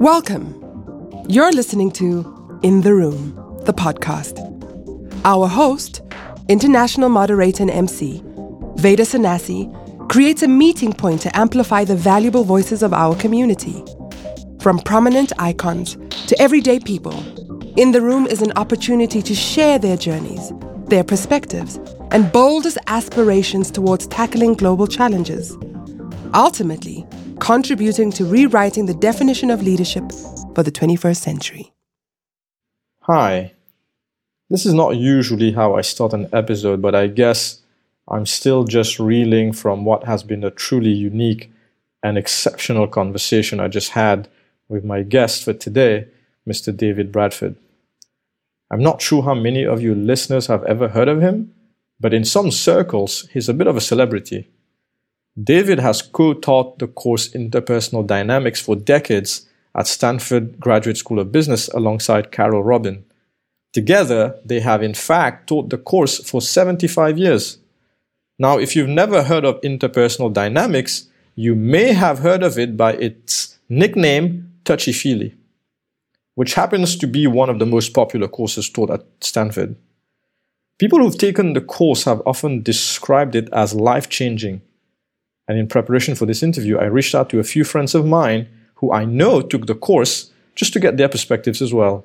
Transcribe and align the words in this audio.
Welcome. 0.00 0.54
You're 1.28 1.52
listening 1.52 1.90
to 1.90 2.58
In 2.62 2.80
the 2.80 2.94
Room, 2.94 3.34
the 3.66 3.74
podcast. 3.74 4.40
Our 5.26 5.46
host, 5.46 6.00
international 6.48 7.10
moderator 7.10 7.64
and 7.64 7.70
MC, 7.70 8.22
Veda 8.76 9.02
Sanasi, 9.02 9.68
creates 10.08 10.42
a 10.42 10.48
meeting 10.48 10.94
point 10.94 11.20
to 11.20 11.36
amplify 11.36 11.84
the 11.84 11.96
valuable 11.96 12.44
voices 12.44 12.82
of 12.82 12.94
our 12.94 13.14
community. 13.16 13.84
From 14.62 14.78
prominent 14.78 15.34
icons 15.38 15.98
to 16.28 16.40
everyday 16.40 16.80
people, 16.80 17.12
In 17.76 17.92
the 17.92 18.00
Room 18.00 18.26
is 18.26 18.40
an 18.40 18.52
opportunity 18.52 19.20
to 19.20 19.34
share 19.34 19.78
their 19.78 19.98
journeys, 19.98 20.50
their 20.86 21.04
perspectives, 21.04 21.78
and 22.10 22.32
boldest 22.32 22.78
aspirations 22.86 23.70
towards 23.70 24.06
tackling 24.06 24.54
global 24.54 24.86
challenges. 24.86 25.58
Ultimately, 26.32 27.06
contributing 27.40 28.12
to 28.12 28.24
rewriting 28.24 28.86
the 28.86 28.94
definition 28.94 29.50
of 29.50 29.62
leadership 29.62 30.12
for 30.54 30.62
the 30.62 30.70
21st 30.70 31.16
century. 31.16 31.72
Hi. 33.02 33.54
This 34.50 34.66
is 34.66 34.74
not 34.74 34.96
usually 34.96 35.52
how 35.52 35.74
I 35.74 35.80
start 35.80 36.12
an 36.12 36.28
episode, 36.32 36.82
but 36.82 36.94
I 36.94 37.06
guess 37.06 37.62
I'm 38.08 38.26
still 38.26 38.64
just 38.64 39.00
reeling 39.00 39.52
from 39.52 39.84
what 39.84 40.04
has 40.04 40.22
been 40.22 40.44
a 40.44 40.50
truly 40.50 40.90
unique 40.90 41.50
and 42.02 42.18
exceptional 42.18 42.86
conversation 42.86 43.60
I 43.60 43.68
just 43.68 43.90
had 43.90 44.28
with 44.68 44.84
my 44.84 45.02
guest 45.02 45.44
for 45.44 45.52
today, 45.52 46.08
Mr. 46.48 46.76
David 46.76 47.10
Bradford. 47.10 47.56
I'm 48.70 48.82
not 48.82 49.02
sure 49.02 49.22
how 49.22 49.34
many 49.34 49.64
of 49.64 49.82
you 49.82 49.94
listeners 49.94 50.46
have 50.46 50.64
ever 50.64 50.88
heard 50.88 51.08
of 51.08 51.20
him, 51.20 51.52
but 51.98 52.14
in 52.14 52.24
some 52.24 52.50
circles, 52.50 53.28
he's 53.32 53.48
a 53.48 53.54
bit 53.54 53.66
of 53.66 53.76
a 53.76 53.80
celebrity. 53.80 54.48
David 55.38 55.78
has 55.78 56.02
co 56.02 56.34
taught 56.34 56.78
the 56.78 56.88
course 56.88 57.28
Interpersonal 57.30 58.06
Dynamics 58.06 58.60
for 58.60 58.74
decades 58.74 59.48
at 59.74 59.86
Stanford 59.86 60.58
Graduate 60.58 60.96
School 60.96 61.20
of 61.20 61.30
Business 61.30 61.68
alongside 61.68 62.32
Carole 62.32 62.64
Robin. 62.64 63.04
Together, 63.72 64.36
they 64.44 64.60
have 64.60 64.82
in 64.82 64.94
fact 64.94 65.48
taught 65.48 65.70
the 65.70 65.78
course 65.78 66.18
for 66.28 66.40
75 66.40 67.16
years. 67.16 67.58
Now, 68.38 68.58
if 68.58 68.74
you've 68.74 68.88
never 68.88 69.22
heard 69.22 69.44
of 69.44 69.60
interpersonal 69.60 70.32
dynamics, 70.32 71.08
you 71.36 71.54
may 71.54 71.92
have 71.92 72.18
heard 72.18 72.42
of 72.42 72.58
it 72.58 72.76
by 72.76 72.94
its 72.94 73.58
nickname, 73.68 74.52
Touchy 74.64 74.92
Feely, 74.92 75.34
which 76.34 76.54
happens 76.54 76.96
to 76.96 77.06
be 77.06 77.26
one 77.28 77.48
of 77.48 77.60
the 77.60 77.66
most 77.66 77.94
popular 77.94 78.26
courses 78.26 78.68
taught 78.68 78.90
at 78.90 79.04
Stanford. 79.20 79.76
People 80.78 80.98
who've 80.98 81.16
taken 81.16 81.52
the 81.52 81.60
course 81.60 82.04
have 82.04 82.22
often 82.26 82.62
described 82.62 83.36
it 83.36 83.48
as 83.52 83.74
life 83.74 84.08
changing 84.08 84.62
and 85.48 85.58
in 85.58 85.66
preparation 85.66 86.14
for 86.14 86.26
this 86.26 86.42
interview, 86.42 86.78
I 86.78 86.84
reached 86.84 87.14
out 87.14 87.30
to 87.30 87.40
a 87.40 87.44
few 87.44 87.64
friends 87.64 87.94
of 87.94 88.06
mine 88.06 88.48
who 88.76 88.92
I 88.92 89.04
know 89.04 89.40
took 89.42 89.66
the 89.66 89.74
course 89.74 90.30
just 90.54 90.72
to 90.72 90.80
get 90.80 90.96
their 90.96 91.08
perspectives 91.08 91.60
as 91.60 91.72
well. 91.74 92.04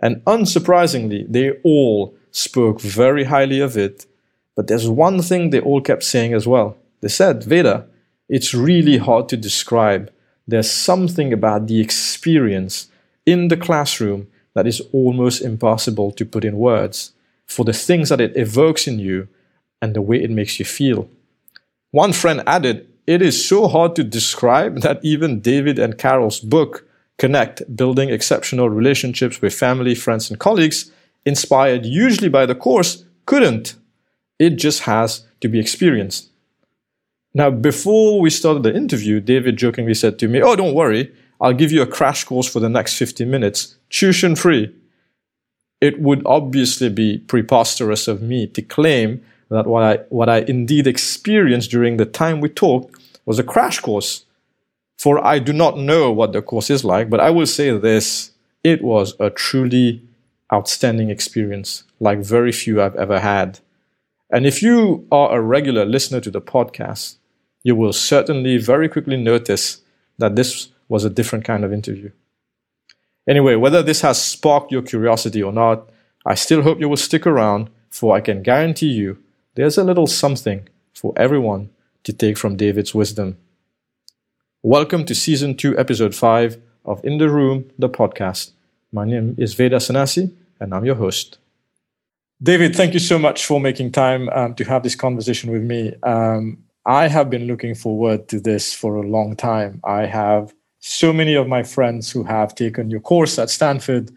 And 0.00 0.24
unsurprisingly, 0.24 1.26
they 1.28 1.52
all 1.62 2.16
spoke 2.30 2.80
very 2.80 3.24
highly 3.24 3.60
of 3.60 3.76
it. 3.76 4.06
But 4.54 4.66
there's 4.66 4.88
one 4.88 5.22
thing 5.22 5.50
they 5.50 5.60
all 5.60 5.80
kept 5.80 6.02
saying 6.02 6.34
as 6.34 6.46
well. 6.46 6.76
They 7.00 7.08
said, 7.08 7.44
Veda, 7.44 7.86
it's 8.28 8.54
really 8.54 8.98
hard 8.98 9.28
to 9.30 9.36
describe. 9.36 10.12
There's 10.46 10.70
something 10.70 11.32
about 11.32 11.66
the 11.66 11.80
experience 11.80 12.88
in 13.24 13.48
the 13.48 13.56
classroom 13.56 14.28
that 14.54 14.66
is 14.66 14.80
almost 14.92 15.42
impossible 15.42 16.12
to 16.12 16.24
put 16.24 16.44
in 16.44 16.56
words 16.56 17.12
for 17.46 17.64
the 17.64 17.72
things 17.72 18.08
that 18.08 18.20
it 18.20 18.36
evokes 18.36 18.86
in 18.86 18.98
you 18.98 19.28
and 19.80 19.94
the 19.94 20.02
way 20.02 20.22
it 20.22 20.30
makes 20.30 20.58
you 20.58 20.64
feel. 20.64 21.08
One 21.96 22.12
friend 22.12 22.42
added, 22.46 22.86
It 23.06 23.22
is 23.22 23.42
so 23.42 23.68
hard 23.68 23.96
to 23.96 24.04
describe 24.04 24.82
that 24.82 25.00
even 25.02 25.40
David 25.40 25.78
and 25.78 25.96
Carole's 25.96 26.40
book, 26.40 26.86
Connect 27.16 27.74
Building 27.74 28.10
Exceptional 28.10 28.68
Relationships 28.68 29.40
with 29.40 29.54
Family, 29.54 29.94
Friends, 29.94 30.28
and 30.28 30.38
Colleagues, 30.38 30.90
inspired 31.24 31.86
usually 31.86 32.28
by 32.28 32.44
the 32.44 32.54
course, 32.54 33.06
couldn't. 33.24 33.76
It 34.38 34.56
just 34.56 34.82
has 34.82 35.26
to 35.40 35.48
be 35.48 35.58
experienced. 35.58 36.28
Now, 37.32 37.48
before 37.48 38.20
we 38.20 38.28
started 38.28 38.62
the 38.62 38.76
interview, 38.76 39.18
David 39.18 39.56
jokingly 39.56 39.94
said 39.94 40.18
to 40.18 40.28
me, 40.28 40.42
Oh, 40.42 40.54
don't 40.54 40.74
worry, 40.74 41.10
I'll 41.40 41.54
give 41.54 41.72
you 41.72 41.80
a 41.80 41.86
crash 41.86 42.24
course 42.24 42.46
for 42.46 42.60
the 42.60 42.68
next 42.68 42.98
50 42.98 43.24
minutes, 43.24 43.78
tuition 43.88 44.36
free. 44.36 44.70
It 45.80 45.98
would 45.98 46.20
obviously 46.26 46.90
be 46.90 47.20
preposterous 47.20 48.06
of 48.06 48.20
me 48.20 48.48
to 48.48 48.60
claim 48.60 49.22
that 49.50 49.66
what 49.66 49.82
I, 49.82 49.96
what 50.08 50.28
I 50.28 50.38
indeed 50.38 50.86
experienced 50.86 51.70
during 51.70 51.96
the 51.96 52.06
time 52.06 52.40
we 52.40 52.48
talked 52.48 52.94
was 53.24 53.38
a 53.38 53.44
crash 53.44 53.80
course. 53.80 54.24
For 54.98 55.24
I 55.24 55.38
do 55.38 55.52
not 55.52 55.78
know 55.78 56.10
what 56.10 56.32
the 56.32 56.42
course 56.42 56.70
is 56.70 56.84
like, 56.84 57.10
but 57.10 57.20
I 57.20 57.30
will 57.30 57.46
say 57.46 57.76
this 57.76 58.32
it 58.64 58.82
was 58.82 59.14
a 59.20 59.30
truly 59.30 60.02
outstanding 60.52 61.10
experience, 61.10 61.84
like 62.00 62.18
very 62.18 62.52
few 62.52 62.80
I've 62.80 62.96
ever 62.96 63.20
had. 63.20 63.60
And 64.30 64.46
if 64.46 64.62
you 64.62 65.06
are 65.12 65.36
a 65.36 65.40
regular 65.40 65.84
listener 65.84 66.20
to 66.20 66.30
the 66.30 66.40
podcast, 66.40 67.16
you 67.62 67.76
will 67.76 67.92
certainly 67.92 68.58
very 68.58 68.88
quickly 68.88 69.16
notice 69.16 69.82
that 70.18 70.34
this 70.34 70.68
was 70.88 71.04
a 71.04 71.10
different 71.10 71.44
kind 71.44 71.64
of 71.64 71.72
interview. 71.72 72.10
Anyway, 73.28 73.56
whether 73.56 73.82
this 73.82 74.00
has 74.00 74.22
sparked 74.22 74.72
your 74.72 74.82
curiosity 74.82 75.42
or 75.42 75.52
not, 75.52 75.88
I 76.24 76.34
still 76.34 76.62
hope 76.62 76.80
you 76.80 76.88
will 76.88 76.96
stick 76.96 77.26
around, 77.26 77.70
for 77.90 78.16
I 78.16 78.20
can 78.20 78.42
guarantee 78.42 78.90
you 78.90 79.18
there's 79.56 79.78
a 79.78 79.84
little 79.84 80.06
something 80.06 80.68
for 80.92 81.14
everyone 81.16 81.70
to 82.04 82.12
take 82.12 82.36
from 82.36 82.56
David's 82.56 82.94
wisdom. 82.94 83.38
Welcome 84.62 85.06
to 85.06 85.14
Season 85.14 85.56
2, 85.56 85.78
Episode 85.78 86.14
5 86.14 86.58
of 86.84 87.02
In 87.02 87.16
the 87.16 87.30
Room, 87.30 87.70
the 87.78 87.88
podcast. 87.88 88.50
My 88.92 89.06
name 89.06 89.34
is 89.38 89.54
Veda 89.54 89.76
Sanasi, 89.76 90.30
and 90.60 90.74
I'm 90.74 90.84
your 90.84 90.96
host. 90.96 91.38
David, 92.42 92.76
thank 92.76 92.92
you 92.92 93.00
so 93.00 93.18
much 93.18 93.46
for 93.46 93.58
making 93.58 93.92
time 93.92 94.28
um, 94.28 94.54
to 94.56 94.64
have 94.64 94.82
this 94.82 94.94
conversation 94.94 95.50
with 95.50 95.62
me. 95.62 95.94
Um, 96.02 96.58
I 96.84 97.08
have 97.08 97.30
been 97.30 97.46
looking 97.46 97.74
forward 97.74 98.28
to 98.28 98.38
this 98.38 98.74
for 98.74 98.96
a 98.96 99.08
long 99.08 99.36
time. 99.36 99.80
I 99.84 100.04
have 100.04 100.52
so 100.80 101.14
many 101.14 101.34
of 101.34 101.48
my 101.48 101.62
friends 101.62 102.12
who 102.12 102.24
have 102.24 102.54
taken 102.54 102.90
your 102.90 103.00
course 103.00 103.38
at 103.38 103.48
Stanford, 103.48 104.10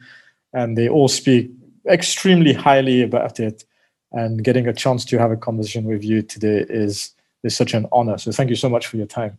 and 0.51 0.77
they 0.77 0.89
all 0.89 1.07
speak 1.07 1.49
extremely 1.89 2.51
highly 2.51 3.01
about 3.01 3.39
it 3.39 3.63
and 4.11 4.43
getting 4.43 4.67
a 4.67 4.73
chance 4.73 5.05
to 5.05 5.19
have 5.19 5.31
a 5.31 5.37
conversation 5.37 5.85
with 5.85 6.03
you 6.03 6.21
today 6.21 6.65
is 6.69 7.13
is 7.43 7.55
such 7.55 7.73
an 7.73 7.85
honor. 7.91 8.17
So 8.17 8.31
thank 8.31 8.49
you 8.49 8.55
so 8.55 8.69
much 8.69 8.87
for 8.87 8.97
your 8.97 9.05
time. 9.05 9.37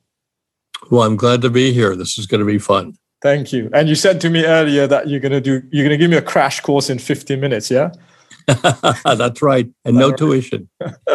Well, 0.91 1.03
I'm 1.03 1.17
glad 1.17 1.43
to 1.43 1.51
be 1.51 1.73
here. 1.73 1.95
This 1.95 2.19
is 2.19 2.27
going 2.27 2.41
to 2.41 2.47
be 2.47 2.59
fun. 2.59 2.97
Thank 3.21 3.53
you. 3.53 3.69
And 3.75 3.89
you 3.89 3.95
said 3.95 4.21
to 4.23 4.31
me 4.31 4.47
earlier 4.47 4.87
that 4.87 5.09
you're 5.09 5.21
going 5.21 5.33
to 5.33 5.41
do 5.41 5.63
you're 5.71 5.85
going 5.85 5.99
to 5.99 6.03
give 6.03 6.11
me 6.11 6.17
a 6.17 6.23
crash 6.23 6.61
course 6.61 6.89
in 6.89 6.99
15 6.99 7.39
minutes, 7.39 7.71
yeah? 7.71 7.91
That's 9.05 9.43
right. 9.43 9.69
And 9.85 9.97
no 9.97 10.13
tuition. 10.13 10.69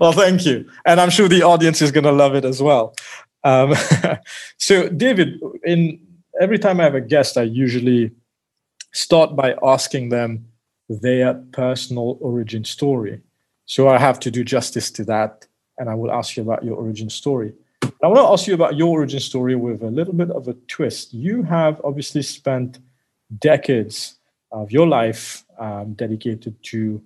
well, 0.00 0.12
thank 0.12 0.46
you. 0.46 0.68
And 0.86 1.00
I'm 1.00 1.10
sure 1.10 1.28
the 1.28 1.42
audience 1.42 1.82
is 1.82 1.90
going 1.90 2.04
to 2.04 2.12
love 2.12 2.34
it 2.34 2.44
as 2.44 2.62
well. 2.62 2.94
Um, 3.44 3.74
so, 4.58 4.88
David, 4.88 5.40
in 5.64 6.00
every 6.40 6.58
time 6.58 6.80
I 6.80 6.84
have 6.84 6.94
a 6.94 7.00
guest, 7.00 7.36
I 7.36 7.42
usually 7.42 8.12
start 8.92 9.36
by 9.36 9.56
asking 9.62 10.08
them 10.08 10.46
their 10.88 11.34
personal 11.52 12.18
origin 12.20 12.64
story. 12.64 13.20
So 13.66 13.88
I 13.88 13.98
have 13.98 14.18
to 14.20 14.30
do 14.30 14.42
justice 14.44 14.90
to 14.92 15.04
that, 15.04 15.46
and 15.76 15.90
I 15.90 15.94
will 15.94 16.10
ask 16.10 16.36
you 16.36 16.42
about 16.42 16.64
your 16.64 16.76
origin 16.76 17.10
story. 17.10 17.52
I 17.82 18.06
want 18.06 18.18
to 18.18 18.32
ask 18.32 18.46
you 18.46 18.54
about 18.54 18.76
your 18.76 18.88
origin 18.88 19.20
story 19.20 19.56
with 19.56 19.82
a 19.82 19.90
little 19.90 20.14
bit 20.14 20.30
of 20.30 20.48
a 20.48 20.54
twist. 20.68 21.12
You 21.12 21.42
have 21.42 21.80
obviously 21.84 22.22
spent 22.22 22.78
decades 23.38 24.18
of 24.52 24.72
your 24.72 24.86
life 24.86 25.44
um, 25.58 25.94
dedicated 25.94 26.62
to 26.64 27.02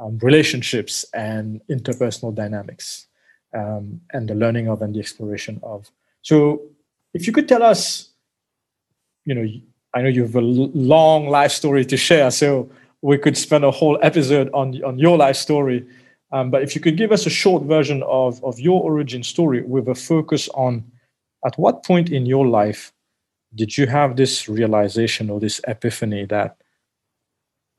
um, 0.00 0.18
relationships 0.18 1.04
and 1.12 1.60
interpersonal 1.68 2.34
dynamics 2.34 3.06
um, 3.54 4.00
and 4.12 4.28
the 4.28 4.34
learning 4.34 4.68
of 4.68 4.80
and 4.82 4.94
the 4.94 5.00
exploration 5.00 5.60
of. 5.62 5.90
So, 6.22 6.62
if 7.14 7.26
you 7.26 7.32
could 7.32 7.48
tell 7.48 7.62
us, 7.62 8.10
you 9.24 9.34
know, 9.34 9.46
I 9.94 10.02
know 10.02 10.08
you 10.08 10.22
have 10.22 10.36
a 10.36 10.40
long 10.40 11.28
life 11.28 11.52
story 11.52 11.84
to 11.86 11.96
share. 11.96 12.30
So, 12.30 12.70
we 13.02 13.18
could 13.18 13.36
spend 13.36 13.64
a 13.64 13.70
whole 13.70 13.98
episode 14.02 14.50
on 14.52 14.82
on 14.84 14.98
your 14.98 15.16
life 15.16 15.36
story. 15.36 15.86
Um, 16.30 16.50
but 16.50 16.62
if 16.62 16.74
you 16.74 16.80
could 16.80 16.96
give 16.96 17.12
us 17.12 17.26
a 17.26 17.30
short 17.30 17.62
version 17.64 18.02
of 18.04 18.42
of 18.44 18.58
your 18.60 18.82
origin 18.82 19.22
story 19.22 19.62
with 19.62 19.88
a 19.88 19.94
focus 19.94 20.48
on 20.54 20.84
at 21.44 21.58
what 21.58 21.84
point 21.84 22.10
in 22.10 22.26
your 22.26 22.46
life 22.46 22.92
did 23.54 23.78
you 23.78 23.86
have 23.86 24.16
this 24.16 24.48
realization 24.48 25.30
or 25.30 25.40
this 25.40 25.60
epiphany 25.66 26.26
that 26.26 26.56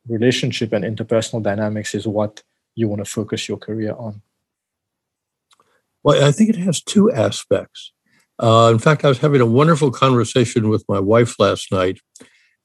relationship 0.08 0.74
and 0.74 0.84
interpersonal 0.84 1.44
dynamics 1.44 1.94
is 1.94 2.08
what 2.08 2.42
you 2.76 2.88
want 2.88 3.04
to 3.04 3.10
focus 3.10 3.48
your 3.48 3.58
career 3.58 3.94
on? 3.98 4.22
Well, 6.04 6.24
I 6.24 6.32
think 6.32 6.50
it 6.50 6.56
has 6.58 6.82
two 6.82 7.12
aspects. 7.12 7.92
Uh, 8.40 8.70
in 8.72 8.80
fact, 8.80 9.04
I 9.04 9.10
was 9.10 9.18
having 9.18 9.42
a 9.42 9.46
wonderful 9.46 9.92
conversation 9.92 10.70
with 10.70 10.86
my 10.88 11.00
wife 11.00 11.38
last 11.40 11.72
night, 11.72 12.00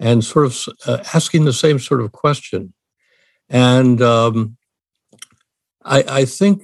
and 0.00 0.24
sort 0.24 0.46
of 0.46 0.64
uh, 0.86 1.04
asking 1.14 1.44
the 1.44 1.52
same 1.52 1.78
sort 1.78 2.00
of 2.00 2.12
question. 2.12 2.74
And 3.48 4.00
um, 4.02 4.56
I, 5.84 6.04
I 6.08 6.24
think 6.24 6.62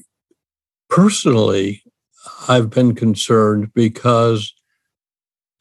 personally, 0.88 1.82
I've 2.48 2.70
been 2.70 2.94
concerned 2.94 3.72
because 3.74 4.52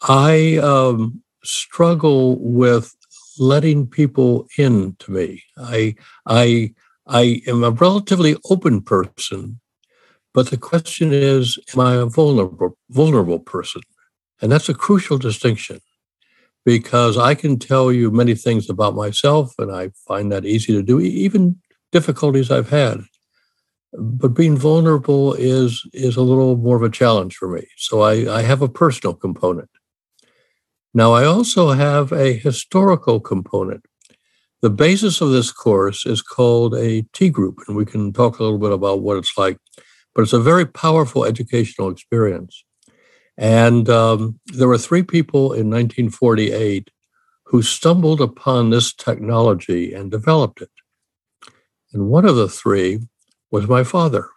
I 0.02 0.58
um, 0.58 1.22
struggle 1.44 2.38
with 2.40 2.96
letting 3.38 3.88
people 3.88 4.48
in 4.58 4.96
to 5.00 5.12
me. 5.12 5.44
I 5.58 5.96
I 6.26 6.74
I 7.08 7.42
am 7.48 7.64
a 7.64 7.72
relatively 7.72 8.36
open 8.50 8.82
person, 8.82 9.60
but 10.34 10.50
the 10.50 10.58
question 10.58 11.14
is, 11.14 11.58
am 11.74 11.80
I 11.80 11.96
a 11.96 12.06
vulnerable 12.06 12.78
vulnerable 12.90 13.40
person? 13.40 13.82
And 14.42 14.52
that's 14.52 14.70
a 14.70 14.74
crucial 14.74 15.18
distinction 15.18 15.82
because 16.66 17.18
I 17.18 17.36
can 17.36 17.58
tell 17.58 17.92
you 17.92 18.12
many 18.12 18.36
things 18.36 18.70
about 18.70 18.96
myself, 18.96 19.54
and 19.58 19.72
I 19.72 19.92
find 20.08 20.32
that 20.32 20.46
easy 20.46 20.74
to 20.74 20.84
do, 20.84 21.00
even 21.00 21.58
difficulties 21.92 22.52
I've 22.52 22.70
had. 22.70 23.02
But 23.94 24.30
being 24.30 24.58
vulnerable 24.58 25.34
is 25.34 25.84
is 25.94 26.16
a 26.16 26.22
little 26.22 26.56
more 26.56 26.76
of 26.76 26.84
a 26.84 26.90
challenge 26.90 27.36
for 27.36 27.48
me. 27.48 27.68
So 27.78 28.02
I, 28.02 28.40
I 28.40 28.42
have 28.44 28.62
a 28.62 28.70
personal 28.70 29.16
component. 29.16 29.70
Now 30.94 31.14
I 31.14 31.26
also 31.26 31.72
have 31.72 32.12
a 32.12 32.34
historical 32.34 33.20
component. 33.20 33.86
The 34.62 34.70
basis 34.70 35.22
of 35.22 35.32
this 35.32 35.52
course 35.52 36.06
is 36.06 36.22
called 36.22 36.76
a 36.76 37.04
T 37.14 37.30
group, 37.30 37.60
and 37.68 37.76
we 37.76 37.86
can 37.86 38.12
talk 38.12 38.38
a 38.38 38.44
little 38.44 38.60
bit 38.60 38.72
about 38.72 39.02
what 39.02 39.18
it's 39.18 39.38
like. 39.38 39.58
But 40.14 40.24
it's 40.24 40.34
a 40.34 40.40
very 40.40 40.66
powerful 40.66 41.26
educational 41.26 41.90
experience. 41.90 42.64
And 43.40 43.90
um, 43.90 44.38
there 44.48 44.68
were 44.68 44.78
three 44.78 45.02
people 45.02 45.54
in 45.54 45.70
1948 45.70 46.92
who 47.46 47.62
stumbled 47.62 48.20
upon 48.20 48.70
this 48.70 48.94
technology 48.94 49.94
and 49.94 50.12
developed 50.12 50.62
it. 50.62 50.70
And 51.94 52.10
one 52.10 52.26
of 52.26 52.36
the 52.36 52.50
three 52.50 53.00
was 53.50 53.66
my 53.66 53.86
father. 53.86 54.28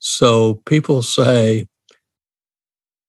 So 0.00 0.56
people 0.66 1.00
say, 1.00 1.66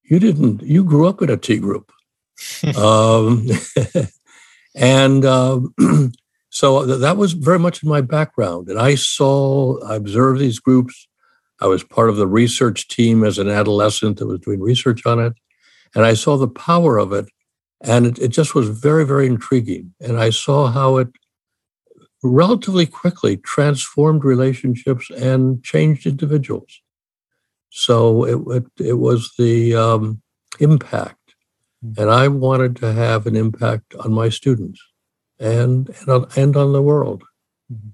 you 0.02 0.18
didn't, 0.18 0.62
you 0.62 0.82
grew 0.82 1.08
up 1.08 1.20
in 1.20 1.28
a 1.28 1.36
T 1.36 1.58
group. 1.58 1.92
um, 2.78 3.46
and 4.74 5.26
um, 5.26 5.74
so 6.48 6.86
that 6.86 7.18
was 7.18 7.34
very 7.34 7.58
much 7.58 7.82
in 7.82 7.90
my 7.90 8.00
background. 8.00 8.70
And 8.70 8.78
I 8.78 8.94
saw, 8.94 9.78
I 9.84 9.96
observed 9.96 10.40
these 10.40 10.58
groups 10.58 11.06
I 11.60 11.66
was 11.66 11.84
part 11.84 12.10
of 12.10 12.16
the 12.16 12.26
research 12.26 12.88
team 12.88 13.24
as 13.24 13.38
an 13.38 13.48
adolescent 13.48 14.18
that 14.18 14.26
was 14.26 14.40
doing 14.40 14.60
research 14.60 15.06
on 15.06 15.20
it. 15.20 15.34
And 15.94 16.04
I 16.04 16.14
saw 16.14 16.36
the 16.36 16.48
power 16.48 16.98
of 16.98 17.12
it. 17.12 17.26
And 17.82 18.06
it, 18.06 18.18
it 18.18 18.28
just 18.28 18.54
was 18.54 18.68
very, 18.68 19.04
very 19.04 19.26
intriguing. 19.26 19.94
And 20.00 20.18
I 20.18 20.30
saw 20.30 20.68
how 20.68 20.96
it 20.96 21.08
relatively 22.22 22.86
quickly 22.86 23.36
transformed 23.36 24.24
relationships 24.24 25.10
and 25.10 25.62
changed 25.62 26.06
individuals. 26.06 26.80
So 27.70 28.24
it, 28.24 28.56
it, 28.78 28.86
it 28.86 28.92
was 28.94 29.32
the 29.38 29.74
um, 29.74 30.22
impact. 30.58 31.34
Hmm. 31.82 31.92
And 31.98 32.10
I 32.10 32.28
wanted 32.28 32.76
to 32.76 32.92
have 32.92 33.26
an 33.26 33.36
impact 33.36 33.94
on 33.96 34.12
my 34.12 34.30
students 34.30 34.80
and, 35.38 35.90
and, 36.00 36.08
on, 36.08 36.26
and 36.36 36.56
on 36.56 36.72
the 36.72 36.82
world. 36.82 37.22
Mm-hmm. 37.72 37.88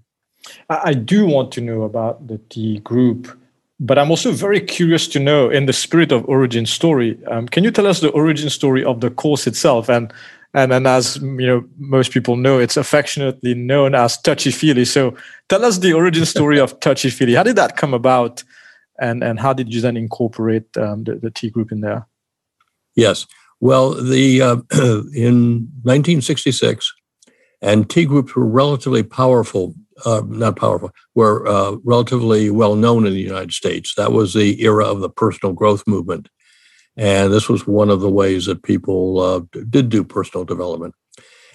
I 0.69 0.95
do 0.95 1.27
want 1.27 1.53
to 1.53 1.61
know 1.61 1.83
about 1.83 2.29
the 2.29 2.39
T 2.39 2.79
group 2.79 3.40
but 3.81 3.99
I'm 3.99 4.11
also 4.11 4.31
very 4.31 4.61
curious 4.61 5.09
to 5.09 5.19
know, 5.19 5.49
in 5.49 5.65
the 5.65 5.73
spirit 5.73 6.13
of 6.13 6.29
origin 6.29 6.67
story, 6.67 7.19
um, 7.29 7.49
can 7.49 7.65
you 7.65 7.71
tell 7.71 7.87
us 7.87 8.01
the 8.01 8.11
origin 8.11 8.51
story 8.51 8.85
of 8.85 9.01
the 9.01 9.11
course 9.11 9.47
itself? 9.47 9.89
And 9.89 10.13
and 10.53 10.73
as 10.87 11.17
you 11.17 11.47
know, 11.47 11.65
most 11.79 12.11
people 12.11 12.37
know, 12.37 12.59
it's 12.59 12.77
affectionately 12.77 13.55
known 13.55 13.95
as 13.95 14.21
touchy 14.21 14.51
feely. 14.51 14.85
So 14.85 15.17
tell 15.49 15.65
us 15.65 15.79
the 15.79 15.93
origin 15.93 16.27
story 16.27 16.59
of 16.59 16.79
touchy 16.81 17.09
feely. 17.09 17.35
How 17.35 17.45
did 17.45 17.57
that 17.57 17.77
come 17.77 17.95
about, 17.95 18.45
and 19.01 19.25
and 19.25 19.41
how 19.41 19.55
did 19.55 19.73
you 19.73 19.81
then 19.81 19.97
incorporate 19.97 20.77
um, 20.77 21.05
the, 21.05 21.15
the 21.15 21.31
T 21.31 21.49
group 21.49 21.73
in 21.73 21.81
there? 21.81 22.07
Yes, 22.97 23.27
well, 23.61 23.95
the 23.95 24.43
uh, 24.43 24.57
in 25.15 25.69
1966, 25.85 26.93
and 27.63 27.89
T 27.89 28.05
groups 28.05 28.35
were 28.35 28.45
relatively 28.45 29.05
powerful 29.05 29.75
uh, 30.05 30.23
not 30.27 30.57
powerful, 30.57 30.91
were 31.15 31.47
uh, 31.47 31.77
relatively 31.85 32.51
well 32.51 32.77
known 32.77 33.07
in 33.07 33.13
the 33.13 33.21
United 33.21 33.53
States. 33.53 33.95
That 33.95 34.13
was 34.13 34.35
the 34.35 34.63
era 34.63 34.85
of 34.85 35.01
the 35.01 35.11
personal 35.11 35.53
growth 35.53 35.85
movement. 35.87 36.29
And 36.97 37.33
this 37.33 37.49
was 37.49 37.67
one 37.67 37.91
of 37.91 38.01
the 38.01 38.11
ways 38.11 38.47
that 38.47 38.63
people 38.63 39.21
uh, 39.21 39.41
did 39.69 39.89
do 39.89 40.05
personal 40.05 40.45
development. 40.45 40.95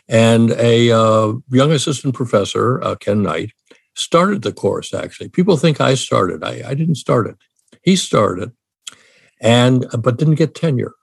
And 0.07 0.51
a 0.51 0.91
uh, 0.91 1.33
young 1.49 1.71
assistant 1.71 2.13
professor, 2.13 2.81
uh, 2.83 2.95
Ken 2.95 3.23
Knight, 3.23 3.51
started 3.95 4.41
the 4.41 4.53
course, 4.53 4.93
actually. 4.93 5.29
People 5.29 5.57
think 5.57 5.81
I 5.81 5.95
started. 5.95 6.43
I, 6.43 6.61
I 6.65 6.73
didn't 6.73 6.95
start 6.95 7.27
it. 7.27 7.37
He 7.81 7.95
started, 7.95 8.51
and 9.41 9.85
but 9.99 10.17
didn't 10.17 10.35
get 10.35 10.55
tenure. 10.55 10.93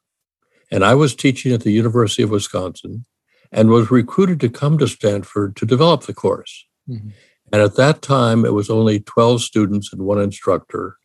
And 0.71 0.85
I 0.85 0.95
was 0.95 1.15
teaching 1.15 1.53
at 1.53 1.63
the 1.63 1.73
University 1.73 2.23
of 2.23 2.31
Wisconsin 2.31 3.05
and 3.51 3.69
was 3.69 3.91
recruited 3.91 4.41
to 4.41 4.49
come 4.49 4.79
to 4.79 4.89
Stanford 4.89 5.55
to 5.57 5.67
develop 5.67 6.05
the 6.05 6.15
course. 6.15 6.67
Mm-hmm. 6.89 7.11
And 7.53 7.61
at 7.61 7.77
that 7.77 8.01
time, 8.03 8.45
it 8.45 8.55
was 8.55 8.71
only 8.71 9.01
12 9.01 9.43
students 9.43 9.93
and 9.93 10.03
one 10.03 10.21
instructor. 10.21 10.97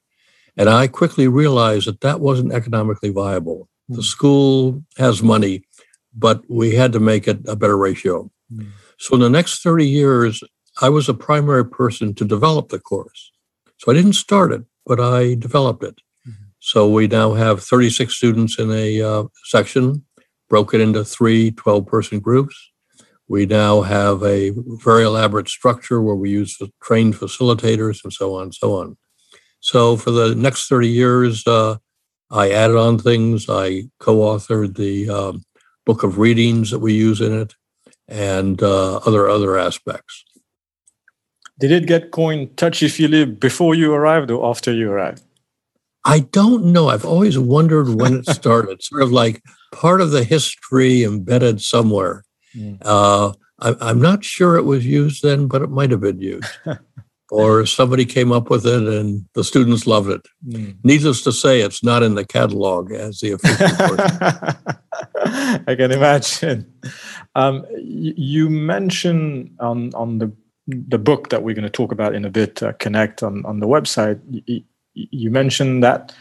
And 0.55 0.69
I 0.69 0.87
quickly 0.87 1.27
realized 1.27 1.87
that 1.87 2.01
that 2.01 2.19
wasn't 2.19 2.53
economically 2.53 3.09
viable. 3.09 3.67
Mm. 3.91 3.97
The 3.97 4.03
school 4.03 4.83
has 4.97 5.21
money, 5.21 5.63
but 6.15 6.41
we 6.49 6.75
had 6.75 6.93
to 6.93 6.99
make 6.99 7.27
it 7.27 7.39
a 7.47 7.55
better 7.55 7.77
ratio. 7.77 8.31
Mm. 8.53 8.69
So 8.97 9.15
in 9.15 9.21
the 9.21 9.29
next 9.29 9.61
30 9.61 9.85
years, 9.85 10.43
I 10.81 10.89
was 10.89 11.09
a 11.09 11.13
primary 11.13 11.65
person 11.65 12.13
to 12.15 12.25
develop 12.25 12.69
the 12.69 12.79
course. 12.79 13.31
So 13.77 13.91
I 13.91 13.95
didn't 13.95 14.13
start 14.13 14.51
it, 14.51 14.63
but 14.85 14.99
I 14.99 15.35
developed 15.35 15.83
it. 15.83 15.99
Mm-hmm. 16.27 16.45
So 16.59 16.89
we 16.89 17.07
now 17.07 17.33
have 17.33 17.63
36 17.63 18.15
students 18.15 18.59
in 18.59 18.71
a 18.71 19.01
uh, 19.01 19.23
section, 19.45 20.05
broken 20.49 20.81
into 20.81 21.03
three 21.03 21.51
12 21.51 21.85
person 21.85 22.19
groups. 22.19 22.55
We 23.27 23.45
now 23.45 23.81
have 23.81 24.23
a 24.23 24.51
very 24.55 25.03
elaborate 25.03 25.49
structure 25.49 26.01
where 26.01 26.15
we 26.15 26.29
use 26.29 26.57
trained 26.81 27.15
facilitators 27.15 28.03
and 28.03 28.13
so 28.13 28.35
on 28.35 28.43
and 28.43 28.53
so 28.53 28.75
on. 28.75 28.97
So 29.59 29.97
for 29.97 30.11
the 30.11 30.33
next 30.33 30.67
30 30.69 30.87
years, 30.87 31.45
uh, 31.45 31.77
I 32.31 32.51
added 32.51 32.77
on 32.77 32.99
things. 32.99 33.47
I 33.49 33.83
co 33.99 34.17
authored 34.17 34.75
the 34.75 35.09
um, 35.09 35.43
book 35.85 36.03
of 36.03 36.17
readings 36.17 36.71
that 36.71 36.79
we 36.79 36.93
use 36.93 37.21
in 37.21 37.33
it 37.33 37.53
and 38.07 38.61
uh, 38.61 38.97
other 38.97 39.29
other 39.29 39.57
aspects. 39.57 40.23
Did 41.59 41.71
it 41.71 41.87
get 41.87 42.11
coined 42.11 42.55
touchy 42.55 42.87
feely 42.87 43.25
before 43.25 43.73
you 43.75 43.93
arrived 43.93 44.29
or 44.29 44.49
after 44.49 44.71
you 44.71 44.91
arrived? 44.91 45.23
I 46.05 46.19
don't 46.19 46.65
know. 46.65 46.89
I've 46.89 47.05
always 47.05 47.37
wondered 47.37 47.89
when 47.89 48.19
it 48.19 48.29
started, 48.29 48.83
sort 48.83 49.01
of 49.01 49.11
like 49.11 49.41
part 49.73 49.99
of 49.99 50.11
the 50.11 50.23
history 50.23 51.03
embedded 51.03 51.61
somewhere. 51.61 52.23
Mm. 52.57 52.77
Uh, 52.81 53.33
I, 53.59 53.89
am 53.89 54.01
not 54.01 54.23
sure 54.23 54.55
it 54.55 54.63
was 54.63 54.85
used 54.85 55.23
then, 55.23 55.47
but 55.47 55.61
it 55.61 55.69
might 55.69 55.91
have 55.91 56.01
been 56.01 56.19
used. 56.19 56.49
or 57.31 57.65
somebody 57.65 58.05
came 58.05 58.31
up 58.31 58.49
with 58.49 58.65
it 58.65 58.83
and 58.83 59.25
the 59.33 59.43
students 59.43 59.85
loved 59.85 60.09
it. 60.09 60.27
Mm. 60.47 60.77
Needless 60.83 61.23
to 61.23 61.31
say, 61.31 61.61
it's 61.61 61.83
not 61.83 62.03
in 62.03 62.15
the 62.15 62.25
catalog 62.25 62.91
as 62.91 63.19
the 63.19 63.31
official 63.31 63.67
I 65.67 65.75
can 65.75 65.91
imagine. 65.91 66.71
Um, 67.35 67.65
you 67.75 68.49
mentioned 68.49 69.55
on, 69.59 69.93
on 69.93 70.19
the 70.19 70.31
the 70.67 70.97
book 70.97 71.29
that 71.29 71.43
we're 71.43 71.55
going 71.55 71.63
to 71.63 71.69
talk 71.69 71.91
about 71.91 72.13
in 72.13 72.25
a 72.25 72.29
bit, 72.29 72.61
uh, 72.61 72.73
Connect 72.73 73.23
on, 73.23 73.45
on 73.45 73.61
the 73.61 73.67
website, 73.67 74.19
you, 74.45 74.63
you 74.93 75.31
mentioned 75.31 75.81
that 75.83 76.13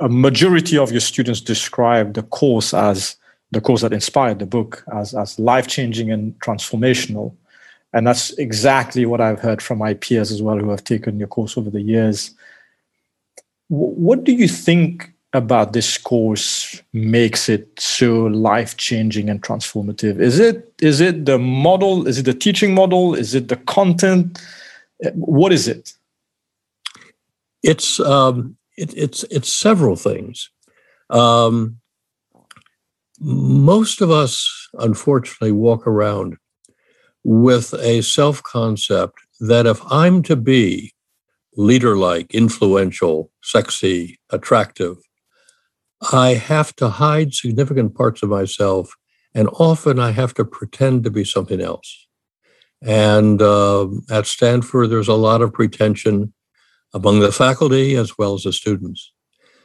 a 0.00 0.08
majority 0.08 0.78
of 0.78 0.90
your 0.90 1.00
students 1.00 1.42
describe 1.42 2.14
the 2.14 2.22
course 2.22 2.72
as 2.72 3.16
the 3.50 3.60
course 3.60 3.82
that 3.82 3.92
inspired 3.92 4.38
the 4.38 4.46
book 4.46 4.84
as, 4.94 5.14
as 5.14 5.38
life 5.38 5.66
changing 5.66 6.10
and 6.10 6.38
transformational. 6.40 7.34
And 7.92 8.06
that's 8.06 8.32
exactly 8.32 9.06
what 9.06 9.20
I've 9.20 9.40
heard 9.40 9.62
from 9.62 9.78
my 9.78 9.94
peers 9.94 10.30
as 10.30 10.42
well 10.42 10.58
who 10.58 10.70
have 10.70 10.84
taken 10.84 11.18
your 11.18 11.28
course 11.28 11.56
over 11.56 11.70
the 11.70 11.80
years. 11.80 12.34
W- 13.70 13.94
what 13.94 14.24
do 14.24 14.32
you 14.32 14.48
think 14.48 15.12
about 15.32 15.72
this 15.72 15.98
course 15.98 16.82
makes 16.92 17.48
it 17.48 17.68
so 17.78 18.26
life 18.26 18.76
changing 18.76 19.28
and 19.30 19.42
transformative? 19.42 20.20
Is 20.20 20.38
it 20.38 20.72
is 20.80 21.00
it 21.00 21.26
the 21.26 21.38
model? 21.38 22.06
Is 22.06 22.18
it 22.18 22.24
the 22.24 22.34
teaching 22.34 22.74
model? 22.74 23.14
Is 23.14 23.34
it 23.34 23.48
the 23.48 23.56
content? 23.56 24.38
What 25.14 25.52
is 25.52 25.68
it? 25.68 25.94
It's 27.62 28.00
um, 28.00 28.56
it, 28.76 28.94
it's 28.96 29.24
it's 29.24 29.52
several 29.52 29.96
things. 29.96 30.50
Um, 31.10 31.77
most 33.20 34.00
of 34.00 34.10
us, 34.10 34.68
unfortunately, 34.74 35.52
walk 35.52 35.86
around 35.86 36.36
with 37.24 37.74
a 37.74 38.00
self 38.02 38.42
concept 38.42 39.18
that 39.40 39.66
if 39.66 39.80
I'm 39.90 40.22
to 40.24 40.36
be 40.36 40.92
leader 41.56 41.96
like, 41.96 42.32
influential, 42.32 43.30
sexy, 43.42 44.18
attractive, 44.30 44.96
I 46.12 46.34
have 46.34 46.74
to 46.76 46.88
hide 46.88 47.34
significant 47.34 47.94
parts 47.94 48.22
of 48.22 48.28
myself. 48.28 48.94
And 49.34 49.48
often 49.54 49.98
I 49.98 50.12
have 50.12 50.34
to 50.34 50.44
pretend 50.44 51.04
to 51.04 51.10
be 51.10 51.24
something 51.24 51.60
else. 51.60 52.06
And 52.80 53.42
uh, 53.42 53.88
at 54.08 54.26
Stanford, 54.26 54.90
there's 54.90 55.08
a 55.08 55.14
lot 55.14 55.42
of 55.42 55.52
pretension 55.52 56.32
among 56.94 57.20
the 57.20 57.32
faculty 57.32 57.96
as 57.96 58.16
well 58.16 58.34
as 58.34 58.44
the 58.44 58.52
students. 58.52 59.12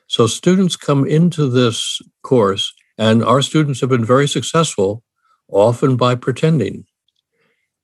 So 0.08 0.28
students 0.28 0.76
come 0.76 1.06
into 1.06 1.48
this 1.48 2.02
course 2.24 2.74
And 2.98 3.24
our 3.24 3.42
students 3.42 3.82
have 3.82 3.90
been 3.90 4.06
very 4.06 4.28
successful, 4.28 5.04
often 5.50 5.96
by 5.96 6.16
pretending. 6.16 6.86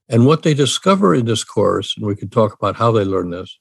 And 0.08 0.26
what 0.26 0.44
they 0.44 0.54
discover 0.54 1.14
in 1.14 1.26
this 1.26 1.44
course, 1.44 1.96
and 1.96 2.06
we 2.06 2.16
can 2.16 2.30
talk 2.30 2.54
about 2.54 2.76
how 2.76 2.92
they 2.92 3.04
learn 3.04 3.30
this, 3.30 3.60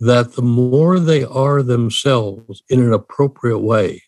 that 0.00 0.34
the 0.34 0.42
more 0.42 0.98
they 0.98 1.24
are 1.24 1.62
themselves 1.62 2.62
in 2.68 2.80
an 2.80 2.92
appropriate 2.92 3.60
way, 3.60 4.02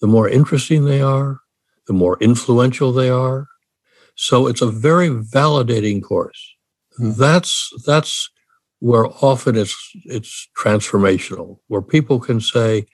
the 0.00 0.06
more 0.06 0.28
interesting 0.28 0.84
they 0.84 1.00
are, 1.00 1.40
the 1.86 1.92
more 1.92 2.18
influential 2.20 2.92
they 2.92 3.08
are. 3.08 3.46
So 4.14 4.46
it's 4.46 4.62
a 4.62 4.70
very 4.70 5.08
validating 5.08 6.02
course. 6.02 6.54
Mm. 7.00 7.16
That's 7.16 7.70
that's 7.86 8.28
where 8.80 9.06
often 9.06 9.56
it's 9.56 9.76
it's 10.04 10.48
transformational, 10.58 11.58
where 11.68 11.82
people 11.82 12.18
can 12.18 12.40
say, 12.40 12.86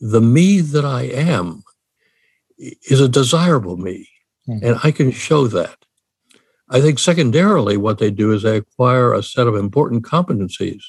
the 0.00 0.20
me 0.20 0.60
that 0.60 0.84
I 0.84 1.02
am 1.02 1.62
is 2.58 3.00
a 3.00 3.08
desirable 3.08 3.76
me, 3.76 4.08
mm. 4.48 4.62
and 4.62 4.78
I 4.82 4.90
can 4.90 5.10
show 5.10 5.46
that. 5.48 5.76
I 6.70 6.80
think 6.80 6.98
secondarily, 6.98 7.76
what 7.76 7.98
they 7.98 8.10
do 8.10 8.32
is 8.32 8.42
they 8.42 8.56
acquire 8.56 9.12
a 9.12 9.22
set 9.22 9.46
of 9.46 9.54
important 9.54 10.04
competencies 10.04 10.82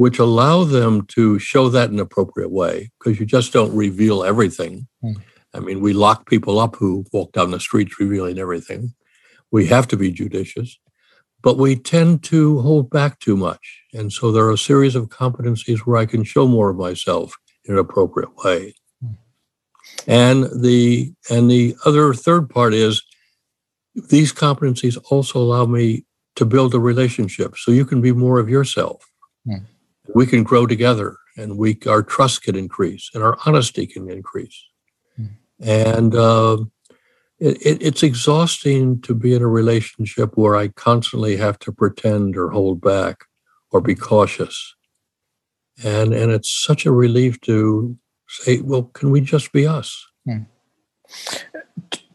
which 0.00 0.18
allow 0.18 0.64
them 0.64 1.04
to 1.04 1.38
show 1.38 1.68
that 1.68 1.90
in 1.90 1.96
an 1.96 2.00
appropriate 2.00 2.50
way 2.50 2.90
because 2.98 3.20
you 3.20 3.26
just 3.26 3.52
don't 3.52 3.76
reveal 3.76 4.24
everything. 4.24 4.88
Mm. 5.04 5.20
I 5.52 5.60
mean, 5.60 5.80
we 5.80 5.92
lock 5.92 6.26
people 6.26 6.58
up 6.58 6.76
who 6.76 7.04
walk 7.12 7.32
down 7.32 7.50
the 7.50 7.60
streets 7.60 8.00
revealing 8.00 8.38
everything. 8.38 8.94
We 9.50 9.66
have 9.66 9.86
to 9.88 9.98
be 9.98 10.10
judicious, 10.10 10.78
but 11.42 11.58
we 11.58 11.76
tend 11.76 12.22
to 12.24 12.60
hold 12.60 12.88
back 12.88 13.18
too 13.18 13.36
much. 13.36 13.82
And 13.92 14.10
so 14.10 14.32
there 14.32 14.44
are 14.46 14.52
a 14.52 14.56
series 14.56 14.96
of 14.96 15.10
competencies 15.10 15.80
where 15.80 15.98
I 15.98 16.06
can 16.06 16.24
show 16.24 16.48
more 16.48 16.70
of 16.70 16.78
myself 16.78 17.36
in 17.66 17.74
an 17.74 17.80
appropriate 17.80 18.34
way. 18.42 18.72
And 20.06 20.44
the 20.62 21.12
and 21.30 21.50
the 21.50 21.76
other 21.84 22.14
third 22.14 22.48
part 22.48 22.74
is 22.74 23.02
these 23.94 24.32
competencies 24.32 24.98
also 25.10 25.38
allow 25.38 25.66
me 25.66 26.04
to 26.36 26.44
build 26.44 26.74
a 26.74 26.80
relationship 26.80 27.56
so 27.56 27.70
you 27.70 27.84
can 27.84 28.00
be 28.00 28.12
more 28.12 28.38
of 28.38 28.48
yourself. 28.48 29.04
Mm 29.46 29.64
we 30.14 30.26
can 30.26 30.42
grow 30.42 30.66
together 30.66 31.16
and 31.36 31.56
we 31.56 31.78
our 31.86 32.02
trust 32.02 32.42
can 32.42 32.56
increase 32.56 33.10
and 33.14 33.22
our 33.22 33.36
honesty 33.46 33.86
can 33.86 34.10
increase 34.10 34.64
mm. 35.18 35.28
and 35.60 36.14
uh, 36.14 36.58
it, 37.38 37.78
it's 37.80 38.02
exhausting 38.02 39.00
to 39.02 39.14
be 39.14 39.34
in 39.34 39.42
a 39.42 39.48
relationship 39.48 40.36
where 40.36 40.56
i 40.56 40.68
constantly 40.68 41.36
have 41.36 41.58
to 41.58 41.72
pretend 41.72 42.36
or 42.36 42.50
hold 42.50 42.80
back 42.80 43.24
or 43.70 43.80
be 43.80 43.94
cautious 43.94 44.74
and 45.82 46.12
and 46.12 46.30
it's 46.32 46.50
such 46.50 46.86
a 46.86 46.92
relief 46.92 47.40
to 47.40 47.96
say 48.30 48.60
well 48.60 48.84
can 48.94 49.10
we 49.10 49.20
just 49.20 49.52
be 49.52 49.66
us? 49.66 50.06
Mm. 50.28 50.46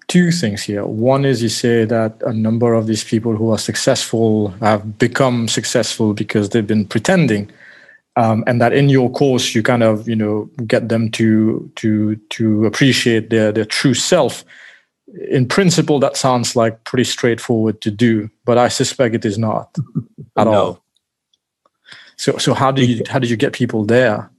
two 0.08 0.32
things 0.32 0.64
here. 0.64 0.86
One 0.86 1.26
is 1.26 1.44
you 1.44 1.50
say 1.50 1.86
that 1.86 2.22
a 2.24 2.32
number 2.32 2.74
of 2.74 2.88
these 2.88 3.04
people 3.04 3.36
who 3.36 3.52
are 3.52 3.58
successful 3.58 4.50
have 4.62 4.98
become 4.98 5.48
successful 5.48 6.14
because 6.14 6.50
they've 6.50 6.66
been 6.66 6.86
pretending 6.86 7.52
um, 8.16 8.44
and 8.48 8.62
that 8.62 8.74
in 8.74 8.90
your 8.90 9.10
course 9.12 9.54
you 9.54 9.62
kind 9.62 9.84
of 9.84 10.08
you 10.08 10.16
know 10.16 10.50
get 10.66 10.90
them 10.90 11.12
to 11.12 11.70
to 11.76 12.16
to 12.30 12.66
appreciate 12.66 13.30
their 13.30 13.52
their 13.52 13.66
true 13.66 13.94
self. 13.94 14.44
In 15.30 15.48
principle 15.48 16.00
that 16.00 16.18
sounds 16.18 16.56
like 16.56 16.84
pretty 16.84 17.04
straightforward 17.04 17.80
to 17.82 17.92
do 17.92 18.30
but 18.44 18.58
i 18.58 18.68
suspect 18.68 19.16
it 19.16 19.24
is 19.24 19.38
not 19.38 19.76
at 20.38 20.46
no. 20.46 20.54
all. 20.54 20.84
So 22.18 22.38
so 22.38 22.54
how 22.54 22.72
do 22.72 22.86
you 22.86 23.04
how 23.10 23.20
did 23.20 23.30
you 23.30 23.38
get 23.38 23.54
people 23.54 23.86
there 23.86 24.30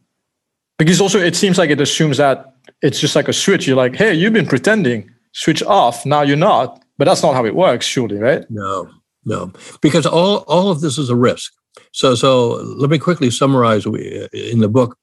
because 0.78 1.00
also 1.00 1.18
it 1.18 1.36
seems 1.36 1.58
like 1.58 1.70
it 1.70 1.80
assumes 1.80 2.16
that 2.16 2.54
it's 2.82 3.00
just 3.00 3.16
like 3.16 3.28
a 3.28 3.32
switch 3.32 3.66
you're 3.66 3.76
like 3.76 3.96
hey 3.96 4.12
you've 4.12 4.32
been 4.32 4.46
pretending 4.46 5.10
switch 5.32 5.62
off 5.62 6.06
now 6.06 6.22
you're 6.22 6.36
not 6.36 6.82
but 6.98 7.04
that's 7.04 7.22
not 7.22 7.34
how 7.34 7.44
it 7.44 7.54
works 7.54 7.86
surely 7.86 8.18
right 8.18 8.44
no 8.50 8.88
no 9.24 9.52
because 9.80 10.06
all 10.06 10.38
all 10.48 10.70
of 10.70 10.80
this 10.80 10.98
is 10.98 11.10
a 11.10 11.16
risk 11.16 11.52
so, 11.92 12.14
so 12.14 12.48
let 12.76 12.90
me 12.90 12.98
quickly 12.98 13.30
summarize. 13.30 13.86
We, 13.86 14.28
in 14.32 14.60
the 14.60 14.68
book, 14.68 14.98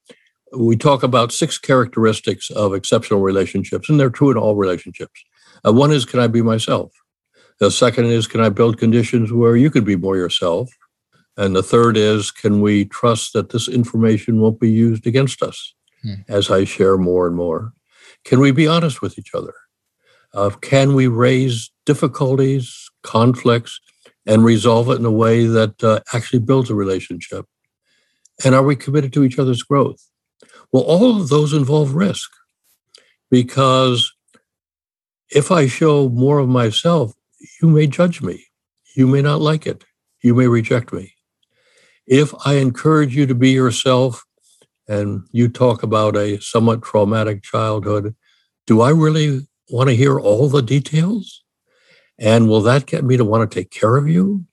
we 0.56 0.76
talk 0.76 1.02
about 1.02 1.32
six 1.32 1.58
characteristics 1.58 2.50
of 2.50 2.74
exceptional 2.74 3.20
relationships, 3.20 3.88
and 3.88 3.98
they're 3.98 4.10
true 4.10 4.30
in 4.30 4.36
all 4.36 4.54
relationships. 4.54 5.24
Uh, 5.66 5.72
one 5.72 5.92
is, 5.92 6.04
can 6.04 6.20
I 6.20 6.26
be 6.26 6.42
myself? 6.42 6.92
The 7.60 7.70
second 7.70 8.06
is, 8.06 8.26
can 8.26 8.40
I 8.40 8.48
build 8.48 8.78
conditions 8.78 9.32
where 9.32 9.56
you 9.56 9.70
could 9.70 9.84
be 9.84 9.96
more 9.96 10.16
yourself? 10.16 10.70
And 11.36 11.56
the 11.56 11.62
third 11.62 11.96
is, 11.96 12.30
can 12.30 12.60
we 12.60 12.84
trust 12.84 13.32
that 13.32 13.50
this 13.50 13.68
information 13.68 14.40
won't 14.40 14.60
be 14.60 14.70
used 14.70 15.06
against 15.06 15.42
us 15.42 15.74
hmm. 16.02 16.14
as 16.28 16.50
I 16.50 16.64
share 16.64 16.96
more 16.96 17.26
and 17.26 17.36
more? 17.36 17.72
Can 18.24 18.40
we 18.40 18.52
be 18.52 18.66
honest 18.66 19.02
with 19.02 19.18
each 19.18 19.34
other? 19.34 19.54
Uh, 20.32 20.50
can 20.50 20.94
we 20.94 21.06
raise 21.06 21.70
difficulties, 21.86 22.90
conflicts, 23.02 23.80
and 24.26 24.44
resolve 24.44 24.88
it 24.90 24.98
in 24.98 25.04
a 25.04 25.10
way 25.10 25.46
that 25.46 25.82
uh, 25.84 26.00
actually 26.12 26.40
builds 26.40 26.70
a 26.70 26.74
relationship? 26.74 27.46
And 28.44 28.54
are 28.54 28.62
we 28.62 28.74
committed 28.76 29.12
to 29.12 29.24
each 29.24 29.38
other's 29.38 29.62
growth? 29.62 30.08
Well, 30.72 30.82
all 30.82 31.20
of 31.20 31.28
those 31.28 31.52
involve 31.52 31.94
risk 31.94 32.30
because 33.30 34.12
if 35.30 35.50
I 35.50 35.66
show 35.66 36.08
more 36.08 36.38
of 36.38 36.48
myself, 36.48 37.14
you 37.60 37.68
may 37.68 37.86
judge 37.86 38.22
me. 38.22 38.44
You 38.96 39.06
may 39.06 39.22
not 39.22 39.40
like 39.40 39.66
it. 39.66 39.84
You 40.22 40.34
may 40.34 40.46
reject 40.46 40.92
me. 40.92 41.13
If 42.06 42.34
I 42.44 42.54
encourage 42.54 43.16
you 43.16 43.26
to 43.26 43.34
be 43.34 43.50
yourself 43.50 44.24
and 44.88 45.22
you 45.32 45.48
talk 45.48 45.82
about 45.82 46.16
a 46.16 46.40
somewhat 46.40 46.82
traumatic 46.82 47.42
childhood, 47.42 48.14
do 48.66 48.80
I 48.80 48.90
really 48.90 49.46
want 49.70 49.88
to 49.88 49.96
hear 49.96 50.18
all 50.20 50.48
the 50.48 50.62
details? 50.62 51.42
And 52.18 52.48
will 52.48 52.60
that 52.62 52.86
get 52.86 53.04
me 53.04 53.16
to 53.16 53.24
want 53.24 53.50
to 53.50 53.54
take 53.54 53.70
care 53.70 53.96
of 53.96 54.08
you? 54.08 54.44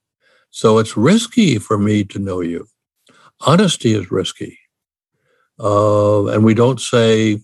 So 0.50 0.78
it's 0.80 0.98
risky 0.98 1.58
for 1.60 1.78
me 1.78 2.04
to 2.06 2.20
know 2.20 2.42
you. 2.42 2.68
Honesty 3.42 3.94
is 3.94 4.12
risky. 4.12 4.58
Uh, 5.60 6.28
and 6.28 6.44
we 6.44 6.54
don't 6.54 6.80
say 6.80 7.40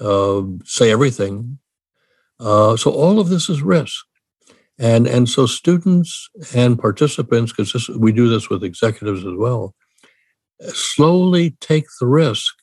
uh, 0.00 0.42
say 0.64 0.90
everything. 0.90 1.58
Uh, 2.40 2.76
so 2.76 2.90
all 2.90 3.20
of 3.20 3.28
this 3.28 3.48
is 3.48 3.62
risk. 3.62 4.04
And, 4.78 5.06
and 5.06 5.28
so 5.28 5.46
students 5.46 6.28
and 6.54 6.78
participants, 6.78 7.52
because 7.52 7.88
we 7.88 8.12
do 8.12 8.28
this 8.28 8.50
with 8.50 8.64
executives 8.64 9.24
as 9.24 9.34
well, 9.36 9.74
slowly 10.72 11.56
take 11.60 11.86
the 12.00 12.06
risk. 12.06 12.54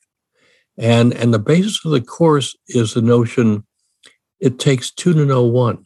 And, 0.77 1.13
and 1.13 1.34
the 1.34 1.39
basis 1.39 1.84
of 1.86 1.91
the 1.91 2.01
course 2.01 2.56
is 2.68 2.94
the 2.94 3.01
notion 3.01 3.65
it 4.39 4.60
takes 4.60 4.91
two 4.91 5.13
to 5.13 5.25
know 5.25 5.44
one. 5.44 5.86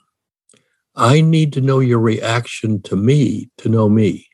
I 0.95 1.21
need 1.21 1.51
to 1.53 1.61
know 1.61 1.79
your 1.79 1.99
reaction 1.99 2.81
to 2.83 2.95
me 2.95 3.49
to 3.57 3.69
know 3.69 3.89
me. 3.89 4.27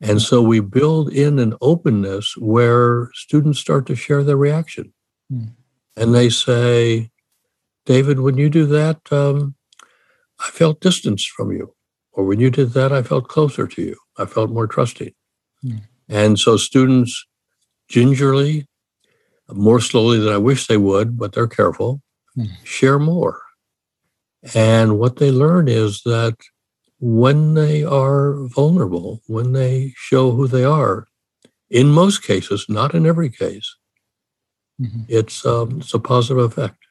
And 0.00 0.20
so 0.20 0.42
we 0.42 0.60
build 0.60 1.12
in 1.12 1.38
an 1.38 1.54
openness 1.60 2.36
where 2.36 3.10
students 3.14 3.58
start 3.58 3.86
to 3.86 3.96
share 3.96 4.22
their 4.22 4.36
reaction. 4.36 4.92
Mm. 5.32 5.52
And 5.96 6.14
they 6.14 6.28
say, 6.28 7.10
David, 7.86 8.20
when 8.20 8.36
you 8.36 8.50
do 8.50 8.66
that, 8.66 9.00
um, 9.10 9.54
I 10.44 10.50
felt 10.50 10.80
distance 10.80 11.24
from 11.24 11.52
you. 11.52 11.74
Or 12.12 12.24
when 12.24 12.38
you 12.38 12.50
did 12.50 12.70
that, 12.74 12.92
I 12.92 13.02
felt 13.02 13.28
closer 13.28 13.66
to 13.66 13.82
you. 13.82 13.96
I 14.18 14.26
felt 14.26 14.50
more 14.50 14.66
trusting. 14.66 15.12
Mm. 15.64 15.82
And 16.08 16.38
so 16.38 16.56
students 16.56 17.26
gingerly, 17.88 18.66
more 19.50 19.80
slowly 19.80 20.18
than 20.18 20.32
I 20.32 20.38
wish 20.38 20.66
they 20.66 20.76
would, 20.76 21.18
but 21.18 21.32
they're 21.32 21.46
careful, 21.46 22.02
mm. 22.36 22.48
share 22.62 22.98
more. 22.98 23.40
And 24.54 24.98
what 24.98 25.16
they 25.16 25.30
learn 25.30 25.68
is 25.68 26.02
that 26.04 26.36
when 27.00 27.54
they 27.54 27.82
are 27.82 28.46
vulnerable, 28.46 29.22
when 29.26 29.52
they 29.52 29.92
show 29.96 30.32
who 30.32 30.46
they 30.46 30.64
are, 30.64 31.06
in 31.70 31.88
most 31.88 32.22
cases, 32.22 32.66
not 32.68 32.94
in 32.94 33.06
every 33.06 33.30
case, 33.30 33.74
mm-hmm. 34.80 35.02
it's, 35.08 35.44
um, 35.46 35.80
it's 35.80 35.94
a 35.94 35.98
positive 35.98 36.44
effect. 36.44 36.83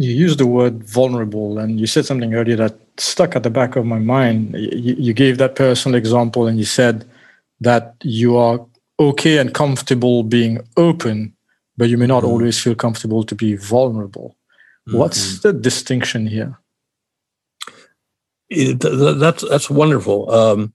You 0.00 0.12
used 0.26 0.38
the 0.38 0.46
word 0.46 0.76
vulnerable, 0.84 1.58
and 1.58 1.78
you 1.80 1.86
said 1.86 2.06
something 2.06 2.32
earlier 2.34 2.56
that 2.56 2.74
stuck 2.96 3.36
at 3.36 3.42
the 3.42 3.50
back 3.50 3.76
of 3.76 3.84
my 3.84 3.98
mind. 3.98 4.54
You, 4.54 4.94
you 5.06 5.12
gave 5.12 5.36
that 5.38 5.56
personal 5.56 5.98
example, 6.02 6.46
and 6.46 6.56
you 6.58 6.64
said 6.64 7.04
that 7.60 7.94
you 8.02 8.36
are 8.36 8.56
okay 8.98 9.38
and 9.38 9.52
comfortable 9.52 10.22
being 10.22 10.60
open, 10.76 11.34
but 11.76 11.88
you 11.90 11.98
may 11.98 12.06
not 12.06 12.22
mm-hmm. 12.22 12.32
always 12.32 12.58
feel 12.58 12.74
comfortable 12.74 13.24
to 13.24 13.34
be 13.34 13.56
vulnerable. 13.56 14.36
What's 14.86 15.20
mm-hmm. 15.20 15.48
the 15.48 15.52
distinction 15.68 16.26
here? 16.26 16.58
It, 18.48 18.80
that's 18.80 19.48
that's 19.48 19.70
wonderful. 19.70 20.30
Um, 20.30 20.72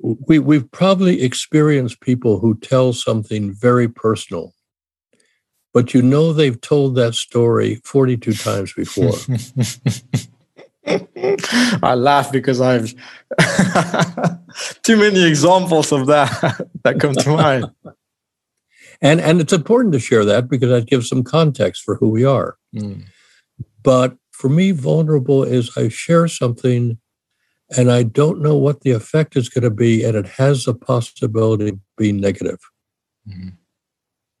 we 0.00 0.38
we've 0.38 0.70
probably 0.72 1.22
experienced 1.22 2.00
people 2.00 2.38
who 2.40 2.56
tell 2.58 2.92
something 2.92 3.52
very 3.52 3.88
personal, 3.88 4.54
but 5.78 5.94
you 5.94 6.02
know 6.02 6.32
they've 6.32 6.60
told 6.60 6.96
that 6.96 7.14
story 7.14 7.76
forty 7.84 8.16
two 8.16 8.32
times 8.32 8.72
before. 8.72 9.12
I 11.84 11.94
laugh 11.94 12.32
because 12.32 12.60
I've 12.60 12.92
too 14.82 14.96
many 14.96 15.24
examples 15.24 15.92
of 15.92 16.08
that 16.08 16.66
that 16.82 16.98
come 16.98 17.14
to 17.14 17.30
mind. 17.30 17.66
And 19.00 19.20
and 19.20 19.40
it's 19.40 19.52
important 19.52 19.92
to 19.92 20.00
share 20.00 20.24
that 20.24 20.48
because 20.48 20.68
that 20.68 20.86
gives 20.86 21.08
some 21.08 21.22
context 21.22 21.84
for 21.84 21.94
who 21.94 22.08
we 22.08 22.24
are. 22.24 22.56
Mm. 22.74 23.04
But 23.84 24.16
for 24.32 24.48
me, 24.48 24.72
vulnerable 24.72 25.44
is 25.44 25.76
I 25.76 25.90
share 25.90 26.26
something 26.26 26.98
and 27.76 27.88
I 27.88 28.02
don't 28.02 28.42
know 28.42 28.56
what 28.56 28.80
the 28.80 28.90
effect 28.90 29.36
is 29.36 29.48
going 29.48 29.62
to 29.62 29.70
be, 29.70 30.02
and 30.02 30.16
it 30.16 30.26
has 30.26 30.66
a 30.66 30.74
possibility 30.74 31.68
of 31.68 31.78
being 31.96 32.18
negative. 32.18 32.58
Mm-hmm. 33.28 33.50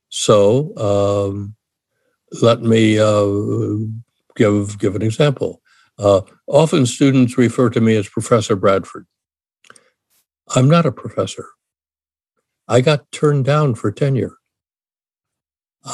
So 0.08 0.76
um, 0.76 1.54
let 2.42 2.62
me 2.62 2.98
uh, 2.98 3.26
give 4.36 4.78
give 4.78 4.96
an 4.96 5.02
example. 5.02 5.60
Uh, 5.98 6.22
often 6.46 6.86
students 6.86 7.36
refer 7.36 7.70
to 7.70 7.80
me 7.80 7.96
as 7.96 8.08
Professor 8.08 8.56
Bradford. 8.56 9.06
I'm 10.54 10.68
not 10.68 10.86
a 10.86 10.92
professor. 10.92 11.46
I 12.68 12.80
got 12.80 13.10
turned 13.12 13.44
down 13.44 13.74
for 13.74 13.90
tenure. 13.90 14.36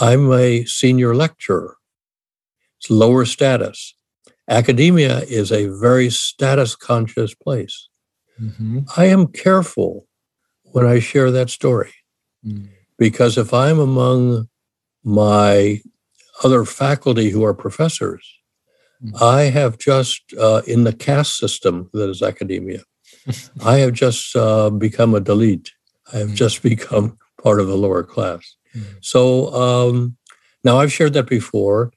I'm 0.00 0.32
a 0.32 0.64
senior 0.64 1.14
lecturer. 1.14 1.76
It's 2.78 2.90
lower 2.90 3.24
status. 3.24 3.94
Academia 4.48 5.20
is 5.20 5.50
a 5.50 5.68
very 5.68 6.10
status 6.10 6.76
conscious 6.76 7.34
place. 7.34 7.88
Mm-hmm. 8.40 8.80
I 8.96 9.06
am 9.06 9.28
careful 9.28 10.06
when 10.64 10.84
I 10.84 10.98
share 10.98 11.30
that 11.30 11.50
story 11.50 11.94
mm. 12.44 12.68
Because 13.04 13.36
if 13.36 13.52
I'm 13.52 13.78
among 13.78 14.48
my 15.04 15.82
other 16.42 16.64
faculty 16.64 17.28
who 17.28 17.44
are 17.44 17.52
professors, 17.52 18.26
mm. 19.04 19.20
I 19.20 19.42
have 19.50 19.76
just, 19.76 20.22
uh, 20.40 20.62
in 20.66 20.84
the 20.84 20.92
caste 20.94 21.36
system 21.36 21.90
that 21.92 22.08
is 22.08 22.22
academia, 22.22 22.82
I 23.62 23.76
have 23.76 23.92
just 23.92 24.34
uh, 24.34 24.70
become 24.70 25.14
a 25.14 25.20
Dalit. 25.20 25.68
I 26.14 26.16
have 26.20 26.30
mm. 26.30 26.34
just 26.34 26.62
become 26.72 27.18
part 27.42 27.60
of 27.60 27.66
the 27.66 27.76
lower 27.76 28.02
class. 28.04 28.56
Mm. 28.74 28.84
So 29.02 29.52
um, 29.52 30.16
now 30.64 30.78
I've 30.78 30.90
shared 30.90 31.12
that 31.12 31.28
before. 31.28 31.92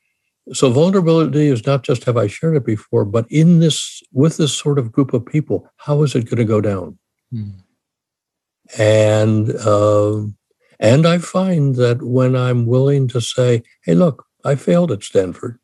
So 0.51 0.69
vulnerability 0.71 1.47
is 1.47 1.65
not 1.65 1.83
just 1.83 2.03
have 2.03 2.17
I 2.17 2.27
shared 2.27 2.57
it 2.57 2.65
before, 2.65 3.05
but 3.05 3.25
in 3.29 3.61
this 3.61 4.03
with 4.11 4.35
this 4.35 4.53
sort 4.53 4.77
of 4.77 4.91
group 4.91 5.13
of 5.13 5.25
people, 5.25 5.69
how 5.77 6.03
is 6.03 6.15
it 6.15 6.25
going 6.25 6.35
to 6.35 6.43
go 6.43 6.59
down? 6.59 6.99
And 8.77 9.55
uh, 9.55 10.25
and 10.79 11.05
I 11.05 11.17
find 11.17 11.75
that 11.75 12.01
when 12.01 12.35
I'm 12.35 12.65
willing 12.65 13.07
to 13.09 13.21
say, 13.21 13.63
"Hey, 13.83 13.95
look, 13.95 14.25
I 14.43 14.55
failed 14.55 14.91
at 14.91 15.03
Stanford, 15.03 15.59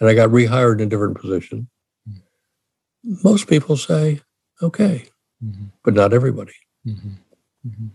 and 0.00 0.08
I 0.08 0.14
got 0.14 0.30
rehired 0.30 0.80
in 0.80 0.86
a 0.86 0.90
different 0.90 1.18
position," 1.18 1.68
mm. 2.08 2.20
most 3.24 3.48
people 3.48 3.76
say, 3.76 4.20
"Okay," 4.62 5.08
mm-hmm. 5.42 5.66
but 5.84 5.94
not 5.94 6.12
everybody. 6.12 6.54
Mm-hmm. 6.86 7.10
Mm-hmm. 7.66 7.86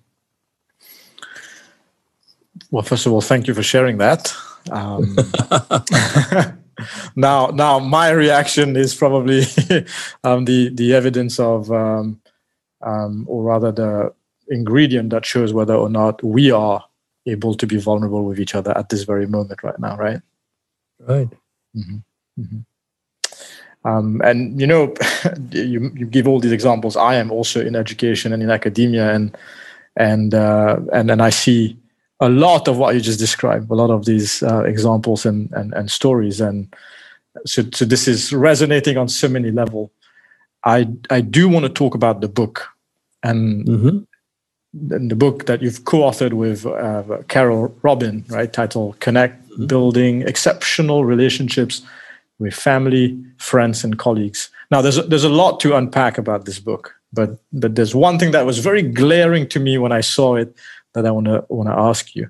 Well, 2.71 2.83
first 2.83 3.05
of 3.05 3.13
all, 3.13 3.21
thank 3.21 3.47
you 3.47 3.53
for 3.53 3.63
sharing 3.63 3.97
that. 3.97 4.33
Um, 4.71 5.15
now, 7.15 7.47
now 7.47 7.79
my 7.79 8.09
reaction 8.09 8.75
is 8.75 8.95
probably 8.95 9.43
um, 10.23 10.45
the 10.45 10.69
the 10.73 10.93
evidence 10.93 11.39
of, 11.39 11.71
um, 11.71 12.21
um, 12.81 13.25
or 13.27 13.43
rather, 13.43 13.71
the 13.71 14.13
ingredient 14.49 15.09
that 15.11 15.25
shows 15.25 15.53
whether 15.53 15.75
or 15.75 15.89
not 15.89 16.23
we 16.23 16.51
are 16.51 16.83
able 17.25 17.55
to 17.55 17.67
be 17.67 17.77
vulnerable 17.77 18.23
with 18.23 18.39
each 18.39 18.55
other 18.55 18.77
at 18.77 18.89
this 18.89 19.03
very 19.03 19.27
moment 19.27 19.61
right 19.63 19.79
now, 19.79 19.97
right? 19.97 20.21
Right. 20.99 21.29
Mm-hmm. 21.75 21.97
Mm-hmm. 22.39 23.87
Um, 23.87 24.21
and 24.23 24.59
you 24.59 24.67
know, 24.67 24.93
you 25.51 25.91
you 25.95 26.05
give 26.05 26.27
all 26.27 26.39
these 26.39 26.51
examples. 26.51 26.97
I 26.97 27.15
am 27.15 27.31
also 27.31 27.61
in 27.61 27.75
education 27.75 28.33
and 28.33 28.43
in 28.43 28.49
academia, 28.49 29.13
and 29.13 29.37
and 29.95 30.33
uh, 30.33 30.77
and 30.91 31.11
and 31.11 31.21
I 31.21 31.29
see 31.29 31.77
a 32.19 32.29
lot 32.29 32.67
of 32.67 32.77
what 32.77 32.95
you 32.95 33.01
just 33.01 33.19
described, 33.19 33.69
a 33.69 33.75
lot 33.75 33.91
of 33.91 34.05
these 34.05 34.41
uh, 34.43 34.63
examples 34.63 35.25
and, 35.25 35.51
and, 35.51 35.73
and 35.73 35.91
stories. 35.91 36.41
And 36.41 36.73
so, 37.45 37.63
so 37.73 37.85
this 37.85 38.07
is 38.07 38.33
resonating 38.33 38.97
on 38.97 39.07
so 39.07 39.27
many 39.27 39.51
level. 39.51 39.91
I, 40.63 40.87
I 41.09 41.21
do 41.21 41.47
want 41.47 41.65
to 41.65 41.69
talk 41.69 41.93
about 41.93 42.21
the 42.21 42.27
book 42.27 42.67
and, 43.21 43.65
mm-hmm. 43.65 43.99
The 44.79 45.15
book 45.15 45.45
that 45.45 45.61
you've 45.61 45.85
co-authored 45.85 46.33
with 46.33 46.65
uh, 46.65 47.23
Carole 47.27 47.75
Robin, 47.81 48.23
right? 48.29 48.51
Titled 48.51 48.99
Connect, 48.99 49.43
mm-hmm. 49.49 49.65
Building 49.65 50.21
Exceptional 50.21 51.05
Relationships 51.05 51.81
with 52.39 52.53
Family, 52.53 53.17
Friends, 53.37 53.83
and 53.83 53.97
Colleagues. 53.97 54.49
Now, 54.69 54.81
there's 54.81 54.97
a, 54.97 55.03
there's 55.03 55.23
a 55.23 55.29
lot 55.29 55.59
to 55.61 55.75
unpack 55.75 56.17
about 56.17 56.45
this 56.45 56.59
book, 56.59 56.93
but, 57.11 57.39
but 57.51 57.75
there's 57.75 57.95
one 57.95 58.19
thing 58.19 58.31
that 58.31 58.45
was 58.45 58.59
very 58.59 58.81
glaring 58.81 59.47
to 59.49 59.59
me 59.59 59.77
when 59.77 59.91
I 59.91 60.01
saw 60.01 60.35
it, 60.35 60.55
that 60.93 61.05
I 61.05 61.11
want 61.11 61.27
to 61.27 61.45
want 61.49 61.69
to 61.69 61.75
ask 61.75 62.15
you. 62.15 62.29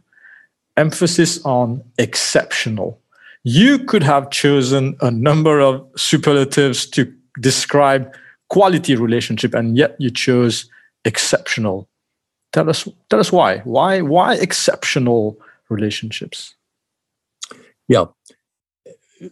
Emphasis 0.75 1.43
on 1.45 1.83
exceptional. 1.97 2.99
You 3.43 3.79
could 3.79 4.03
have 4.03 4.29
chosen 4.29 4.95
a 5.01 5.09
number 5.09 5.59
of 5.59 5.85
superlatives 5.95 6.85
to 6.87 7.11
describe 7.39 8.13
quality 8.49 8.95
relationship, 8.95 9.53
and 9.53 9.77
yet 9.77 9.95
you 9.99 10.11
chose 10.11 10.69
exceptional. 11.05 11.87
Tell 12.57 12.71
us, 12.71 12.87
tell 13.11 13.19
us 13.19 13.31
why. 13.31 13.59
Why, 13.59 14.01
why 14.01 14.33
exceptional 14.33 15.39
relationships? 15.69 16.55
Yeah. 17.87 18.05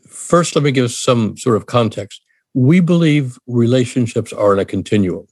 First, 0.07 0.55
let 0.55 0.63
me 0.63 0.71
give 0.71 0.91
some 0.91 1.35
sort 1.35 1.55
of 1.55 1.65
context. 1.65 2.21
We 2.53 2.81
believe 2.81 3.39
relationships 3.47 4.31
are 4.31 4.53
in 4.53 4.59
a 4.59 4.65
continuum. 4.65 5.25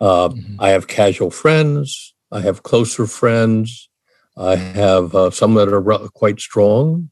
Uh, 0.00 0.30
mm-hmm. 0.30 0.56
I 0.58 0.70
have 0.70 0.88
casual 0.88 1.30
friends. 1.30 2.16
I 2.32 2.40
have 2.40 2.64
closer 2.64 3.06
friends. 3.06 3.88
I 4.36 4.56
have 4.56 5.14
uh, 5.14 5.30
some 5.30 5.54
that 5.54 5.68
are 5.68 6.08
quite 6.08 6.40
strong 6.40 7.10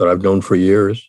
that 0.00 0.08
I've 0.08 0.22
known 0.22 0.40
for 0.40 0.56
years. 0.56 1.08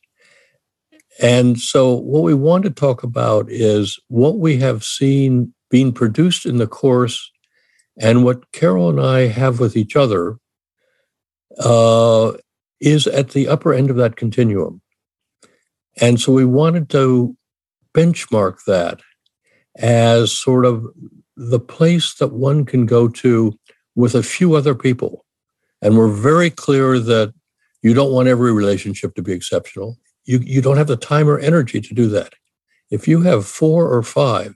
And 1.19 1.59
so, 1.59 1.95
what 1.95 2.21
we 2.21 2.35
want 2.35 2.63
to 2.65 2.69
talk 2.69 3.01
about 3.01 3.47
is 3.49 3.99
what 4.09 4.37
we 4.37 4.57
have 4.57 4.83
seen 4.83 5.51
being 5.71 5.91
produced 5.91 6.45
in 6.45 6.57
the 6.57 6.67
course 6.67 7.31
and 7.97 8.23
what 8.23 8.51
Carole 8.51 8.89
and 8.89 8.99
I 8.99 9.27
have 9.27 9.59
with 9.59 9.77
each 9.77 9.95
other 9.95 10.37
uh, 11.59 12.33
is 12.79 13.07
at 13.07 13.29
the 13.29 13.47
upper 13.47 13.73
end 13.73 13.89
of 13.89 13.95
that 13.97 14.15
continuum. 14.15 14.81
And 15.97 16.19
so, 16.19 16.33
we 16.33 16.45
wanted 16.45 16.89
to 16.89 17.37
benchmark 17.93 18.63
that 18.65 18.99
as 19.77 20.31
sort 20.31 20.65
of 20.65 20.85
the 21.37 21.59
place 21.59 22.15
that 22.15 22.33
one 22.33 22.65
can 22.65 22.85
go 22.85 23.07
to 23.07 23.57
with 23.95 24.15
a 24.15 24.23
few 24.23 24.55
other 24.55 24.75
people. 24.75 25.25
And 25.81 25.97
we're 25.97 26.11
very 26.11 26.49
clear 26.49 26.99
that 26.99 27.33
you 27.81 27.93
don't 27.93 28.11
want 28.11 28.27
every 28.27 28.51
relationship 28.51 29.15
to 29.15 29.21
be 29.21 29.31
exceptional. 29.31 29.97
You, 30.25 30.39
you 30.39 30.61
don't 30.61 30.77
have 30.77 30.87
the 30.87 30.97
time 30.97 31.29
or 31.29 31.37
energy 31.39 31.81
to 31.81 31.93
do 31.93 32.07
that. 32.09 32.33
If 32.89 33.07
you 33.07 33.21
have 33.21 33.45
four 33.45 33.93
or 33.93 34.01
five, 34.01 34.55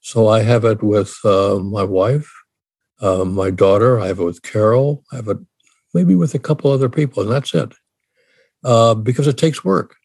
so 0.00 0.28
I 0.28 0.42
have 0.42 0.64
it 0.64 0.82
with 0.82 1.16
uh, 1.24 1.58
my 1.60 1.84
wife, 1.84 2.30
uh, 3.02 3.24
my 3.24 3.50
daughter, 3.50 4.00
I 4.00 4.06
have 4.06 4.20
it 4.20 4.24
with 4.24 4.42
Carole, 4.42 5.04
I 5.12 5.16
have 5.16 5.28
it 5.28 5.38
maybe 5.92 6.14
with 6.14 6.34
a 6.34 6.38
couple 6.38 6.70
other 6.70 6.88
people, 6.88 7.22
and 7.22 7.30
that's 7.30 7.52
it. 7.52 7.72
Uh, 8.64 8.94
because 8.94 9.26
it 9.26 9.36
takes 9.36 9.64
work 9.64 9.96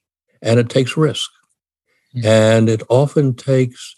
and 0.42 0.60
it 0.60 0.68
takes 0.70 0.98
risk. 0.98 1.30
Mm-hmm. 2.16 2.28
And 2.28 2.70
it 2.70 2.82
often 2.90 3.36
takes 3.36 3.96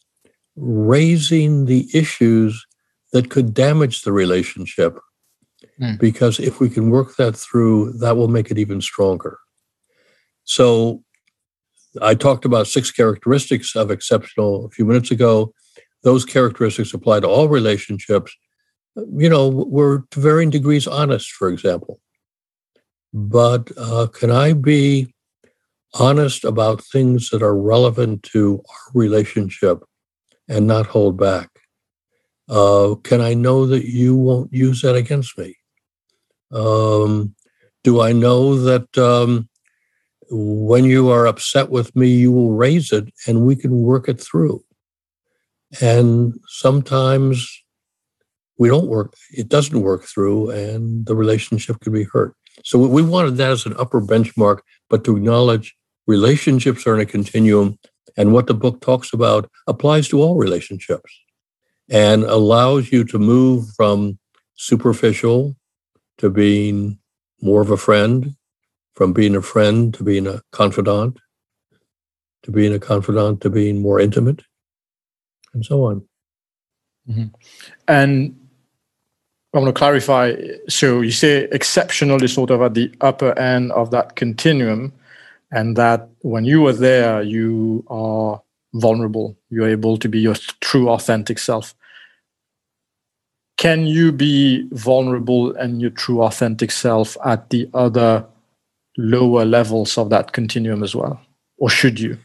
raising 0.56 1.66
the 1.66 1.88
issues 1.94 2.66
that 3.14 3.30
could 3.30 3.54
damage 3.54 4.02
the 4.02 4.12
relationship. 4.12 5.00
Mm. 5.82 5.98
Because 6.00 6.40
if 6.40 6.60
we 6.60 6.70
can 6.70 6.90
work 6.90 7.16
that 7.16 7.36
through, 7.36 7.94
that 8.00 8.18
will 8.18 8.28
make 8.28 8.52
it 8.52 8.58
even 8.58 8.82
stronger. 8.82 9.40
So 10.44 11.04
I 12.02 12.16
talked 12.16 12.46
about 12.46 12.68
six 12.68 12.92
characteristics 12.92 13.76
of 13.76 13.90
exceptional 13.90 14.66
a 14.66 14.70
few 14.70 14.86
minutes 14.86 15.12
ago. 15.12 15.54
Those 16.04 16.26
characteristics 16.26 16.94
apply 16.94 17.22
to 17.22 17.28
all 17.28 17.48
relationships. 17.48 18.36
You 19.16 19.30
know, 19.30 19.48
we're 19.50 20.00
to 20.12 20.20
varying 20.20 20.50
degrees 20.50 20.88
honest, 20.88 21.32
for 21.32 21.50
example. 21.50 22.00
But 23.14 23.72
uh, 23.78 24.08
can 24.08 24.32
I 24.32 24.54
be 24.54 25.14
honest 25.94 26.44
about 26.44 26.84
things 26.84 27.30
that 27.30 27.42
are 27.42 27.58
relevant 27.58 28.24
to 28.24 28.64
our 28.70 28.92
relationship 28.94 29.84
and 30.48 30.68
not 30.68 30.88
hold 30.88 31.18
back? 31.18 31.50
Uh, 32.48 32.96
can 33.04 33.22
I 33.22 33.34
know 33.34 33.66
that 33.66 33.86
you 33.86 34.16
won't 34.16 34.54
use 34.54 34.82
that 34.82 34.96
against 34.96 35.38
me? 35.38 35.56
Um, 36.52 37.36
do 37.84 38.02
I 38.02 38.12
know 38.12 38.56
that 38.56 38.98
um, 38.98 39.50
when 40.30 40.84
you 40.84 41.10
are 41.10 41.28
upset 41.28 41.70
with 41.70 41.96
me, 41.96 42.08
you 42.08 42.32
will 42.32 42.54
raise 42.54 42.92
it 42.92 43.12
and 43.28 43.46
we 43.46 43.56
can 43.56 43.84
work 43.84 44.10
it 44.10 44.20
through? 44.20 44.64
And 45.82 46.34
sometimes 46.48 47.64
we 48.60 48.68
don't 48.68 48.88
work, 48.88 49.16
it 49.32 49.48
doesn't 49.48 49.82
work 49.82 50.04
through, 50.04 50.52
and 50.52 51.06
the 51.06 51.16
relationship 51.16 51.80
can 51.80 51.94
be 51.94 52.04
hurt. 52.04 52.36
So 52.64 52.78
we 52.78 53.02
wanted 53.02 53.38
that 53.38 53.52
as 53.52 53.66
an 53.66 53.76
upper 53.80 54.02
benchmark, 54.02 54.60
but 54.90 55.04
to 55.06 55.16
acknowledge 55.16 55.76
relationships 56.08 56.86
are 56.86 56.94
in 56.94 57.02
a 57.02 57.06
continuum, 57.06 57.80
and 58.18 58.34
what 58.34 58.48
the 58.48 58.54
book 58.54 58.82
talks 58.82 59.14
about 59.14 59.50
applies 59.66 60.10
to 60.10 60.22
all 60.22 60.36
relationships 60.36 61.12
and 61.90 62.24
allows 62.24 62.92
you 62.92 63.04
to 63.06 63.18
move 63.18 63.70
from 63.78 64.20
superficial 64.56 65.56
to 66.18 66.30
being 66.30 67.00
more 67.42 67.62
of 67.62 67.72
a 67.72 67.78
friend, 67.78 68.36
from 68.94 69.14
being 69.14 69.36
a 69.36 69.42
friend 69.42 69.94
to 69.94 70.04
being 70.04 70.28
a 70.28 70.42
confidant, 70.52 71.18
to 72.44 72.52
being 72.52 72.74
a 72.74 72.80
confidant 72.80 73.40
to 73.42 73.50
being 73.50 73.82
more 73.82 74.02
intimate, 74.02 74.42
and 75.54 75.66
so 75.66 75.86
on. 75.86 76.04
Mm-hmm. 77.10 77.28
And 77.88 78.39
I 79.54 79.58
want 79.58 79.68
to 79.68 79.74
clarify. 79.74 80.36
So 80.68 81.02
you 81.02 81.12
say 81.12 81.48
exceptional 81.52 82.24
is 82.24 82.34
sort 82.34 82.52
of 82.52 82.62
at 82.62 82.76
the 82.76 82.92
upper 83.02 83.38
end 83.38 83.72
of 83.72 83.92
that 83.92 84.16
continuum, 84.16 84.94
and 85.52 85.76
that 85.76 86.08
when 86.22 86.46
you 86.46 86.66
are 86.68 86.74
there, 86.74 87.24
you 87.24 87.84
are 87.90 88.42
vulnerable. 88.74 89.36
You're 89.50 89.70
able 89.70 89.98
to 89.98 90.08
be 90.08 90.20
your 90.20 90.36
true, 90.62 90.90
authentic 90.90 91.40
self. 91.40 91.74
Can 93.58 93.88
you 93.88 94.12
be 94.12 94.68
vulnerable 94.72 95.54
and 95.56 95.82
your 95.82 95.90
true, 95.90 96.22
authentic 96.22 96.72
self 96.72 97.18
at 97.26 97.50
the 97.50 97.68
other 97.74 98.26
lower 98.98 99.46
levels 99.46 99.98
of 99.98 100.10
that 100.12 100.32
continuum 100.32 100.84
as 100.84 100.96
well, 100.96 101.20
or 101.58 101.70
should 101.70 102.00
you? 102.00 102.18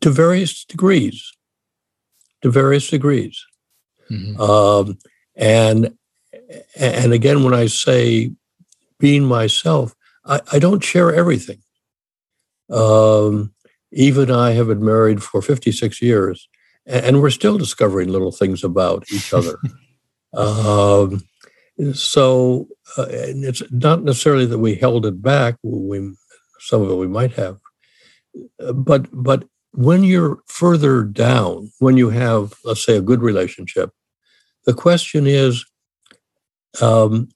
To 0.00 0.10
various 0.10 0.64
degrees. 0.64 1.32
To 2.42 2.50
various 2.50 2.88
degrees. 2.88 3.44
Mm-hmm. 4.10 4.40
Um, 4.40 4.98
and 5.36 5.94
and 6.78 7.12
again, 7.12 7.44
when 7.44 7.54
I 7.54 7.66
say 7.66 8.32
being 8.98 9.24
myself, 9.24 9.94
I, 10.24 10.40
I 10.52 10.58
don't 10.58 10.82
share 10.82 11.14
everything. 11.14 11.58
Um, 12.70 13.52
even 13.92 14.30
I 14.30 14.52
have 14.52 14.68
been 14.68 14.84
married 14.84 15.22
for 15.22 15.42
56 15.42 16.02
years, 16.02 16.48
and 16.86 17.20
we're 17.20 17.30
still 17.30 17.58
discovering 17.58 18.08
little 18.08 18.32
things 18.32 18.64
about 18.64 19.04
each 19.12 19.32
other. 19.32 19.58
um, 20.34 21.22
so 21.92 22.68
uh, 22.96 23.06
it's 23.08 23.62
not 23.70 24.02
necessarily 24.02 24.46
that 24.46 24.58
we 24.58 24.74
held 24.74 25.06
it 25.06 25.22
back. 25.22 25.56
We 25.62 26.14
some 26.60 26.82
of 26.82 26.90
it 26.90 26.96
we 26.96 27.06
might 27.06 27.32
have, 27.32 27.58
but 28.74 29.06
but 29.12 29.44
when 29.72 30.04
you're 30.04 30.38
further 30.46 31.04
down, 31.04 31.70
when 31.78 31.96
you 31.96 32.10
have 32.10 32.54
let's 32.64 32.84
say 32.84 32.96
a 32.96 33.02
good 33.02 33.22
relationship, 33.22 33.90
the 34.66 34.74
question 34.74 35.26
is, 35.26 35.64
um, 36.82 37.28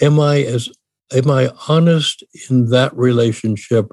am 0.00 0.20
I 0.20 0.42
as 0.42 0.68
am 1.12 1.30
I 1.30 1.50
honest 1.68 2.22
in 2.48 2.70
that 2.70 2.96
relationship 2.96 3.92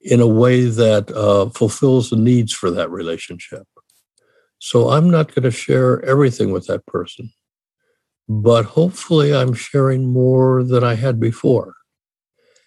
in 0.00 0.20
a 0.20 0.26
way 0.26 0.64
that 0.64 1.10
uh, 1.12 1.48
fulfills 1.50 2.10
the 2.10 2.16
needs 2.16 2.52
for 2.52 2.70
that 2.70 2.90
relationship? 2.90 3.66
So 4.58 4.90
I'm 4.90 5.10
not 5.10 5.34
going 5.34 5.44
to 5.44 5.50
share 5.50 6.04
everything 6.04 6.50
with 6.50 6.66
that 6.66 6.86
person, 6.86 7.30
but 8.28 8.64
hopefully 8.64 9.34
I'm 9.34 9.54
sharing 9.54 10.12
more 10.12 10.62
than 10.62 10.82
I 10.84 10.94
had 10.94 11.20
before. 11.20 11.74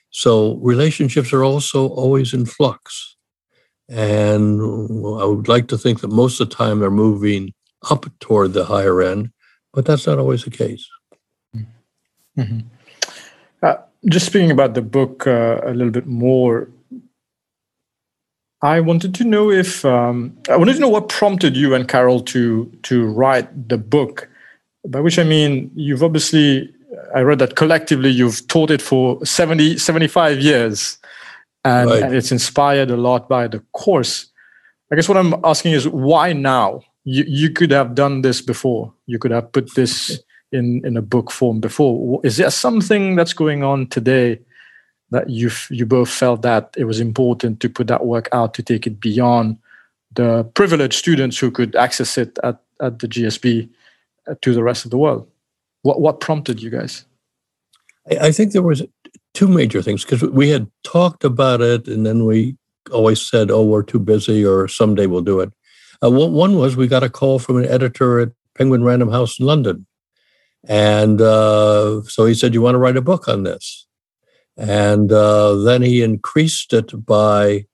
So 0.10 0.56
relationships 0.58 1.34
are 1.34 1.44
also 1.44 1.88
always 1.88 2.34
in 2.34 2.46
flux. 2.46 3.16
And 3.90 4.60
I 4.62 5.26
would 5.26 5.48
like 5.48 5.68
to 5.70 5.78
think 5.78 6.02
that 6.02 6.10
most 6.10 6.40
of 6.40 6.50
the 6.50 6.56
time 6.56 6.80
they're 6.80 6.92
moving 6.92 7.54
up 7.90 8.06
toward 8.20 8.54
the 8.54 8.66
higher 8.66 9.02
end, 9.02 9.32
but 9.74 9.86
that's 9.86 10.08
not 10.08 10.20
always 10.20 10.44
the 10.44 10.52
case. 10.52 10.88
Mm-hmm. 12.38 12.60
Uh, 13.62 13.76
just 14.08 14.26
speaking 14.26 14.52
about 14.52 14.74
the 14.74 14.82
book 14.82 15.26
uh, 15.26 15.62
a 15.64 15.74
little 15.74 15.92
bit 15.92 16.06
more, 16.06 16.70
I 18.62 18.80
wanted 18.80 19.14
to 19.16 19.24
know 19.24 19.52
if 19.52 19.86
um, 19.86 20.36
I 20.50 20.58
wanted 20.58 20.74
to 20.76 20.80
know 20.80 20.90
what 20.90 21.10
prompted 21.10 21.56
you 21.56 21.76
and 21.76 21.88
Carole 21.88 22.22
to 22.22 22.66
to 22.84 23.06
write 23.06 23.70
the 23.70 23.78
book. 23.78 24.30
By 24.86 25.02
which 25.02 25.20
I 25.20 25.24
mean 25.24 25.72
you've 25.76 26.04
obviously 26.04 26.74
I 27.14 27.22
read 27.22 27.40
that 27.40 27.56
collectively 27.56 28.10
you've 28.10 28.48
taught 28.48 28.72
it 28.72 28.82
for 28.82 29.24
70, 29.26 29.78
75 29.78 30.40
years, 30.40 30.98
and, 31.64 31.90
right. 31.90 32.04
and 32.04 32.16
it's 32.16 32.32
inspired 32.32 32.90
a 32.90 32.98
lot 32.98 33.28
by 33.30 33.48
the 33.48 33.60
course. 33.74 34.28
I 34.92 34.96
guess 34.96 35.10
what 35.10 35.18
I'm 35.18 35.36
asking 35.44 35.74
is 35.74 35.88
why 35.88 36.34
now? 36.34 36.82
You, 37.08 37.24
you 37.26 37.50
could 37.50 37.72
have 37.72 37.96
done 37.96 38.22
this 38.22 38.42
before. 38.42 38.94
You 39.06 39.18
could 39.18 39.32
have 39.32 39.54
put 39.54 39.74
this 39.76 40.20
in 40.52 40.86
in 40.86 40.98
a 40.98 41.02
book 41.02 41.32
form 41.32 41.62
before. 41.62 42.20
Is 42.24 42.36
there 42.36 42.52
something 42.52 43.16
that's 43.16 43.34
going 43.34 43.64
on 43.64 43.88
today 43.88 44.40
that 45.12 45.30
you 45.30 45.50
you 45.70 45.86
both 45.86 46.10
felt 46.10 46.42
that 46.42 46.76
it 46.78 46.84
was 46.84 47.00
important 47.00 47.62
to 47.62 47.70
put 47.70 47.88
that 47.88 48.06
work 48.06 48.28
out 48.34 48.54
to 48.56 48.64
take 48.64 48.86
it 48.86 49.00
beyond 49.00 49.58
the 50.16 50.44
privileged 50.54 50.96
students 50.96 51.40
who 51.40 51.50
could 51.50 51.76
access 51.78 52.18
it 52.18 52.38
at 52.44 52.60
at 52.82 53.00
the 53.00 53.08
GSB 53.08 53.70
uh, 54.28 54.36
to 54.42 54.54
the 54.54 54.64
rest 54.64 54.84
of 54.84 54.92
the 54.92 54.98
world? 54.98 55.26
What 55.84 56.02
what 56.02 56.20
prompted 56.20 56.62
you 56.62 56.70
guys? 56.70 57.06
I, 58.12 58.28
I 58.28 58.32
think 58.34 58.52
there 58.52 58.62
was 58.62 58.84
two 59.34 59.48
major 59.48 59.82
things 59.82 60.04
because 60.04 60.24
we 60.24 60.50
had 60.50 60.70
talked 60.84 61.24
about 61.24 61.62
it 61.62 61.88
and 61.88 62.06
then 62.06 62.26
we 62.26 62.58
always 62.92 63.22
said, 63.22 63.50
"Oh, 63.50 63.64
we're 63.64 63.84
too 63.84 64.00
busy," 64.00 64.46
or 64.46 64.68
"Someday 64.68 65.08
we'll 65.08 65.22
do 65.22 65.40
it." 65.40 65.54
Uh, 66.04 66.12
one 66.12 66.56
was 66.56 66.76
we 66.76 66.88
got 66.88 67.04
a 67.04 67.10
call 67.10 67.40
from 67.40 67.58
an 67.58 67.66
editor 67.66 68.20
at 68.20 68.30
Penguin 68.56 68.84
Random 68.84 69.10
House 69.10 69.40
in 69.40 69.46
London. 69.46 69.86
And 70.68 71.22
uh, 71.22 72.02
so 72.04 72.26
he 72.26 72.34
said, 72.34 72.54
You 72.54 72.62
want 72.62 72.76
to 72.76 72.80
write 72.80 72.98
a 72.98 73.02
book 73.02 73.28
on 73.28 73.44
this? 73.44 73.88
And 74.58 75.12
uh, 75.12 75.56
then 75.56 75.82
he 75.82 76.02
increased 76.02 76.74
it 76.74 77.06
by 77.06 77.66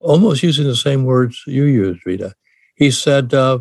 almost 0.00 0.42
using 0.42 0.66
the 0.66 0.76
same 0.76 1.04
words 1.04 1.42
you 1.46 1.64
used, 1.64 2.04
Rita. 2.04 2.34
He 2.74 2.90
said, 2.90 3.34
uh, 3.34 3.60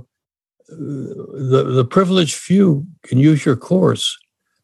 the, 0.68 1.64
the 1.64 1.86
privileged 1.86 2.36
few 2.36 2.86
can 3.04 3.18
use 3.18 3.46
your 3.46 3.56
course. 3.56 4.18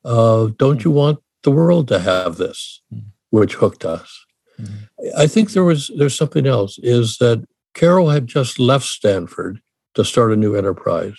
Uh, 0.04 0.50
don't 0.58 0.84
you 0.84 0.91
want 0.91 1.19
the 1.43 1.52
world 1.52 1.88
to 1.88 2.00
have 2.00 2.38
this? 2.38 2.82
Mm-hmm. 2.93 3.08
Which 3.30 3.56
hooked 3.56 3.86
us. 3.86 4.26
Mm-hmm. 4.60 5.08
I 5.17 5.28
think 5.28 5.52
there 5.52 5.63
was 5.63 5.89
there's 5.98 6.15
something 6.15 6.46
else 6.46 6.78
is 6.84 7.17
that 7.17 7.43
Carole 7.73 8.09
had 8.09 8.27
just 8.27 8.59
left 8.59 8.86
Stanford 8.86 9.59
to 9.95 10.05
start 10.05 10.31
a 10.31 10.36
new 10.36 10.55
enterprise. 10.55 11.17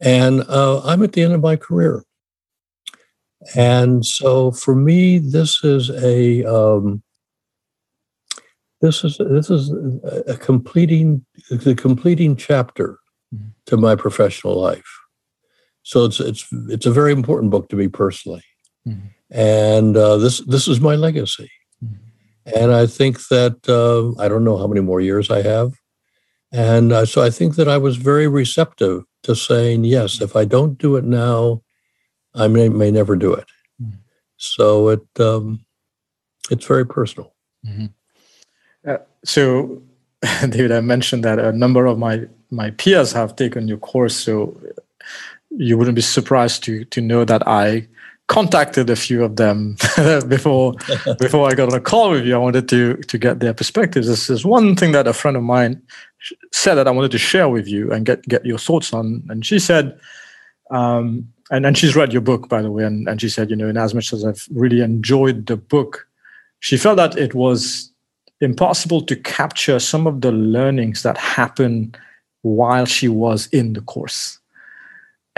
And 0.00 0.42
uh, 0.48 0.80
I'm 0.84 1.02
at 1.02 1.12
the 1.12 1.22
end 1.22 1.34
of 1.34 1.40
my 1.40 1.56
career. 1.56 2.04
And 3.54 4.04
so 4.04 4.50
for 4.50 4.74
me, 4.74 5.18
this 5.18 5.62
is 5.64 5.90
a 5.90 6.44
um, 6.44 7.02
this 8.80 9.04
is 9.04 9.18
this 9.18 9.50
is 9.50 9.72
a 10.26 10.36
completing 10.36 11.24
the 11.50 11.74
completing 11.74 12.36
chapter 12.36 12.98
mm-hmm. 13.34 13.48
to 13.66 13.76
my 13.76 13.94
professional 13.94 14.60
life. 14.60 14.88
So 15.82 16.04
it's 16.04 16.20
it's 16.20 16.46
it's 16.68 16.86
a 16.86 16.92
very 16.92 17.12
important 17.12 17.50
book 17.50 17.68
to 17.68 17.76
me 17.76 17.86
personally, 17.88 18.42
mm-hmm. 18.86 19.06
and 19.30 19.96
uh, 19.96 20.16
this 20.16 20.40
this 20.40 20.66
is 20.66 20.80
my 20.80 20.96
legacy. 20.96 21.50
And 22.54 22.72
I 22.72 22.86
think 22.86 23.28
that 23.28 23.68
uh, 23.68 24.20
I 24.20 24.28
don't 24.28 24.44
know 24.44 24.56
how 24.56 24.66
many 24.66 24.80
more 24.80 25.00
years 25.00 25.30
I 25.30 25.42
have. 25.42 25.74
And 26.50 26.92
uh, 26.92 27.04
so 27.04 27.22
I 27.22 27.30
think 27.30 27.56
that 27.56 27.68
I 27.68 27.76
was 27.76 27.96
very 27.96 28.26
receptive 28.26 29.04
to 29.24 29.34
saying, 29.34 29.84
yes, 29.84 30.20
if 30.20 30.34
I 30.34 30.44
don't 30.44 30.78
do 30.78 30.96
it 30.96 31.04
now, 31.04 31.62
I 32.34 32.48
may, 32.48 32.68
may 32.68 32.90
never 32.90 33.16
do 33.16 33.34
it. 33.34 33.46
Mm-hmm. 33.82 33.98
So 34.36 34.88
it 34.88 35.20
um, 35.20 35.64
it's 36.50 36.66
very 36.66 36.86
personal. 36.86 37.34
Mm-hmm. 37.66 37.86
Uh, 38.88 38.98
so, 39.24 39.82
David, 40.40 40.72
I 40.72 40.80
mentioned 40.80 41.24
that 41.24 41.38
a 41.38 41.52
number 41.52 41.86
of 41.86 41.98
my 41.98 42.26
my 42.50 42.70
peers 42.70 43.12
have 43.12 43.36
taken 43.36 43.68
your 43.68 43.78
course. 43.78 44.16
So 44.16 44.58
you 45.50 45.76
wouldn't 45.76 45.96
be 45.96 46.02
surprised 46.02 46.64
to 46.64 46.84
to 46.86 47.00
know 47.00 47.24
that 47.24 47.46
I 47.46 47.88
contacted 48.28 48.88
a 48.90 48.96
few 48.96 49.24
of 49.24 49.36
them 49.36 49.76
before 50.28 50.74
before 51.18 51.50
I 51.50 51.54
got 51.54 51.72
on 51.72 51.74
a 51.74 51.80
call 51.80 52.10
with 52.10 52.24
you. 52.24 52.34
I 52.34 52.38
wanted 52.38 52.68
to 52.68 52.96
to 52.96 53.18
get 53.18 53.40
their 53.40 53.54
perspectives. 53.54 54.06
This 54.06 54.30
is 54.30 54.44
one 54.44 54.76
thing 54.76 54.92
that 54.92 55.08
a 55.08 55.12
friend 55.12 55.36
of 55.36 55.42
mine 55.42 55.82
said 56.52 56.76
that 56.76 56.86
I 56.86 56.90
wanted 56.90 57.10
to 57.12 57.18
share 57.18 57.48
with 57.48 57.66
you 57.66 57.92
and 57.92 58.06
get 58.06 58.22
get 58.22 58.46
your 58.46 58.58
thoughts 58.58 58.92
on. 58.92 59.24
And 59.28 59.44
she 59.44 59.58
said, 59.58 59.98
um, 60.70 61.28
and 61.50 61.66
and 61.66 61.76
she's 61.76 61.96
read 61.96 62.12
your 62.12 62.22
book 62.22 62.48
by 62.48 62.62
the 62.62 62.70
way, 62.70 62.84
and 62.84 63.08
and 63.08 63.20
she 63.20 63.28
said, 63.28 63.50
you 63.50 63.56
know, 63.56 63.68
in 63.68 63.76
as 63.76 63.94
much 63.94 64.12
as 64.12 64.24
I've 64.24 64.46
really 64.52 64.80
enjoyed 64.80 65.46
the 65.46 65.56
book, 65.56 66.06
she 66.60 66.76
felt 66.76 66.96
that 66.96 67.16
it 67.16 67.34
was 67.34 67.90
impossible 68.40 69.00
to 69.02 69.16
capture 69.16 69.80
some 69.80 70.06
of 70.06 70.20
the 70.20 70.30
learnings 70.30 71.02
that 71.02 71.18
happen 71.18 71.92
while 72.42 72.84
she 72.86 73.08
was 73.08 73.48
in 73.48 73.72
the 73.72 73.80
course 73.80 74.38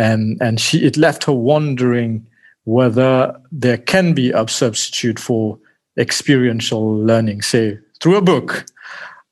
and 0.00 0.38
and 0.40 0.58
she 0.58 0.78
it 0.84 0.96
left 0.96 1.24
her 1.24 1.32
wondering 1.32 2.26
whether 2.70 3.36
there 3.50 3.78
can 3.78 4.14
be 4.14 4.30
a 4.30 4.46
substitute 4.46 5.18
for 5.18 5.58
experiential 5.98 6.96
learning, 6.96 7.42
say 7.42 7.78
through 8.00 8.16
a 8.16 8.22
book. 8.22 8.64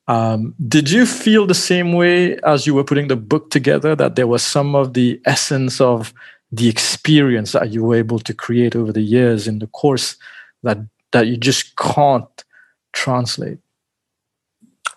Um, 0.09 0.55
did 0.67 0.91
you 0.91 1.07
feel 1.07 1.47
the 1.47 1.55
same 1.55 1.93
way 1.93 2.39
as 2.39 2.67
you 2.67 2.75
were 2.75 2.83
putting 2.83 3.09
the 3.09 3.17
book 3.17 3.51
together 3.51 3.95
that 3.95 4.17
there 4.17 4.27
was 4.27 4.43
some 4.43 4.75
of 4.75 4.95
the 4.95 5.21
essence 5.25 5.81
of 5.81 6.13
the 6.51 6.69
experience 6.69 7.53
that 7.53 7.71
you 7.71 7.85
were 7.85 7.95
able 7.95 8.19
to 8.19 8.35
create 8.35 8.75
over 8.75 8.93
the 8.93 9.03
years 9.03 9.47
in 9.47 9.61
the 9.61 9.67
course 9.69 10.17
that 10.63 10.79
that 11.13 11.27
you 11.29 11.37
just 11.37 11.77
can't 11.77 12.45
translate? 12.93 13.59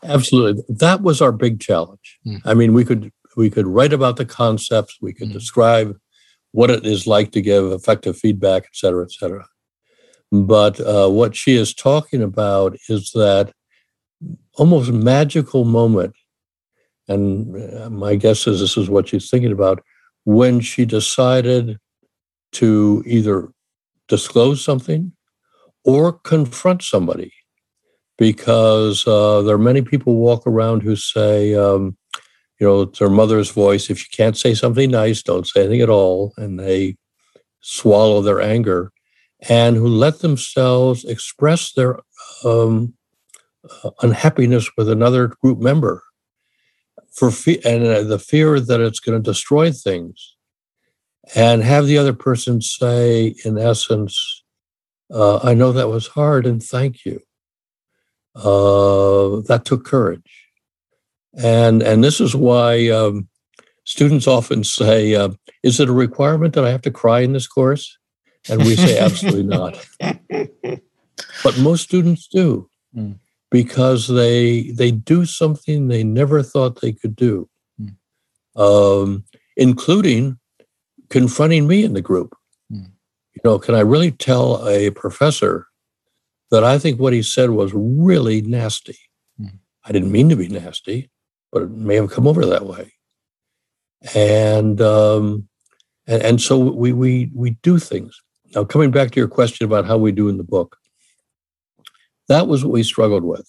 Absolutely, 0.03 0.63
that 0.67 1.01
was 1.01 1.21
our 1.21 1.31
big 1.31 1.59
challenge. 1.59 2.19
Mm. 2.25 2.41
I 2.45 2.53
mean, 2.55 2.73
we 2.73 2.85
could 2.85 3.11
we 3.37 3.49
could 3.51 3.67
write 3.67 3.93
about 3.93 4.15
the 4.15 4.25
concepts, 4.25 4.97
we 4.99 5.13
could 5.13 5.29
mm. 5.29 5.33
describe 5.33 5.99
what 6.51 6.69
it 6.69 6.85
is 6.85 7.07
like 7.07 7.31
to 7.31 7.41
give 7.41 7.71
effective 7.71 8.17
feedback, 8.17 8.63
et 8.63 8.75
cetera, 8.75 9.03
et 9.03 9.11
cetera. 9.11 9.45
But 10.31 10.79
uh, 10.79 11.09
what 11.09 11.35
she 11.35 11.55
is 11.55 11.73
talking 11.73 12.21
about 12.21 12.77
is 12.87 13.11
that 13.11 13.53
almost 14.55 14.91
magical 14.91 15.65
moment. 15.65 16.15
And 17.07 17.55
uh, 17.75 17.89
my 17.89 18.15
guess 18.15 18.47
is 18.47 18.59
this 18.59 18.77
is 18.77 18.89
what 18.89 19.09
she's 19.09 19.29
thinking 19.29 19.51
about 19.51 19.83
when 20.23 20.59
she 20.61 20.85
decided 20.85 21.77
to 22.53 23.03
either 23.05 23.51
disclose 24.07 24.63
something 24.63 25.11
or 25.83 26.13
confront 26.13 26.83
somebody. 26.83 27.33
Because 28.17 29.07
uh, 29.07 29.41
there 29.41 29.55
are 29.55 29.59
many 29.59 29.81
people 29.81 30.15
walk 30.15 30.45
around 30.45 30.83
who 30.83 30.95
say, 30.95 31.55
um, 31.55 31.97
you 32.61 32.67
know, 32.67 32.81
it's 32.81 32.99
their 32.99 33.09
mother's 33.09 33.49
voice. 33.49 33.89
If 33.89 33.99
you 34.01 34.09
can't 34.15 34.37
say 34.37 34.53
something 34.53 34.91
nice, 34.91 35.23
don't 35.23 35.47
say 35.47 35.61
anything 35.61 35.81
at 35.81 35.89
all. 35.89 36.31
And 36.37 36.59
they 36.59 36.95
swallow 37.61 38.21
their 38.21 38.39
anger 38.39 38.91
and 39.49 39.75
who 39.75 39.87
let 39.87 40.19
themselves 40.19 41.03
express 41.03 41.73
their 41.73 41.97
um, 42.45 42.93
uh, 43.83 43.89
unhappiness 44.03 44.69
with 44.77 44.89
another 44.89 45.29
group 45.41 45.57
member 45.57 46.03
for 47.11 47.31
fe- 47.31 47.61
and 47.65 47.83
uh, 47.83 48.03
the 48.03 48.19
fear 48.19 48.59
that 48.59 48.79
it's 48.79 48.99
going 48.99 49.17
to 49.17 49.29
destroy 49.31 49.71
things 49.71 50.35
and 51.35 51.63
have 51.63 51.87
the 51.87 51.97
other 51.97 52.13
person 52.13 52.61
say 52.61 53.35
in 53.45 53.57
essence 53.57 54.43
uh, 55.13 55.37
i 55.43 55.53
know 55.53 55.71
that 55.71 55.87
was 55.89 56.07
hard 56.07 56.47
and 56.47 56.63
thank 56.63 57.05
you 57.05 57.19
uh, 58.35 59.41
that 59.47 59.63
took 59.65 59.85
courage 59.85 60.40
and 61.37 61.81
and 61.81 62.03
this 62.03 62.19
is 62.19 62.35
why 62.35 62.89
um, 62.89 63.27
students 63.85 64.27
often 64.27 64.63
say, 64.63 65.15
uh, 65.15 65.29
"Is 65.63 65.79
it 65.79 65.89
a 65.89 65.93
requirement 65.93 66.53
that 66.53 66.65
I 66.65 66.71
have 66.71 66.81
to 66.83 66.91
cry 66.91 67.21
in 67.21 67.33
this 67.33 67.47
course?" 67.47 67.97
And 68.49 68.63
we 68.63 68.75
say, 68.75 68.99
"Absolutely 68.99 69.43
not." 69.43 69.85
But 71.43 71.57
most 71.59 71.83
students 71.83 72.27
do 72.27 72.69
mm. 72.95 73.17
because 73.49 74.07
they 74.07 74.71
they 74.71 74.91
do 74.91 75.25
something 75.25 75.87
they 75.87 76.03
never 76.03 76.41
thought 76.41 76.81
they 76.81 76.93
could 76.93 77.15
do, 77.15 77.47
mm. 77.79 77.95
um, 78.55 79.23
including 79.55 80.39
confronting 81.09 81.67
me 81.67 81.83
in 81.83 81.93
the 81.93 82.01
group. 82.01 82.35
Mm. 82.71 82.91
You 83.35 83.41
know, 83.43 83.59
can 83.59 83.75
I 83.75 83.81
really 83.81 84.11
tell 84.11 84.67
a 84.67 84.89
professor 84.91 85.67
that 86.49 86.63
I 86.63 86.79
think 86.79 86.99
what 86.99 87.13
he 87.13 87.21
said 87.21 87.51
was 87.51 87.71
really 87.73 88.41
nasty? 88.41 88.97
Hmm. 89.37 89.57
I 89.85 89.91
didn't 89.91 90.11
mean 90.11 90.29
to 90.29 90.35
be 90.35 90.49
nasty 90.49 91.10
but 91.51 91.63
it 91.63 91.71
may 91.71 91.95
have 91.95 92.11
come 92.11 92.27
over 92.27 92.45
that 92.45 92.65
way. 92.65 92.93
And 94.15 94.81
um, 94.81 95.47
and, 96.07 96.21
and 96.23 96.41
so 96.41 96.57
we 96.57 96.93
we 96.93 97.31
we 97.35 97.51
do 97.61 97.77
things. 97.79 98.19
Now, 98.55 98.63
coming 98.63 98.91
back 98.91 99.11
to 99.11 99.19
your 99.19 99.29
question 99.29 99.65
about 99.65 99.85
how 99.85 99.97
we 99.97 100.11
do 100.11 100.27
in 100.27 100.37
the 100.37 100.43
book, 100.43 100.77
that 102.27 102.47
was 102.47 102.63
what 102.63 102.73
we 102.73 102.83
struggled 102.83 103.23
with. 103.23 103.47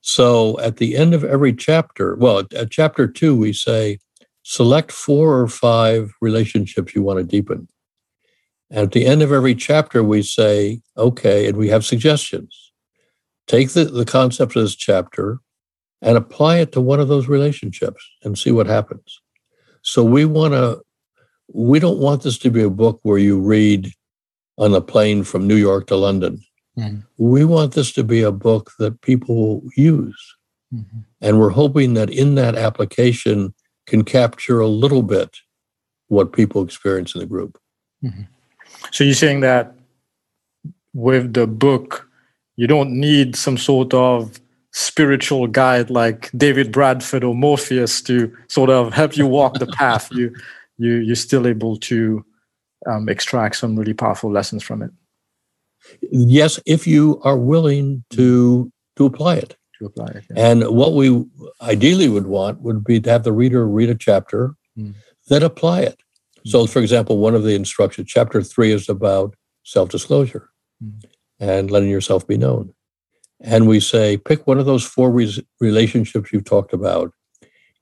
So 0.00 0.58
at 0.60 0.76
the 0.76 0.96
end 0.96 1.14
of 1.14 1.24
every 1.24 1.52
chapter, 1.52 2.16
well, 2.16 2.44
at 2.54 2.70
chapter 2.70 3.06
two, 3.06 3.36
we 3.36 3.52
say 3.52 3.98
select 4.42 4.92
four 4.92 5.40
or 5.40 5.48
five 5.48 6.12
relationships 6.20 6.94
you 6.94 7.02
want 7.02 7.18
to 7.18 7.24
deepen. 7.24 7.68
And 8.70 8.80
at 8.80 8.92
the 8.92 9.06
end 9.06 9.22
of 9.22 9.32
every 9.32 9.54
chapter, 9.54 10.02
we 10.02 10.22
say, 10.22 10.80
okay, 10.96 11.48
and 11.48 11.56
we 11.56 11.68
have 11.68 11.84
suggestions. 11.84 12.72
Take 13.46 13.70
the, 13.70 13.84
the 13.84 14.04
concepts 14.04 14.56
of 14.56 14.62
this 14.62 14.76
chapter, 14.76 15.40
and 16.02 16.16
apply 16.16 16.58
it 16.58 16.72
to 16.72 16.80
one 16.80 17.00
of 17.00 17.08
those 17.08 17.28
relationships 17.28 18.04
and 18.22 18.38
see 18.38 18.52
what 18.52 18.66
happens. 18.66 19.20
So 19.82 20.04
we 20.04 20.24
want 20.24 20.52
to, 20.54 20.82
we 21.52 21.78
don't 21.78 21.98
want 21.98 22.22
this 22.22 22.38
to 22.38 22.50
be 22.50 22.62
a 22.62 22.70
book 22.70 23.00
where 23.02 23.18
you 23.18 23.40
read 23.40 23.92
on 24.58 24.74
a 24.74 24.80
plane 24.80 25.22
from 25.22 25.46
New 25.46 25.56
York 25.56 25.86
to 25.86 25.96
London. 25.96 26.42
Mm-hmm. 26.78 27.00
We 27.18 27.44
want 27.44 27.74
this 27.74 27.92
to 27.92 28.04
be 28.04 28.22
a 28.22 28.32
book 28.32 28.72
that 28.78 29.00
people 29.00 29.62
use. 29.76 30.36
Mm-hmm. 30.74 30.98
And 31.20 31.40
we're 31.40 31.50
hoping 31.50 31.94
that 31.94 32.10
in 32.10 32.34
that 32.34 32.56
application 32.56 33.54
can 33.86 34.04
capture 34.04 34.60
a 34.60 34.66
little 34.66 35.02
bit 35.02 35.36
what 36.08 36.32
people 36.32 36.62
experience 36.62 37.14
in 37.14 37.20
the 37.20 37.26
group. 37.26 37.58
Mm-hmm. 38.02 38.22
So 38.90 39.04
you're 39.04 39.14
saying 39.14 39.40
that 39.40 39.74
with 40.92 41.34
the 41.34 41.46
book, 41.46 42.08
you 42.56 42.66
don't 42.66 42.90
need 42.90 43.36
some 43.36 43.58
sort 43.58 43.94
of 43.94 44.40
spiritual 44.76 45.46
guide 45.46 45.88
like 45.88 46.30
David 46.36 46.70
Bradford 46.70 47.24
or 47.24 47.34
Morpheus 47.34 48.02
to 48.02 48.30
sort 48.48 48.68
of 48.68 48.92
help 48.92 49.16
you 49.16 49.26
walk 49.26 49.54
the 49.58 49.66
path, 49.66 50.12
you 50.12 50.34
you 50.76 50.96
you're 50.96 51.16
still 51.16 51.46
able 51.46 51.78
to 51.78 52.22
um, 52.86 53.08
extract 53.08 53.56
some 53.56 53.74
really 53.74 53.94
powerful 53.94 54.30
lessons 54.30 54.62
from 54.62 54.82
it. 54.82 54.90
Yes, 56.12 56.60
if 56.66 56.86
you 56.86 57.18
are 57.24 57.38
willing 57.38 58.04
to 58.10 58.70
to 58.96 59.06
apply 59.06 59.36
it. 59.36 59.56
To 59.78 59.86
apply 59.86 60.08
it. 60.08 60.24
Yeah. 60.28 60.50
And 60.50 60.68
what 60.68 60.92
we 60.92 61.24
ideally 61.62 62.10
would 62.10 62.26
want 62.26 62.60
would 62.60 62.84
be 62.84 63.00
to 63.00 63.10
have 63.10 63.24
the 63.24 63.32
reader 63.32 63.66
read 63.66 63.88
a 63.88 63.94
chapter, 63.94 64.56
mm. 64.78 64.94
then 65.28 65.42
apply 65.42 65.82
it. 65.82 65.98
Mm. 66.46 66.50
So, 66.50 66.66
for 66.66 66.80
example, 66.80 67.16
one 67.16 67.34
of 67.34 67.44
the 67.44 67.54
instructions, 67.54 68.08
chapter 68.10 68.42
three, 68.42 68.72
is 68.72 68.90
about 68.90 69.36
self 69.64 69.88
disclosure 69.88 70.50
mm. 70.84 71.02
and 71.40 71.70
letting 71.70 71.88
yourself 71.88 72.26
be 72.26 72.36
known 72.36 72.74
and 73.40 73.68
we 73.68 73.80
say, 73.80 74.16
pick 74.16 74.46
one 74.46 74.58
of 74.58 74.66
those 74.66 74.84
four 74.84 75.10
re- 75.10 75.46
relationships 75.60 76.30
you've 76.32 76.44
talked 76.44 76.72
about. 76.72 77.12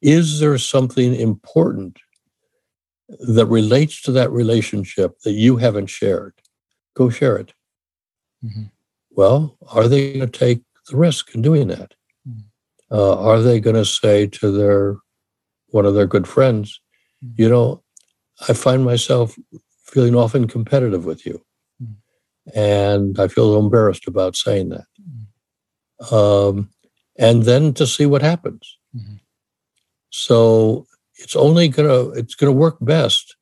Is 0.03 0.41
there 0.41 0.59
something 0.59 1.15
important 1.15 1.99
that 3.09 3.47
relates 3.47 4.03
to 4.03 4.13
that 4.13 4.31
relationship 4.31 5.19
that 5.21 5.33
you 5.33 5.57
haven't 5.57 5.87
shared? 5.87 6.35
Go 6.95 7.09
share 7.09 7.37
it. 7.37 7.53
Mm-hmm. 8.45 8.65
Well, 9.11 9.57
are 9.71 9.89
they 9.89 10.15
going 10.15 10.31
to 10.31 10.39
take 10.39 10.63
the 10.91 10.97
risk 10.97 11.35
in 11.35 11.43
doing 11.43 11.69
that? 11.69 11.95
Mm-hmm. 12.29 12.95
Uh, 12.95 13.17
are 13.17 13.41
they 13.41 13.61
going 13.61 13.77
to 13.77 13.85
say 13.85 14.27
to 14.27 14.51
their 14.51 14.97
one 15.69 15.87
of 15.87 15.95
their 15.95 16.07
good 16.07 16.29
friends, 16.29 16.81
mm-hmm. 17.25 17.41
you 17.43 17.49
know, 17.49 17.83
I 18.49 18.53
find 18.53 18.85
myself 18.85 19.37
feeling 19.85 20.15
often 20.15 20.47
competitive 20.47 21.05
with 21.05 21.25
you, 21.25 21.41
mm-hmm. 21.83 22.59
and 22.59 23.19
I 23.19 23.29
feel 23.29 23.59
embarrassed 23.59 24.07
about 24.07 24.37
saying 24.37 24.71
that 24.71 24.85
um, 26.11 26.71
and 27.17 27.45
then 27.45 27.73
to 27.75 27.87
see 27.87 28.07
what 28.07 28.23
happens. 28.23 28.79
Mm-hmm. 28.95 29.17
So 30.11 30.87
it's 31.17 31.37
only 31.37 31.69
gonna 31.69 32.11
it's 32.11 32.35
gonna 32.35 32.53
work 32.53 32.77
best 32.81 33.37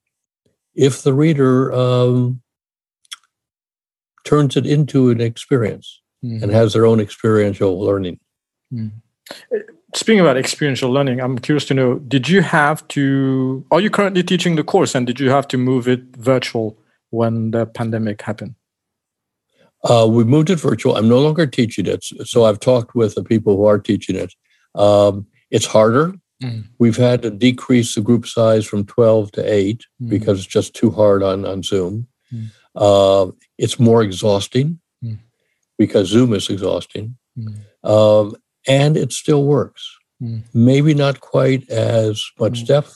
if 0.74 1.02
the 1.02 1.12
reader 1.12 1.72
um, 1.72 2.42
turns 4.24 4.56
it 4.56 4.66
into 4.66 5.10
an 5.10 5.20
experience 5.20 6.00
mm-hmm. 6.24 6.42
and 6.42 6.52
has 6.52 6.72
their 6.72 6.86
own 6.86 7.00
experiential 7.00 7.80
learning. 7.80 8.20
Mm-hmm. 8.72 9.58
Speaking 9.94 10.20
about 10.20 10.38
experiential 10.38 10.90
learning, 10.90 11.20
I'm 11.20 11.38
curious 11.38 11.66
to 11.66 11.74
know: 11.74 11.98
Did 11.98 12.28
you 12.28 12.40
have 12.42 12.86
to? 12.88 13.64
Are 13.70 13.80
you 13.80 13.90
currently 13.90 14.22
teaching 14.22 14.56
the 14.56 14.64
course, 14.64 14.94
and 14.94 15.06
did 15.06 15.20
you 15.20 15.30
have 15.30 15.46
to 15.48 15.58
move 15.58 15.86
it 15.86 16.16
virtual 16.16 16.78
when 17.10 17.50
the 17.50 17.66
pandemic 17.66 18.22
happened? 18.22 18.54
Uh, 19.84 20.06
we 20.08 20.24
moved 20.24 20.50
it 20.50 20.60
virtual. 20.60 20.96
I'm 20.96 21.08
no 21.08 21.20
longer 21.20 21.46
teaching 21.46 21.86
it. 21.86 22.04
So 22.24 22.44
I've 22.44 22.60
talked 22.60 22.94
with 22.94 23.14
the 23.14 23.24
people 23.24 23.56
who 23.56 23.64
are 23.64 23.78
teaching 23.78 24.16
it. 24.16 24.32
Um, 24.74 25.26
it's 25.50 25.66
harder. 25.66 26.14
Mm. 26.42 26.68
We've 26.78 26.96
had 26.96 27.22
to 27.22 27.30
decrease 27.30 27.94
the 27.94 28.00
group 28.00 28.26
size 28.26 28.64
from 28.64 28.84
12 28.84 29.32
to 29.32 29.52
8 29.52 29.84
mm. 30.00 30.08
because 30.08 30.38
it's 30.38 30.46
just 30.46 30.74
too 30.74 30.90
hard 30.90 31.22
on, 31.22 31.44
on 31.44 31.62
Zoom. 31.62 32.06
Mm. 32.32 32.50
Uh, 32.74 33.32
it's 33.58 33.78
more 33.78 34.02
exhausting 34.02 34.80
mm. 35.04 35.18
because 35.78 36.08
Zoom 36.08 36.32
is 36.32 36.48
exhausting. 36.48 37.16
Mm. 37.38 37.58
Um, 37.84 38.36
and 38.66 38.96
it 38.96 39.12
still 39.12 39.44
works. 39.44 39.88
Mm. 40.22 40.42
Maybe 40.54 40.94
not 40.94 41.20
quite 41.20 41.68
as 41.70 42.24
much 42.38 42.66
depth, 42.66 42.94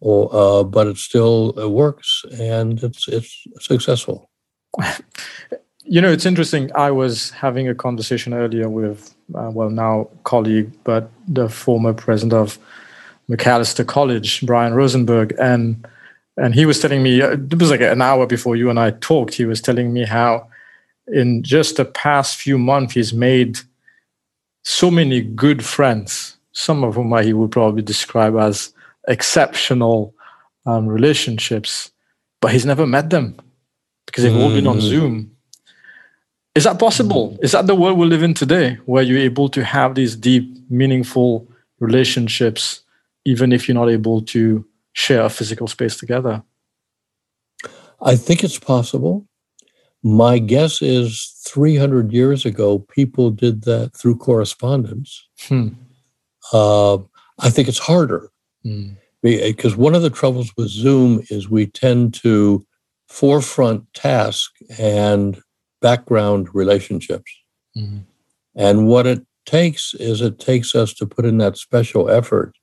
or, 0.00 0.28
uh, 0.32 0.64
but 0.64 0.86
it 0.86 0.98
still 0.98 1.58
it 1.58 1.70
works 1.70 2.24
and 2.38 2.82
it's, 2.82 3.08
it's 3.08 3.46
successful. 3.60 4.30
You 5.88 6.00
know, 6.00 6.10
it's 6.10 6.26
interesting. 6.26 6.70
I 6.74 6.90
was 6.90 7.30
having 7.30 7.68
a 7.68 7.74
conversation 7.74 8.34
earlier 8.34 8.68
with, 8.68 9.14
uh, 9.34 9.50
well, 9.52 9.70
now 9.70 10.08
colleague, 10.24 10.72
but 10.82 11.10
the 11.28 11.48
former 11.48 11.92
president 11.92 12.32
of 12.32 12.58
Macalester 13.30 13.86
College, 13.86 14.44
Brian 14.44 14.74
Rosenberg, 14.74 15.34
and 15.38 15.86
and 16.36 16.54
he 16.54 16.66
was 16.66 16.80
telling 16.80 17.02
me 17.02 17.22
uh, 17.22 17.30
it 17.30 17.58
was 17.58 17.70
like 17.70 17.80
an 17.80 18.02
hour 18.02 18.26
before 18.26 18.56
you 18.56 18.68
and 18.68 18.78
I 18.78 18.90
talked. 18.90 19.34
He 19.34 19.44
was 19.44 19.60
telling 19.60 19.92
me 19.92 20.04
how, 20.04 20.48
in 21.08 21.42
just 21.42 21.76
the 21.76 21.84
past 21.84 22.36
few 22.36 22.58
months, 22.58 22.94
he's 22.94 23.12
made 23.12 23.58
so 24.64 24.90
many 24.90 25.22
good 25.22 25.64
friends. 25.64 26.36
Some 26.52 26.84
of 26.84 26.94
whom 26.94 27.16
he 27.22 27.32
would 27.32 27.50
probably 27.50 27.82
describe 27.82 28.36
as 28.36 28.72
exceptional 29.08 30.14
um, 30.64 30.86
relationships, 30.86 31.90
but 32.40 32.52
he's 32.52 32.66
never 32.66 32.86
met 32.86 33.10
them 33.10 33.36
because 34.06 34.24
they've 34.24 34.32
mm. 34.32 34.42
all 34.42 34.50
been 34.50 34.66
on 34.66 34.78
mm. 34.78 34.82
Zoom 34.82 35.35
is 36.56 36.64
that 36.64 36.78
possible? 36.78 37.36
Is 37.42 37.52
that 37.52 37.66
the 37.66 37.74
world 37.74 37.98
we 37.98 38.06
live 38.06 38.22
in 38.22 38.32
today, 38.34 38.78
where 38.86 39.02
you're 39.02 39.18
able 39.18 39.48
to 39.50 39.62
have 39.62 39.94
these 39.94 40.16
deep, 40.16 40.56
meaningful 40.70 41.46
relationships, 41.80 42.80
even 43.26 43.52
if 43.52 43.68
you're 43.68 43.74
not 43.74 43.90
able 43.90 44.22
to 44.22 44.64
share 44.94 45.22
a 45.22 45.28
physical 45.28 45.68
space 45.68 45.96
together? 45.98 46.42
I 48.00 48.16
think 48.16 48.42
it's 48.42 48.58
possible. 48.58 49.26
My 50.02 50.38
guess 50.38 50.80
is 50.80 51.34
300 51.46 52.12
years 52.12 52.46
ago, 52.46 52.78
people 52.78 53.30
did 53.30 53.64
that 53.64 53.94
through 53.94 54.16
correspondence. 54.16 55.28
Hmm. 55.48 55.68
Uh, 56.52 56.96
I 57.38 57.50
think 57.50 57.68
it's 57.68 57.78
harder 57.78 58.30
Hmm. 58.62 58.92
because 59.22 59.76
one 59.76 59.94
of 59.94 60.02
the 60.02 60.10
troubles 60.10 60.52
with 60.56 60.68
Zoom 60.68 61.22
is 61.28 61.50
we 61.50 61.66
tend 61.66 62.14
to 62.22 62.64
forefront 63.08 63.92
task 63.92 64.52
and 64.78 65.38
background 65.80 66.48
relationships. 66.54 67.32
Hmm. 67.74 67.98
And 68.54 68.88
what 68.88 69.06
it 69.06 69.24
takes 69.44 69.94
is 69.94 70.20
it 70.20 70.38
takes 70.38 70.74
us 70.74 70.92
to 70.94 71.06
put 71.06 71.24
in 71.24 71.38
that 71.38 71.56
special 71.56 72.10
effort 72.10 72.56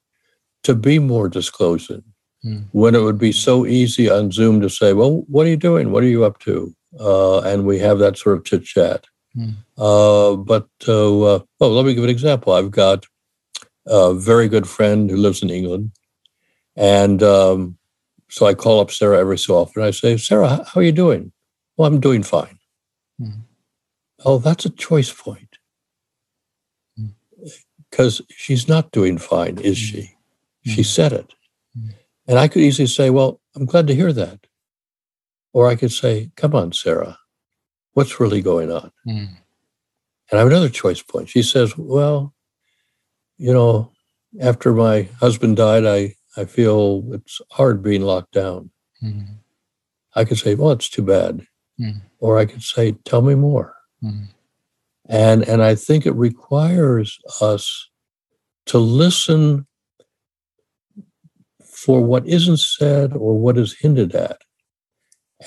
to 0.64 0.76
be 0.76 1.00
more 1.00 1.30
disclosing. 1.30 2.04
Hmm. 2.42 2.62
When 2.72 2.96
it 2.96 3.02
would 3.02 3.20
be 3.20 3.32
so 3.32 3.66
easy 3.66 4.10
on 4.10 4.32
Zoom 4.32 4.60
to 4.62 4.70
say, 4.70 4.94
Well, 4.94 5.24
what 5.28 5.46
are 5.46 5.50
you 5.50 5.58
doing? 5.58 5.92
What 5.92 6.04
are 6.04 6.08
you 6.08 6.26
up 6.26 6.40
to? 6.40 6.76
Uh, 7.00 7.40
and 7.42 7.66
we 7.66 7.80
have 7.80 8.00
that 8.00 8.18
sort 8.18 8.38
of 8.38 8.46
chit 8.46 8.66
chat. 8.66 9.06
Hmm. 9.34 9.50
Uh, 9.78 10.36
but, 10.36 10.68
uh, 10.88 11.22
uh, 11.24 11.40
well, 11.60 11.72
let 11.72 11.86
me 11.86 11.94
give 11.94 12.04
an 12.04 12.10
example. 12.10 12.54
I've 12.54 12.72
got 12.72 13.06
a 13.86 14.14
very 14.14 14.48
good 14.48 14.68
friend 14.68 15.10
who 15.10 15.18
lives 15.18 15.42
in 15.42 15.50
England. 15.50 15.92
And 16.76 17.22
um, 17.24 17.78
so 18.30 18.46
I 18.46 18.54
call 18.54 18.80
up 18.80 18.92
Sarah 18.92 19.20
every 19.20 19.38
so 19.38 19.58
often. 19.58 19.84
I 19.84 19.92
say, 19.92 20.18
Sarah, 20.18 20.66
how 20.66 20.80
are 20.80 20.84
you 20.84 20.92
doing? 20.92 21.32
Well, 21.78 21.88
I'm 21.88 22.00
doing 22.00 22.24
fine. 22.24 22.58
Hmm. 23.24 23.40
Oh, 24.26 24.38
that's 24.38 24.66
a 24.66 24.70
choice 24.70 25.12
point. 25.12 25.58
Because 27.90 28.22
she's 28.30 28.68
not 28.68 28.92
doing 28.92 29.18
fine, 29.18 29.58
is 29.60 29.78
she? 29.78 30.16
She 30.66 30.82
Hmm. 30.82 30.82
said 30.84 31.14
it. 31.14 31.34
Hmm. 31.76 31.90
And 32.28 32.40
I 32.40 32.48
could 32.48 32.62
easily 32.62 32.88
say, 32.88 33.10
Well, 33.10 33.40
I'm 33.56 33.66
glad 33.66 33.88
to 33.88 33.96
hear 33.96 34.14
that. 34.14 34.48
Or 35.52 35.68
I 35.68 35.76
could 35.76 35.92
say, 35.92 36.32
Come 36.36 36.56
on, 36.56 36.72
Sarah, 36.72 37.20
what's 37.94 38.20
really 38.20 38.42
going 38.42 38.72
on? 38.72 38.92
Hmm. 39.04 39.26
And 40.30 40.34
I 40.34 40.38
have 40.38 40.48
another 40.48 40.70
choice 40.70 41.02
point. 41.02 41.30
She 41.30 41.44
says, 41.44 41.78
Well, 41.78 42.34
you 43.38 43.54
know, 43.54 43.92
after 44.42 44.74
my 44.74 45.04
husband 45.20 45.58
died, 45.58 45.86
I, 45.86 46.16
I 46.38 46.46
feel 46.46 47.04
it's 47.14 47.42
hard 47.52 47.84
being 47.84 48.02
locked 48.02 48.32
down. 48.32 48.72
Hmm. 49.02 49.22
I 50.16 50.26
could 50.26 50.38
say, 50.40 50.56
Well, 50.56 50.72
it's 50.72 50.90
too 50.90 51.04
bad. 51.04 51.46
Hmm. 51.78 52.00
Or 52.24 52.38
I 52.38 52.46
could 52.46 52.64
say, 52.64 52.94
Tell 53.04 53.22
me 53.22 53.36
more. 53.36 53.76
Hmm. 54.02 54.24
And, 55.10 55.44
and 55.44 55.62
I 55.62 55.76
think 55.76 56.06
it 56.06 56.16
requires 56.16 57.20
us 57.42 57.90
to 58.68 58.78
listen 58.78 59.68
for 61.66 62.00
what 62.00 62.26
isn't 62.26 62.62
said 62.62 63.12
or 63.12 63.38
what 63.38 63.58
is 63.58 63.78
hinted 63.78 64.16
at. 64.16 64.38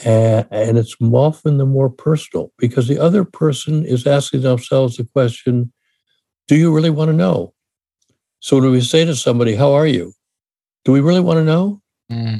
And, 0.04 0.46
and 0.50 0.76
it's 0.76 0.94
often 1.00 1.56
the 1.56 1.64
more 1.64 1.88
personal 1.88 2.52
because 2.58 2.88
the 2.88 2.98
other 2.98 3.24
person 3.24 3.86
is 3.86 4.06
asking 4.06 4.42
themselves 4.42 4.98
the 4.98 5.04
question 5.04 5.72
Do 6.46 6.56
you 6.56 6.74
really 6.74 6.90
want 6.90 7.08
to 7.08 7.16
know? 7.16 7.54
So 8.40 8.60
when 8.60 8.70
we 8.70 8.82
say 8.82 9.06
to 9.06 9.16
somebody, 9.16 9.54
How 9.54 9.72
are 9.72 9.86
you? 9.86 10.12
Do 10.84 10.92
we 10.92 11.00
really 11.00 11.20
want 11.20 11.38
to 11.38 11.44
know? 11.44 11.80
Hmm. 12.10 12.36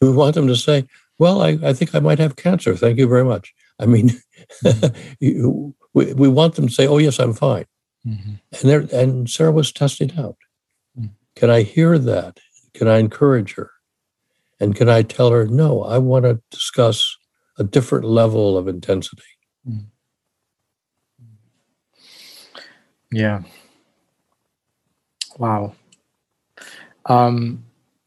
Do 0.00 0.10
we 0.10 0.16
want 0.16 0.36
them 0.36 0.46
to 0.46 0.56
say, 0.56 0.86
Well, 1.18 1.42
I, 1.42 1.58
I 1.62 1.74
think 1.74 1.94
I 1.94 2.00
might 2.00 2.18
have 2.18 2.36
cancer. 2.36 2.74
Thank 2.74 2.96
you 2.96 3.06
very 3.06 3.26
much. 3.26 3.52
I 3.78 3.86
mean, 3.86 4.10
you- 5.20 5.74
we, 5.94 6.12
we 6.12 6.28
want 6.28 6.56
them 6.56 6.66
to 6.66 6.72
say, 6.72 6.86
Oh, 6.88 6.98
yes, 6.98 7.18
I'm 7.20 7.32
fine. 7.32 7.66
Hmm. 8.04 8.34
And 8.60 8.70
there, 8.70 8.86
and 8.92 9.30
Sarah 9.30 9.52
was 9.52 9.72
testing 9.72 10.12
out. 10.18 10.36
Mm. 10.98 11.10
Can 11.36 11.50
I 11.50 11.62
hear 11.62 11.98
that? 11.98 12.40
Can 12.74 12.88
I 12.88 12.98
encourage 12.98 13.54
her? 13.54 13.70
And 14.60 14.74
can 14.74 14.88
I 14.88 15.02
tell 15.02 15.30
her, 15.30 15.46
no, 15.46 15.82
I 15.82 15.98
want 15.98 16.24
to 16.24 16.40
discuss 16.50 17.16
a 17.58 17.64
different 17.64 18.04
level 18.04 18.58
of 18.58 18.66
intensity? 18.68 19.22
Yeah. 23.12 23.42
Wow. 25.38 25.74
Um, 27.06 27.64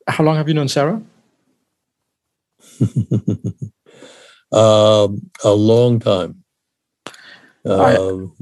how 0.07 0.23
long 0.23 0.35
have 0.35 0.47
you 0.47 0.53
known 0.53 0.67
Sarah? 0.67 1.01
um, 4.51 5.29
a 5.43 5.51
long 5.51 5.99
time. 5.99 6.43
I- 7.65 7.95
Um, 7.97 8.33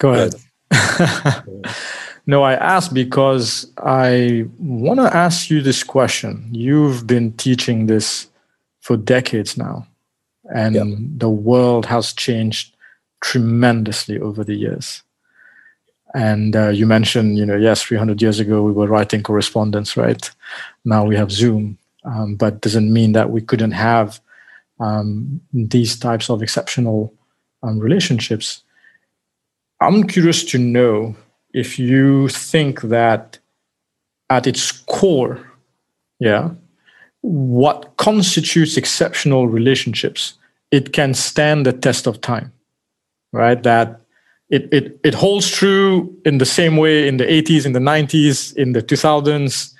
Go 0.00 0.12
ahead. 0.14 0.34
no, 2.26 2.42
I 2.42 2.54
asked 2.54 2.94
because 2.94 3.70
I 3.78 4.46
want 4.58 4.98
to 5.00 5.14
ask 5.14 5.50
you 5.50 5.60
this 5.62 5.82
question. 5.84 6.48
You've 6.52 7.06
been 7.06 7.32
teaching 7.32 7.86
this 7.86 8.28
for 8.80 8.96
decades 8.96 9.56
now, 9.58 9.86
and 10.54 10.74
Yep. 10.74 10.86
the 11.18 11.28
world 11.28 11.86
has 11.86 12.12
changed 12.14 12.74
tremendously 13.20 14.18
over 14.18 14.42
the 14.42 14.54
years. 14.54 15.02
And 16.14 16.56
uh, 16.56 16.68
you 16.70 16.86
mentioned, 16.86 17.38
you 17.38 17.44
know, 17.46 17.56
yes, 17.56 17.82
300 17.82 18.20
years 18.22 18.40
ago 18.40 18.62
we 18.62 18.72
were 18.72 18.86
writing 18.88 19.22
correspondence, 19.22 19.96
right? 19.96 20.30
Now 20.84 21.04
we 21.04 21.14
have 21.16 21.30
Zoom, 21.30 21.78
um, 22.04 22.34
but 22.36 22.62
doesn't 22.62 22.92
mean 22.92 23.12
that 23.12 23.30
we 23.30 23.42
couldn't 23.42 23.72
have 23.72 24.18
um, 24.80 25.40
these 25.52 25.98
types 25.98 26.30
of 26.30 26.42
exceptional 26.42 27.14
um, 27.62 27.78
relationships. 27.78 28.62
I'm 29.80 30.06
curious 30.06 30.42
to 30.44 30.58
know 30.58 31.14
if 31.52 31.78
you 31.78 32.28
think 32.28 32.82
that 32.82 33.38
at 34.30 34.46
its 34.46 34.72
core, 34.72 35.40
yeah, 36.18 36.50
what 37.22 37.96
constitutes 37.96 38.76
exceptional 38.76 39.48
relationships, 39.48 40.34
it 40.70 40.92
can 40.92 41.14
stand 41.14 41.66
the 41.66 41.72
test 41.72 42.06
of 42.06 42.20
time, 42.20 42.52
right? 43.32 43.62
That 43.62 44.00
it, 44.48 44.68
it, 44.72 44.98
it 45.04 45.14
holds 45.14 45.48
true 45.50 46.14
in 46.24 46.38
the 46.38 46.46
same 46.46 46.76
way 46.76 47.06
in 47.06 47.18
the 47.18 47.24
80s, 47.24 47.66
in 47.66 47.72
the 47.72 47.80
90s, 47.80 48.56
in 48.56 48.72
the 48.72 48.82
2000s, 48.82 49.72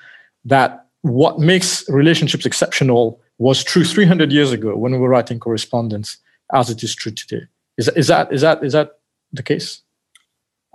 that 0.45 0.87
what 1.03 1.39
makes 1.39 1.89
relationships 1.89 2.45
exceptional 2.45 3.21
was 3.40 3.64
true 3.64 3.85
300 3.85 4.33
years 4.33 4.53
ago 4.53 4.76
when 4.76 4.92
we 4.92 4.98
were 4.98 5.09
writing 5.09 5.40
correspondence 5.40 6.18
as 6.55 6.70
it 6.70 6.83
is 6.83 6.94
true 6.94 7.12
today. 7.12 7.42
Is, 7.76 7.88
is, 7.88 8.07
that, 8.09 8.33
is, 8.33 8.42
that, 8.42 8.62
is 8.62 8.72
that 8.72 8.98
the 9.33 9.42
case? 9.42 9.83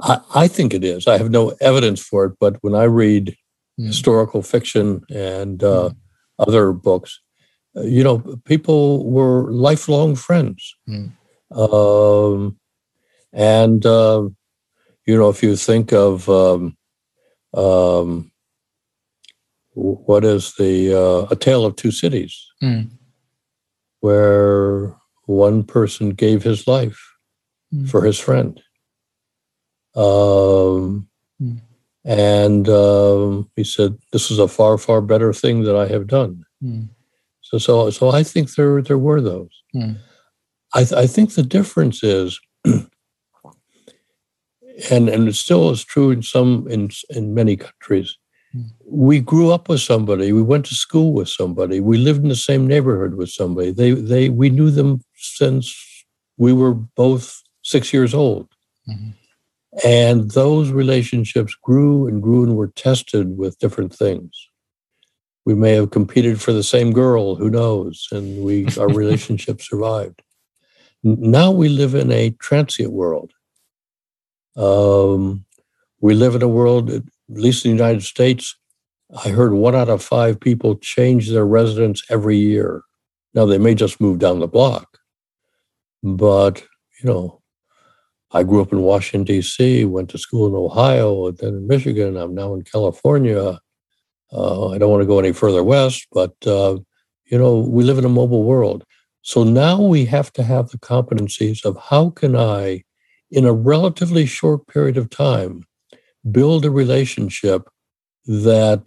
I, 0.02 0.20
I 0.34 0.48
think 0.48 0.74
it 0.74 0.84
is. 0.84 1.08
I 1.08 1.18
have 1.18 1.32
no 1.32 1.56
evidence 1.62 2.02
for 2.02 2.26
it, 2.26 2.34
but 2.40 2.58
when 2.62 2.76
I 2.76 2.84
read 2.84 3.36
Mm. 3.80 3.88
historical 3.88 4.42
fiction 4.42 5.04
and 5.14 5.62
uh, 5.62 5.90
other 6.40 6.72
books, 6.72 7.20
uh, 7.76 7.82
you 7.82 8.04
know, 8.06 8.20
people 8.46 9.06
were 9.06 9.52
lifelong 9.52 10.16
friends. 10.16 10.78
Mm. 10.88 11.12
Um, 11.52 12.58
and, 13.34 13.86
uh, 13.86 14.30
you 15.06 15.18
know, 15.18 15.28
if 15.28 15.44
you 15.44 15.58
think 15.58 15.92
of 15.92 16.30
um, 16.30 16.78
um, 17.54 18.32
what 19.76 20.24
is 20.26 20.54
the 20.56 20.94
uh, 20.94 21.28
A 21.30 21.36
Tale 21.36 21.66
of 21.66 21.76
Two 21.76 21.92
Cities, 21.92 22.36
Mm. 22.64 22.90
where 24.00 24.96
one 25.26 25.64
person 25.64 26.10
gave 26.12 26.44
his 26.44 26.68
life 26.68 27.00
Mm. 27.74 27.90
for 27.90 28.04
his 28.06 28.20
friend. 28.20 28.62
Um, 29.96 31.08
Mm. 31.42 31.62
And 32.08 32.70
um, 32.70 33.50
he 33.56 33.64
said, 33.64 33.98
"This 34.12 34.30
is 34.32 34.38
a 34.40 34.48
far, 34.48 34.78
far 34.78 35.02
better 35.02 35.34
thing 35.34 35.64
that 35.64 35.76
I 35.76 35.88
have 35.88 36.06
done." 36.08 36.46
Mm. 36.64 36.90
So, 37.42 37.58
so, 37.58 37.90
so 37.90 38.12
I 38.12 38.24
think 38.24 38.54
there 38.54 38.82
there 38.82 38.98
were 39.00 39.20
those. 39.22 39.50
Mm. 39.76 39.98
I, 40.74 40.84
th- 40.84 40.94
I 40.94 41.08
think 41.08 41.34
the 41.34 41.44
difference 41.44 42.04
is, 42.04 42.40
and 44.92 45.10
and 45.10 45.28
it 45.28 45.36
still 45.36 45.70
is 45.72 45.84
true 45.84 46.12
in 46.12 46.22
some 46.22 46.68
in 46.70 46.90
in 47.10 47.34
many 47.34 47.56
countries. 47.58 48.18
We 48.86 49.20
grew 49.20 49.52
up 49.52 49.70
with 49.70 49.82
somebody. 49.82 50.32
We 50.32 50.42
went 50.42 50.66
to 50.68 50.76
school 50.76 51.14
with 51.14 51.30
somebody. 51.30 51.80
We 51.80 51.98
lived 51.98 52.22
in 52.24 52.30
the 52.30 52.36
same 52.36 52.68
neighborhood 52.68 53.16
with 53.16 53.30
somebody. 53.30 53.72
They 53.72 53.92
they 53.92 54.30
we 54.30 54.50
knew 54.50 54.70
them 54.72 55.02
since 55.16 55.76
we 56.38 56.54
were 56.54 56.74
both 56.74 57.42
six 57.64 57.94
years 57.94 58.14
old. 58.14 58.48
Mhm. 58.88 59.14
And 59.84 60.32
those 60.32 60.72
relationships 60.72 61.54
grew 61.62 62.08
and 62.08 62.22
grew 62.22 62.44
and 62.44 62.56
were 62.56 62.72
tested 62.76 63.38
with 63.38 63.60
different 63.60 63.94
things. 63.94 64.32
We 65.46 65.54
may 65.54 65.74
have 65.74 65.92
competed 65.92 66.42
for 66.42 66.54
the 66.54 66.64
same 66.64 66.94
girl, 66.94 67.36
who 67.36 67.50
knows? 67.50 68.08
And 68.12 68.44
we 68.44 68.68
our 68.78 68.88
relationship 69.04 69.62
survived. 69.62 70.22
Now 71.04 71.52
we 71.52 71.70
live 71.70 71.94
in 71.94 72.12
a 72.12 72.32
transient 72.40 72.94
world. 72.94 73.32
Um, 74.56 75.46
we 76.00 76.14
live 76.14 76.36
in 76.36 76.42
a 76.42 76.48
world, 76.48 76.90
at 77.30 77.38
least 77.38 77.66
in 77.66 77.72
the 77.72 77.84
United 77.84 78.04
States, 78.04 78.56
I 79.26 79.30
heard 79.30 79.54
one 79.54 79.76
out 79.76 79.90
of 79.90 80.04
five 80.04 80.40
people 80.40 80.76
change 80.78 81.30
their 81.30 81.46
residence 81.46 82.04
every 82.10 82.38
year. 82.38 82.84
Now 83.34 83.46
they 83.46 83.58
may 83.58 83.76
just 83.76 84.02
move 84.02 84.20
down 84.20 84.40
the 84.40 84.48
block, 84.48 85.00
but 86.04 86.64
you 87.02 87.10
know, 87.10 87.42
I 88.32 88.44
grew 88.44 88.62
up 88.62 88.74
in 88.74 88.82
Washington, 88.82 89.24
D.C., 89.24 89.86
went 89.86 90.10
to 90.10 90.18
school 90.18 90.48
in 90.48 90.56
Ohio, 90.56 91.32
then 91.32 91.54
in 91.56 91.68
Michigan. 91.68 92.18
I'm 92.18 92.36
now 92.36 92.54
in 92.54 92.64
California. 92.64 93.60
Uh, 94.34 94.70
I 94.70 94.78
don't 94.78 94.92
want 94.92 95.02
to 95.02 95.08
go 95.08 95.20
any 95.20 95.32
further 95.32 95.64
west, 95.64 96.08
but 96.12 96.34
uh, 96.46 96.78
You 97.26 97.40
know, 97.40 97.60
we 97.60 97.84
live 97.84 97.98
in 97.98 98.06
a 98.06 98.10
mobile 98.10 98.44
world. 98.44 98.84
So 99.22 99.44
now 99.44 99.82
we 99.82 100.06
have 100.06 100.32
to 100.34 100.44
have 100.44 100.70
the 100.70 100.78
competencies 100.78 101.66
of 101.66 101.78
how 101.78 102.12
can 102.12 102.36
I, 102.36 102.84
in 103.32 103.46
a 103.46 103.54
relatively 103.54 104.26
short 104.28 104.68
period 104.68 104.98
of 104.98 105.10
time, 105.10 105.64
build 106.32 106.66
a 106.66 106.72
relationship 106.72 107.70
that 108.26 108.84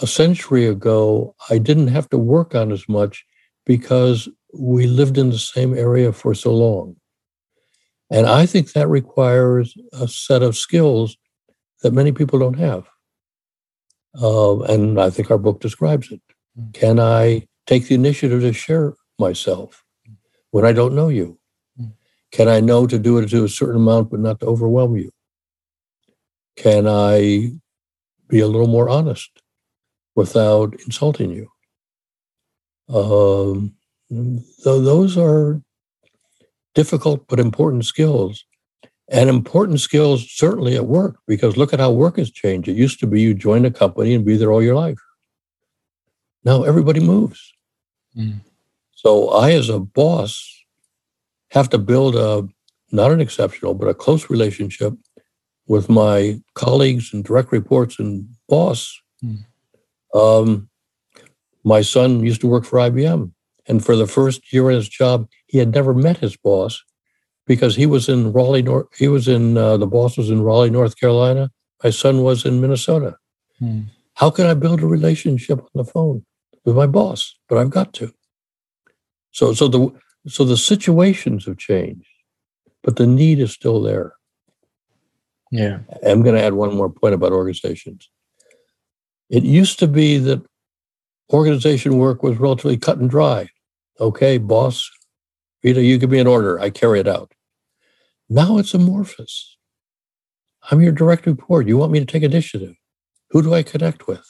a 0.00 0.06
century 0.06 0.66
ago 0.66 1.34
I 1.50 1.58
didn't 1.58 1.88
have 1.88 2.08
to 2.10 2.18
work 2.18 2.54
on 2.54 2.70
as 2.72 2.88
much 2.88 3.24
because 3.66 4.28
we 4.58 4.86
lived 4.86 5.18
in 5.18 5.30
the 5.30 5.38
same 5.38 5.74
area 5.74 6.12
for 6.12 6.34
so 6.34 6.54
long. 6.54 6.96
And 8.10 8.26
I 8.26 8.46
think 8.46 8.72
that 8.72 8.88
requires 8.88 9.74
a 9.92 10.08
set 10.08 10.42
of 10.42 10.56
skills 10.56 11.16
that 11.82 11.92
many 11.92 12.12
people 12.12 12.38
don't 12.38 12.58
have. 12.58 12.88
Uh, 14.20 14.60
and 14.62 15.00
I 15.00 15.10
think 15.10 15.30
our 15.30 15.38
book 15.38 15.60
describes 15.60 16.10
it. 16.10 16.20
Mm. 16.58 16.74
Can 16.74 17.00
I 17.00 17.46
take 17.66 17.86
the 17.86 17.94
initiative 17.94 18.40
to 18.40 18.52
share 18.52 18.94
myself 19.18 19.84
when 20.50 20.64
I 20.64 20.72
don't 20.72 20.94
know 20.94 21.08
you? 21.08 21.38
Mm. 21.80 21.92
Can 22.32 22.48
I 22.48 22.58
know 22.58 22.88
to 22.88 22.98
do 22.98 23.18
it 23.18 23.28
to 23.30 23.44
a 23.44 23.48
certain 23.48 23.76
amount, 23.76 24.10
but 24.10 24.18
not 24.18 24.40
to 24.40 24.46
overwhelm 24.46 24.96
you? 24.96 25.12
Can 26.56 26.86
I 26.86 27.52
be 28.28 28.40
a 28.40 28.46
little 28.46 28.68
more 28.68 28.88
honest 28.88 29.30
without 30.14 30.74
insulting 30.84 31.30
you? 31.30 31.48
Um, 32.94 33.74
so 34.58 34.80
those 34.80 35.16
are 35.16 35.62
difficult 36.74 37.26
but 37.28 37.40
important 37.40 37.84
skills 37.84 38.44
and 39.08 39.28
important 39.28 39.80
skills 39.80 40.30
certainly 40.30 40.76
at 40.76 40.86
work 40.86 41.16
because 41.26 41.56
look 41.56 41.72
at 41.72 41.80
how 41.80 41.90
work 41.90 42.16
has 42.16 42.30
changed 42.30 42.68
it 42.68 42.76
used 42.76 43.00
to 43.00 43.06
be 43.06 43.20
you 43.20 43.34
join 43.34 43.64
a 43.64 43.70
company 43.70 44.14
and 44.14 44.24
be 44.24 44.36
there 44.36 44.52
all 44.52 44.62
your 44.62 44.74
life 44.74 44.98
now 46.44 46.62
everybody 46.62 47.00
moves 47.00 47.52
mm. 48.16 48.40
so 48.92 49.30
i 49.30 49.52
as 49.52 49.68
a 49.68 49.80
boss 49.80 50.64
have 51.50 51.68
to 51.68 51.78
build 51.78 52.14
a 52.14 52.48
not 52.92 53.10
an 53.10 53.20
exceptional 53.20 53.74
but 53.74 53.88
a 53.88 53.94
close 53.94 54.30
relationship 54.30 54.94
with 55.70 55.86
my 55.88 56.40
colleagues 56.54 57.06
and 57.12 57.24
direct 57.24 57.50
reports 57.52 57.98
and 57.98 58.26
boss 58.48 58.80
mm. 59.24 59.38
um, 60.14 60.68
my 61.64 61.80
son 61.80 62.24
used 62.30 62.40
to 62.40 62.46
work 62.54 62.64
for 62.64 62.78
ibm 62.90 63.32
and 63.70 63.84
for 63.84 63.94
the 63.94 64.08
first 64.08 64.52
year 64.52 64.68
in 64.68 64.74
his 64.74 64.88
job, 64.88 65.28
he 65.46 65.58
had 65.58 65.72
never 65.72 65.94
met 65.94 66.16
his 66.16 66.36
boss 66.36 66.82
because 67.46 67.76
he 67.76 67.86
was 67.86 68.08
in 68.08 68.32
Raleigh, 68.32 68.62
North, 68.62 68.88
he 68.96 69.06
was 69.06 69.28
in, 69.28 69.56
uh, 69.56 69.76
the 69.76 69.86
boss 69.86 70.16
was 70.16 70.28
in 70.28 70.42
Raleigh, 70.42 70.70
North 70.70 70.98
Carolina. 70.98 71.52
My 71.84 71.90
son 71.90 72.22
was 72.22 72.44
in 72.44 72.60
Minnesota. 72.60 73.16
Hmm. 73.60 73.82
How 74.14 74.28
can 74.28 74.46
I 74.46 74.54
build 74.54 74.82
a 74.82 74.88
relationship 74.88 75.60
on 75.60 75.70
the 75.74 75.84
phone 75.84 76.24
with 76.64 76.74
my 76.74 76.88
boss? 76.88 77.36
But 77.48 77.58
I've 77.58 77.70
got 77.70 77.92
to. 77.94 78.12
So, 79.30 79.54
so 79.54 79.68
the, 79.68 79.92
so 80.26 80.44
the 80.44 80.56
situations 80.56 81.46
have 81.46 81.58
changed, 81.58 82.08
but 82.82 82.96
the 82.96 83.06
need 83.06 83.38
is 83.38 83.52
still 83.52 83.80
there. 83.80 84.14
Yeah. 85.50 85.80
I'm 86.06 86.22
going 86.22 86.36
to 86.36 86.42
add 86.42 86.54
one 86.54 86.74
more 86.74 86.90
point 86.90 87.14
about 87.14 87.32
organizations. 87.32 88.08
It 89.28 89.42
used 89.42 89.78
to 89.80 89.88
be 89.88 90.18
that 90.18 90.42
organization 91.32 91.98
work 91.98 92.22
was 92.22 92.38
relatively 92.38 92.76
cut 92.76 92.98
and 92.98 93.10
dry. 93.10 93.48
Okay, 94.00 94.38
boss, 94.38 94.90
Rita, 95.62 95.82
you 95.82 95.98
give 95.98 96.10
me 96.10 96.18
an 96.18 96.26
order, 96.26 96.58
I 96.58 96.70
carry 96.70 97.00
it 97.00 97.08
out. 97.08 97.32
Now 98.28 98.58
it's 98.58 98.74
amorphous. 98.74 99.56
I'm 100.70 100.80
your 100.80 100.92
direct 100.92 101.26
report. 101.26 101.66
You 101.66 101.76
want 101.76 101.92
me 101.92 102.00
to 102.00 102.06
take 102.06 102.22
initiative. 102.22 102.74
Who 103.30 103.42
do 103.42 103.54
I 103.54 103.62
connect 103.62 104.06
with? 104.06 104.26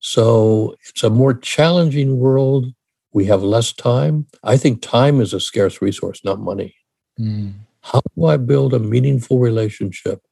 So 0.00 0.76
it's 0.88 1.04
a 1.04 1.10
more 1.10 1.34
challenging 1.34 2.18
world. 2.18 2.66
We 3.12 3.26
have 3.26 3.42
less 3.42 3.72
time. 3.72 4.26
I 4.42 4.56
think 4.56 4.82
time 4.82 5.20
is 5.20 5.32
a 5.32 5.40
scarce 5.40 5.80
resource, 5.80 6.24
not 6.24 6.40
money. 6.40 6.74
Mm. 7.20 7.52
How 7.82 8.00
do 8.16 8.26
I 8.26 8.36
build 8.36 8.74
a 8.74 8.78
meaningful 8.78 9.38
relationship 9.38 10.22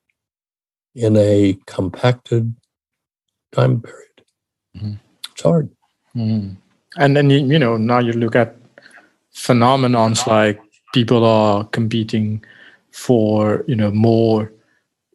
in 0.95 1.17
a 1.17 1.59
compacted 1.67 2.55
time 3.53 3.83
period? 3.83 4.23
Mm. 4.77 5.01
It's 5.33 5.43
hard. 5.43 5.71
Mm. 6.17 6.57
And 6.97 7.17
then 7.17 7.31
you, 7.31 7.39
you 7.39 7.59
know 7.59 7.77
now 7.77 7.99
you 7.99 8.13
look 8.13 8.37
at 8.37 8.57
phenomenons 9.35 10.27
like 10.27 10.61
people 10.93 11.25
are 11.25 11.65
competing 11.65 12.45
for 12.93 13.65
you 13.67 13.77
know 13.77 13.91
more 13.91 14.53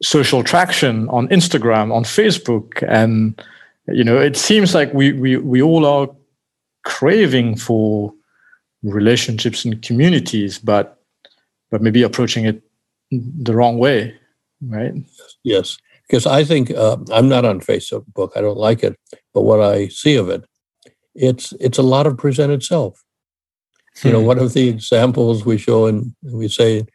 social 0.01 0.43
traction 0.43 1.07
on 1.09 1.27
Instagram, 1.29 1.93
on 1.93 2.03
Facebook, 2.03 2.83
and 2.87 3.41
you 3.87 4.03
know 4.03 4.17
it 4.17 4.35
seems 4.35 4.73
like 4.73 4.93
we 4.93 5.13
we 5.13 5.37
we 5.37 5.61
all 5.61 5.85
are 5.85 6.09
craving 6.83 7.55
for 7.55 8.13
relationships 8.83 9.65
and 9.65 9.81
communities, 9.81 10.59
but 10.59 11.01
but 11.71 11.81
maybe 11.81 12.03
approaching 12.03 12.45
it 12.45 12.61
the 13.11 13.55
wrong 13.55 13.77
way, 13.77 14.15
right? 14.61 14.93
Yes, 15.43 15.77
because 16.07 16.25
I 16.25 16.43
think 16.43 16.71
uh, 16.71 16.97
I'm 17.11 17.29
not 17.29 17.45
on 17.45 17.59
Facebook. 17.59 18.05
I 18.35 18.41
don't 18.41 18.57
like 18.57 18.83
it, 18.83 18.97
but 19.33 19.41
what 19.41 19.61
I 19.61 19.87
see 19.87 20.15
of 20.15 20.29
it 20.29 20.45
it's 21.15 21.53
it's 21.59 21.77
a 21.77 21.83
lot 21.83 22.05
of 22.05 22.17
present 22.17 22.51
itself. 22.51 23.01
You 24.03 24.11
know, 24.11 24.19
hmm. 24.19 24.27
one 24.27 24.39
of 24.39 24.53
the 24.53 24.67
examples 24.67 25.45
we 25.45 25.57
show 25.57 25.85
and 25.85 26.13
we 26.21 26.49
say 26.49 26.85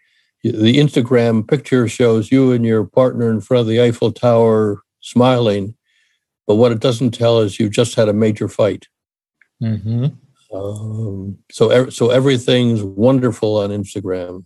the 0.44 0.76
Instagram 0.76 1.48
picture 1.48 1.88
shows 1.88 2.30
you 2.30 2.52
and 2.52 2.64
your 2.64 2.84
partner 2.84 3.30
in 3.30 3.40
front 3.40 3.62
of 3.62 3.66
the 3.66 3.80
Eiffel 3.80 4.12
Tower 4.12 4.82
smiling, 5.00 5.74
but 6.46 6.56
what 6.56 6.72
it 6.72 6.80
doesn't 6.80 7.12
tell 7.12 7.40
is 7.40 7.58
you've 7.58 7.72
just 7.72 7.94
had 7.94 8.08
a 8.08 8.12
major 8.12 8.48
fight. 8.48 8.86
Mm-hmm. 9.62 10.08
Um, 10.54 11.38
so 11.50 11.88
so 11.88 12.10
everything's 12.10 12.82
wonderful 12.82 13.56
on 13.56 13.70
Instagram, 13.70 14.44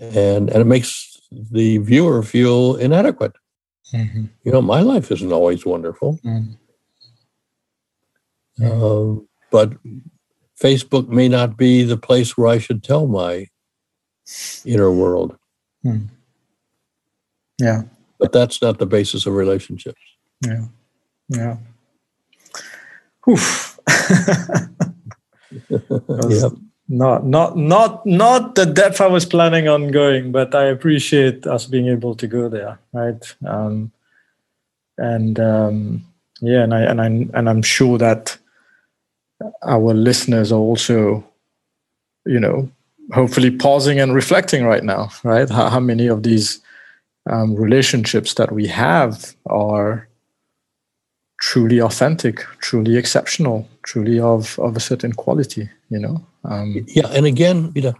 and 0.00 0.50
and 0.50 0.60
it 0.60 0.66
makes 0.66 1.20
the 1.30 1.78
viewer 1.78 2.22
feel 2.22 2.76
inadequate. 2.76 3.32
Mm-hmm. 3.92 4.24
You 4.44 4.52
know, 4.52 4.62
my 4.62 4.80
life 4.80 5.10
isn't 5.12 5.32
always 5.32 5.64
wonderful. 5.64 6.18
Mm-hmm. 6.24 6.52
Uh, 8.62 9.20
but 9.50 9.72
Facebook 10.60 11.08
may 11.08 11.28
not 11.28 11.56
be 11.56 11.82
the 11.82 11.96
place 11.96 12.36
where 12.36 12.48
I 12.48 12.58
should 12.58 12.82
tell 12.82 13.06
my 13.06 13.46
inner 14.64 14.90
world. 14.90 15.36
Hmm. 15.82 16.06
Yeah. 17.60 17.82
But 18.18 18.32
that's 18.32 18.62
not 18.62 18.78
the 18.78 18.86
basis 18.86 19.26
of 19.26 19.34
relationships. 19.34 20.00
Yeah. 20.44 20.64
Yeah. 21.28 21.56
Oof. 23.28 23.78
yep. 25.70 26.52
Not 26.88 27.26
not 27.26 27.56
not 27.56 28.06
not 28.06 28.54
the 28.54 28.64
depth 28.64 29.00
I 29.00 29.08
was 29.08 29.24
planning 29.26 29.66
on 29.66 29.90
going, 29.90 30.30
but 30.30 30.54
I 30.54 30.66
appreciate 30.66 31.44
us 31.46 31.66
being 31.66 31.88
able 31.88 32.14
to 32.14 32.26
go 32.28 32.48
there, 32.48 32.78
right? 32.92 33.36
Um, 33.44 33.90
and 34.96 35.40
um, 35.40 36.04
yeah, 36.40 36.62
and 36.62 36.72
I 36.72 36.82
and 36.82 37.00
I 37.00 37.06
and 37.06 37.48
I'm 37.48 37.62
sure 37.62 37.98
that 37.98 38.38
our 39.62 39.94
listeners 39.94 40.52
are 40.52 40.60
also, 40.60 41.24
you 42.24 42.38
know, 42.38 42.70
hopefully 43.12 43.50
pausing 43.50 43.98
and 44.00 44.14
reflecting 44.14 44.64
right 44.64 44.84
now, 44.84 45.10
right? 45.24 45.48
How, 45.48 45.68
how 45.68 45.80
many 45.80 46.06
of 46.06 46.22
these 46.22 46.60
um, 47.28 47.54
relationships 47.54 48.34
that 48.34 48.52
we 48.52 48.66
have 48.68 49.34
are 49.46 50.08
truly 51.40 51.80
authentic, 51.80 52.40
truly 52.60 52.96
exceptional, 52.96 53.68
truly 53.82 54.18
of, 54.18 54.58
of 54.58 54.76
a 54.76 54.80
certain 54.80 55.12
quality, 55.12 55.68
you 55.90 55.98
know? 55.98 56.24
Um, 56.48 56.84
yeah. 56.88 57.08
And 57.08 57.26
again, 57.26 57.72
you 57.74 57.82
know, 57.82 57.94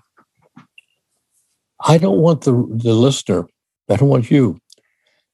I 1.85 1.99
don't 1.99 2.19
want 2.19 2.43
the, 2.43 2.53
the 2.53 2.95
listener, 2.95 3.47
I 3.89 3.97
don't 3.97 4.09
want 4.09 4.31
you 4.31 4.59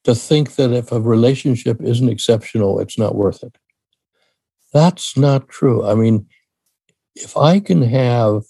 to 0.03 0.13
think 0.13 0.55
that 0.55 0.71
if 0.71 0.91
a 0.91 0.99
relationship 0.99 1.81
isn't 1.81 2.09
exceptional, 2.09 2.79
it's 2.79 2.97
not 2.97 3.15
worth 3.15 3.43
it. 3.43 3.57
That's 4.73 5.15
not 5.15 5.47
true. 5.47 5.85
I 5.85 5.95
mean, 5.95 6.27
if 7.15 7.37
I 7.37 7.59
can 7.59 7.81
have 7.83 8.43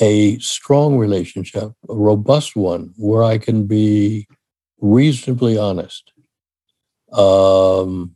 a 0.00 0.38
strong 0.38 0.98
relationship, 0.98 1.72
a 1.88 1.94
robust 1.94 2.54
one, 2.54 2.92
where 2.96 3.24
I 3.24 3.38
can 3.38 3.66
be 3.66 4.28
reasonably 4.80 5.56
honest, 5.56 6.12
um, 7.12 8.14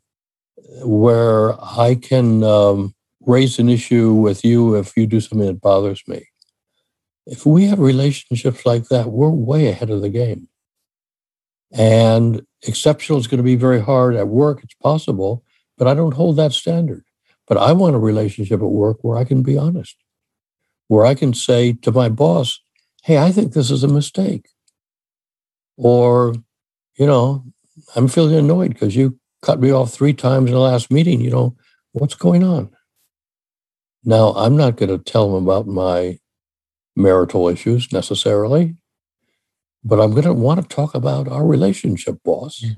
where 0.82 1.54
I 1.62 1.94
can 1.94 2.44
um, 2.44 2.94
raise 3.20 3.58
an 3.58 3.68
issue 3.68 4.12
with 4.14 4.44
you 4.44 4.76
if 4.76 4.96
you 4.96 5.06
do 5.06 5.20
something 5.20 5.46
that 5.46 5.60
bothers 5.60 6.02
me. 6.06 6.26
If 7.26 7.46
we 7.46 7.66
have 7.66 7.78
relationships 7.78 8.64
like 8.66 8.88
that, 8.88 9.10
we're 9.10 9.30
way 9.30 9.68
ahead 9.68 9.90
of 9.90 10.00
the 10.00 10.08
game. 10.08 10.48
And 11.72 12.44
exceptional 12.66 13.18
is 13.18 13.26
going 13.26 13.38
to 13.38 13.44
be 13.44 13.56
very 13.56 13.80
hard 13.80 14.16
at 14.16 14.28
work. 14.28 14.62
It's 14.64 14.74
possible, 14.74 15.44
but 15.78 15.86
I 15.86 15.94
don't 15.94 16.14
hold 16.14 16.36
that 16.36 16.52
standard. 16.52 17.04
But 17.46 17.58
I 17.58 17.72
want 17.72 17.94
a 17.96 17.98
relationship 17.98 18.60
at 18.60 18.66
work 18.66 18.98
where 19.02 19.18
I 19.18 19.24
can 19.24 19.42
be 19.42 19.56
honest, 19.56 19.96
where 20.88 21.04
I 21.04 21.14
can 21.14 21.34
say 21.34 21.72
to 21.74 21.92
my 21.92 22.08
boss, 22.08 22.60
hey, 23.04 23.18
I 23.18 23.32
think 23.32 23.52
this 23.52 23.70
is 23.70 23.82
a 23.84 23.88
mistake. 23.88 24.48
Or, 25.76 26.34
you 26.96 27.06
know, 27.06 27.44
I'm 27.96 28.08
feeling 28.08 28.36
annoyed 28.36 28.72
because 28.72 28.96
you 28.96 29.18
cut 29.42 29.60
me 29.60 29.70
off 29.72 29.92
three 29.92 30.12
times 30.12 30.48
in 30.48 30.54
the 30.54 30.60
last 30.60 30.90
meeting. 30.90 31.20
You 31.20 31.30
know, 31.30 31.56
what's 31.92 32.14
going 32.14 32.44
on? 32.44 32.70
Now, 34.04 34.30
I'm 34.30 34.56
not 34.56 34.76
going 34.76 34.88
to 34.88 34.98
tell 34.98 35.32
them 35.32 35.46
about 35.46 35.66
my 35.66 36.18
marital 36.96 37.48
issues 37.48 37.92
necessarily, 37.92 38.76
but 39.84 40.00
I'm 40.00 40.12
going 40.12 40.24
to 40.24 40.34
want 40.34 40.60
to 40.62 40.74
talk 40.74 40.94
about 40.94 41.28
our 41.28 41.46
relationship, 41.46 42.22
boss. 42.24 42.60
Mm. 42.64 42.76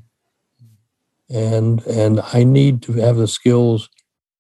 And 1.30 1.86
and 1.86 2.20
I 2.34 2.44
need 2.44 2.82
to 2.82 2.92
have 2.94 3.16
the 3.16 3.26
skills 3.26 3.88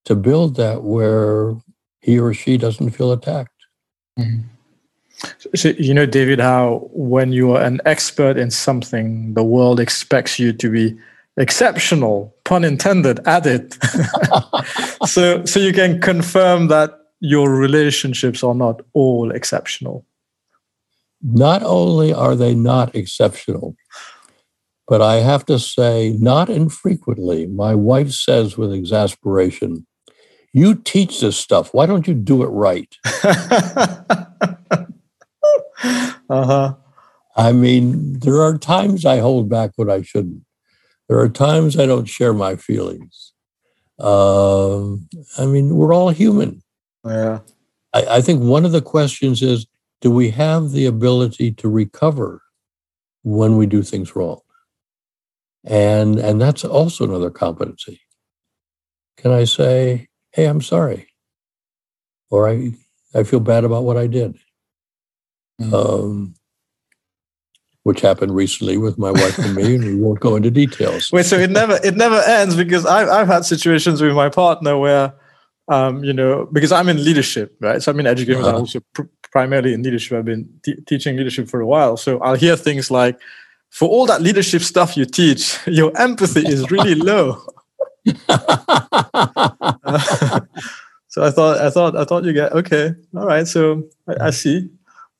to 0.04 0.14
build 0.14 0.56
that 0.56 0.82
where 0.82 1.54
he 2.00 2.18
or 2.18 2.34
she 2.34 2.58
doesn't 2.58 2.90
feel 2.90 3.12
attacked. 3.12 3.50
Mm-hmm. 4.18 4.42
So, 5.54 5.68
you 5.78 5.94
know, 5.94 6.04
David, 6.04 6.40
how 6.40 6.88
when 6.92 7.32
you 7.32 7.52
are 7.52 7.62
an 7.62 7.80
expert 7.86 8.36
in 8.36 8.50
something, 8.50 9.34
the 9.34 9.44
world 9.44 9.78
expects 9.78 10.38
you 10.38 10.52
to 10.52 10.70
be 10.70 10.98
exceptional, 11.36 12.34
pun 12.44 12.64
intended, 12.64 13.20
at 13.26 13.46
it. 13.46 13.78
so, 15.06 15.44
so 15.44 15.60
you 15.60 15.72
can 15.72 16.00
confirm 16.00 16.68
that 16.68 16.98
your 17.20 17.54
relationships 17.54 18.42
are 18.42 18.54
not 18.54 18.82
all 18.92 19.30
exceptional. 19.30 20.04
Not 21.22 21.62
only 21.62 22.12
are 22.12 22.34
they 22.34 22.54
not 22.54 22.94
exceptional, 22.94 23.76
but 24.88 25.00
I 25.00 25.16
have 25.16 25.46
to 25.46 25.58
say, 25.58 26.16
not 26.18 26.50
infrequently, 26.50 27.46
my 27.46 27.74
wife 27.74 28.10
says 28.10 28.58
with 28.58 28.72
exasperation, 28.72 29.86
You 30.52 30.74
teach 30.74 31.20
this 31.20 31.36
stuff. 31.36 31.72
Why 31.72 31.86
don't 31.86 32.08
you 32.08 32.14
do 32.14 32.42
it 32.42 32.48
right? 32.48 32.94
uh-huh. 36.28 36.74
I 37.36 37.52
mean, 37.52 38.18
there 38.18 38.42
are 38.42 38.58
times 38.58 39.06
I 39.06 39.18
hold 39.18 39.48
back 39.48 39.70
what 39.76 39.88
I 39.88 40.02
shouldn't. 40.02 40.42
There 41.08 41.18
are 41.18 41.28
times 41.28 41.78
I 41.78 41.86
don't 41.86 42.06
share 42.06 42.34
my 42.34 42.56
feelings. 42.56 43.31
Uh, 43.98 44.94
I 45.38 45.46
mean, 45.46 45.76
we're 45.76 45.94
all 45.94 46.10
human. 46.10 46.62
Yeah. 47.04 47.40
I, 47.92 48.04
I 48.16 48.20
think 48.20 48.42
one 48.42 48.64
of 48.64 48.72
the 48.72 48.82
questions 48.82 49.42
is 49.42 49.66
do 50.00 50.10
we 50.10 50.30
have 50.30 50.72
the 50.72 50.86
ability 50.86 51.52
to 51.52 51.68
recover 51.68 52.42
when 53.22 53.56
we 53.56 53.66
do 53.66 53.82
things 53.82 54.16
wrong? 54.16 54.40
And, 55.64 56.18
and 56.18 56.40
that's 56.40 56.64
also 56.64 57.04
another 57.04 57.30
competency. 57.30 58.00
Can 59.16 59.30
I 59.30 59.44
say, 59.44 60.08
hey, 60.32 60.46
I'm 60.46 60.60
sorry? 60.60 61.08
Or 62.30 62.48
I, 62.48 62.72
I 63.14 63.22
feel 63.22 63.40
bad 63.40 63.64
about 63.64 63.84
what 63.84 63.96
I 63.96 64.08
did. 64.08 64.38
Mm-hmm. 65.60 65.74
Um, 65.74 66.34
which 67.84 68.00
happened 68.00 68.34
recently 68.34 68.76
with 68.76 68.98
my 68.98 69.10
wife 69.10 69.38
and 69.38 69.54
me, 69.54 69.74
and 69.74 69.84
we 69.84 69.96
won't 69.96 70.20
go 70.20 70.36
into 70.36 70.50
details. 70.50 71.10
Wait, 71.12 71.26
so 71.26 71.36
it 71.36 71.50
never 71.50 71.78
it 71.82 71.96
never 71.96 72.20
ends 72.26 72.54
because 72.54 72.86
I've 72.86 73.08
I've 73.08 73.26
had 73.26 73.44
situations 73.44 74.00
with 74.00 74.14
my 74.14 74.28
partner 74.28 74.78
where, 74.78 75.14
um, 75.68 76.04
you 76.04 76.12
know, 76.12 76.48
because 76.52 76.70
I'm 76.70 76.88
in 76.88 77.02
leadership, 77.02 77.56
right? 77.60 77.82
So 77.82 77.90
I'm 77.90 78.00
in 78.00 78.06
education, 78.06 78.42
uh-huh. 78.42 78.50
I'm 78.50 78.60
also 78.60 78.80
pr- 78.94 79.02
primarily 79.32 79.74
in 79.74 79.82
leadership. 79.82 80.18
I've 80.18 80.24
been 80.24 80.48
t- 80.62 80.80
teaching 80.86 81.16
leadership 81.16 81.48
for 81.48 81.60
a 81.60 81.66
while, 81.66 81.96
so 81.96 82.20
I'll 82.20 82.36
hear 82.36 82.56
things 82.56 82.90
like, 82.90 83.18
"For 83.70 83.88
all 83.88 84.06
that 84.06 84.22
leadership 84.22 84.62
stuff 84.62 84.96
you 84.96 85.04
teach, 85.04 85.58
your 85.66 85.92
empathy 86.00 86.46
is 86.46 86.70
really 86.70 86.94
low." 86.94 87.42
uh, 88.28 88.38
so 91.08 91.24
I 91.24 91.30
thought 91.30 91.58
I 91.58 91.70
thought 91.70 91.96
I 91.96 92.04
thought 92.04 92.24
you 92.24 92.32
get 92.32 92.52
okay, 92.52 92.94
all 93.16 93.26
right. 93.26 93.46
So 93.46 93.82
I, 94.06 94.26
I 94.26 94.30
see. 94.30 94.70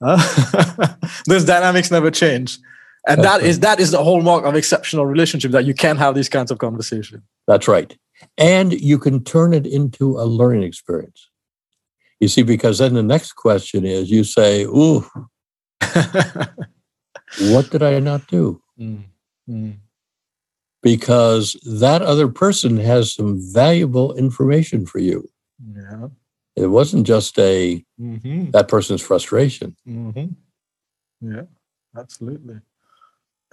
Those 1.26 1.44
dynamics 1.44 1.90
never 1.90 2.10
change. 2.10 2.58
And 3.06 3.18
That's 3.18 3.28
that 3.28 3.40
right. 3.40 3.46
is 3.46 3.60
that 3.60 3.80
is 3.80 3.90
the 3.90 4.02
hallmark 4.02 4.44
of 4.44 4.54
exceptional 4.54 5.06
relationship 5.06 5.50
that 5.52 5.64
you 5.64 5.74
can 5.74 5.96
have 5.96 6.14
these 6.14 6.28
kinds 6.28 6.50
of 6.50 6.58
conversations. 6.58 7.22
That's 7.46 7.66
right. 7.66 7.96
And 8.38 8.72
you 8.72 8.98
can 8.98 9.24
turn 9.24 9.52
it 9.52 9.66
into 9.66 10.18
a 10.18 10.24
learning 10.24 10.62
experience. 10.62 11.28
You 12.20 12.28
see, 12.28 12.42
because 12.42 12.78
then 12.78 12.94
the 12.94 13.02
next 13.02 13.32
question 13.32 13.84
is 13.84 14.10
you 14.10 14.22
say, 14.22 14.62
Ooh, 14.62 15.04
what 17.40 17.70
did 17.70 17.82
I 17.82 17.98
not 17.98 18.28
do? 18.28 18.62
Mm, 18.78 19.02
mm. 19.48 19.76
Because 20.82 21.54
that 21.80 22.02
other 22.02 22.28
person 22.28 22.76
has 22.76 23.12
some 23.12 23.40
valuable 23.52 24.14
information 24.14 24.86
for 24.86 25.00
you. 25.00 25.28
Yeah. 25.74 26.08
It 26.54 26.66
wasn't 26.66 27.06
just 27.06 27.38
a 27.38 27.84
mm-hmm. 27.98 28.50
that 28.50 28.68
person's 28.68 29.00
frustration. 29.00 29.76
Mm-hmm. 29.88 31.32
Yeah, 31.32 31.42
absolutely. 31.96 32.60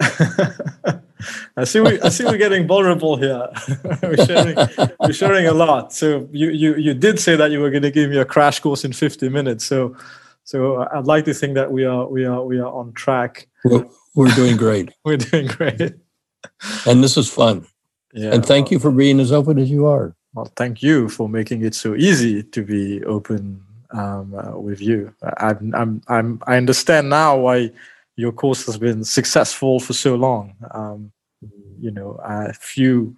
I 1.56 1.64
see 1.64 1.80
we 1.80 2.00
I 2.00 2.08
see 2.08 2.24
we're 2.24 2.38
getting 2.38 2.66
vulnerable 2.66 3.16
here. 3.16 3.48
we're 4.02 4.26
sharing 4.26 4.56
we're 5.00 5.12
sharing 5.12 5.46
a 5.46 5.52
lot. 5.52 5.92
So 5.92 6.28
you 6.32 6.50
you 6.50 6.76
you 6.76 6.94
did 6.94 7.18
say 7.18 7.36
that 7.36 7.50
you 7.50 7.60
were 7.60 7.70
going 7.70 7.82
to 7.82 7.90
give 7.90 8.10
me 8.10 8.18
a 8.18 8.24
crash 8.24 8.60
course 8.60 8.84
in 8.84 8.92
50 8.92 9.28
minutes. 9.28 9.64
So 9.64 9.96
so 10.44 10.86
I'd 10.92 11.06
like 11.06 11.24
to 11.26 11.34
think 11.34 11.54
that 11.54 11.70
we 11.70 11.84
are 11.84 12.06
we 12.08 12.24
are 12.24 12.44
we 12.44 12.58
are 12.58 12.72
on 12.72 12.92
track. 12.92 13.48
We're, 13.64 13.86
we're 14.14 14.34
doing 14.34 14.56
great. 14.56 14.90
we're 15.04 15.18
doing 15.18 15.46
great. 15.46 15.94
And 16.86 17.04
this 17.04 17.16
is 17.16 17.30
fun. 17.30 17.66
Yeah. 18.12 18.34
And 18.34 18.44
thank 18.44 18.70
you 18.70 18.78
for 18.78 18.90
being 18.90 19.20
as 19.20 19.32
open 19.32 19.58
as 19.58 19.70
you 19.70 19.86
are. 19.86 20.16
Well, 20.34 20.50
thank 20.56 20.82
you 20.82 21.08
for 21.08 21.28
making 21.28 21.64
it 21.64 21.74
so 21.74 21.94
easy 21.96 22.42
to 22.42 22.62
be 22.62 23.02
open 23.04 23.62
um, 23.90 24.34
uh, 24.34 24.58
with 24.58 24.80
you. 24.80 25.12
I'm, 25.38 25.74
I'm, 25.74 26.02
I'm, 26.08 26.42
I 26.46 26.56
understand 26.56 27.10
now 27.10 27.36
why 27.36 27.72
your 28.16 28.32
course 28.32 28.66
has 28.66 28.78
been 28.78 29.02
successful 29.02 29.80
for 29.80 29.92
so 29.92 30.14
long. 30.14 30.54
Um, 30.72 31.12
you 31.80 31.90
know, 31.90 32.20
a 32.22 32.52
few. 32.52 33.16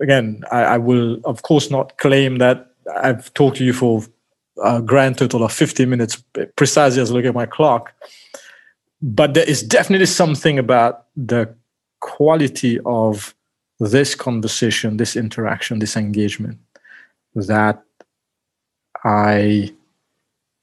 Again, 0.00 0.42
I, 0.50 0.62
I, 0.62 0.78
will 0.78 1.20
of 1.24 1.42
course 1.42 1.70
not 1.70 1.98
claim 1.98 2.38
that 2.38 2.70
I've 2.96 3.32
talked 3.34 3.58
to 3.58 3.64
you 3.64 3.72
for 3.72 4.02
a 4.62 4.80
grand 4.80 5.18
total 5.18 5.44
of 5.44 5.52
50 5.52 5.86
minutes 5.86 6.22
precisely 6.56 7.02
as 7.02 7.10
I 7.10 7.14
look 7.14 7.24
at 7.24 7.34
my 7.34 7.46
clock. 7.46 7.92
But 9.02 9.34
there 9.34 9.48
is 9.48 9.62
definitely 9.62 10.06
something 10.06 10.58
about 10.58 11.06
the 11.16 11.54
quality 12.00 12.80
of 12.86 13.34
this 13.80 14.14
conversation, 14.14 14.96
this 14.96 15.16
interaction, 15.16 15.78
this 15.78 15.96
engagement 15.96 16.58
that 17.34 17.82
I 19.04 19.72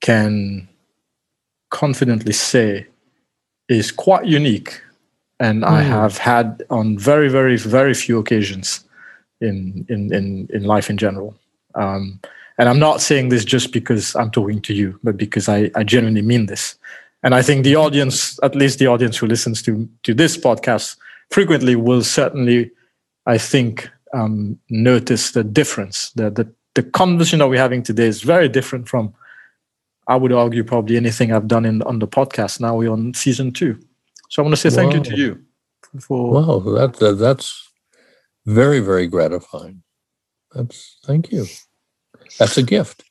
can 0.01 0.68
confidently 1.70 2.34
say 2.34 2.88
is 3.70 3.91
quite 3.91 4.26
unique. 4.26 4.82
And 5.39 5.64
mm. 5.64 5.68
I 5.68 5.84
hmm. 5.84 5.89
have 5.89 6.18
had 6.18 6.64
on 6.70 6.97
very, 6.97 7.30
very, 7.30 7.57
very 7.57 7.93
few 7.93 8.20
occasions 8.20 8.84
in, 9.39 9.86
in, 9.89 10.14
in, 10.14 10.47
in 10.53 10.64
life 10.64 10.89
in 10.89 10.97
general. 10.97 11.36
Um, 11.76 12.20
and 12.57 12.70
I'm 12.70 12.80
not 12.80 13.01
saying 13.01 13.30
this 13.30 13.43
just 13.43 13.72
because 13.72 14.16
I'm 14.16 14.30
talking 14.30 14.62
to 14.62 14.74
you, 14.74 14.99
but 15.03 15.18
because 15.18 15.49
I, 15.49 15.72
I 15.76 15.84
genuinely 15.84 16.22
mean 16.22 16.45
this. 16.45 16.76
And 17.24 17.34
I 17.34 17.41
think 17.41 17.64
the 17.64 17.76
audience, 17.76 18.39
at 18.43 18.55
least 18.55 18.80
the 18.80 18.88
audience 18.88 19.18
who 19.18 19.28
listens 19.28 19.62
to, 19.64 19.89
to 20.03 20.14
this 20.14 20.38
podcast 20.38 20.97
frequently, 21.32 21.76
will 21.76 22.03
certainly 22.03 22.72
I 23.26 23.38
think, 23.38 23.89
um, 24.13 24.59
notice 24.69 25.32
the 25.32 25.43
difference. 25.43 26.11
The, 26.11 26.30
the, 26.30 26.51
the 26.76 26.84
conversation 26.84 27.39
that 27.39 27.47
we're 27.47 27.57
having 27.57 27.84
today 27.84 28.07
is 28.07 28.22
very 28.22 28.49
different 28.49 28.88
from, 28.88 29.13
I 30.07 30.15
would 30.15 30.32
argue, 30.32 30.63
probably 30.63 30.97
anything 30.97 31.32
I've 31.32 31.47
done 31.47 31.65
in 31.65 31.82
on 31.84 31.99
the 31.99 32.07
podcast. 32.07 32.59
Now 32.59 32.76
we're 32.76 32.91
on 32.91 33.13
season 33.13 33.51
two. 33.51 33.80
So 34.30 34.41
I 34.41 34.43
want 34.43 34.53
to 34.55 34.57
say 34.57 34.69
thank 34.76 34.91
wow. 34.91 34.97
you 34.97 35.03
to 35.03 35.17
you. 35.17 35.45
For 35.99 36.32
wow, 36.32 36.59
that, 36.78 36.93
that 36.99 37.15
that's 37.15 37.69
very 38.45 38.80
very 38.80 39.05
gratifying. 39.07 39.84
That's 40.53 40.97
thank 41.03 41.34
you. 41.34 41.47
That's 42.39 42.57
a 42.57 42.63
gift. 42.63 43.03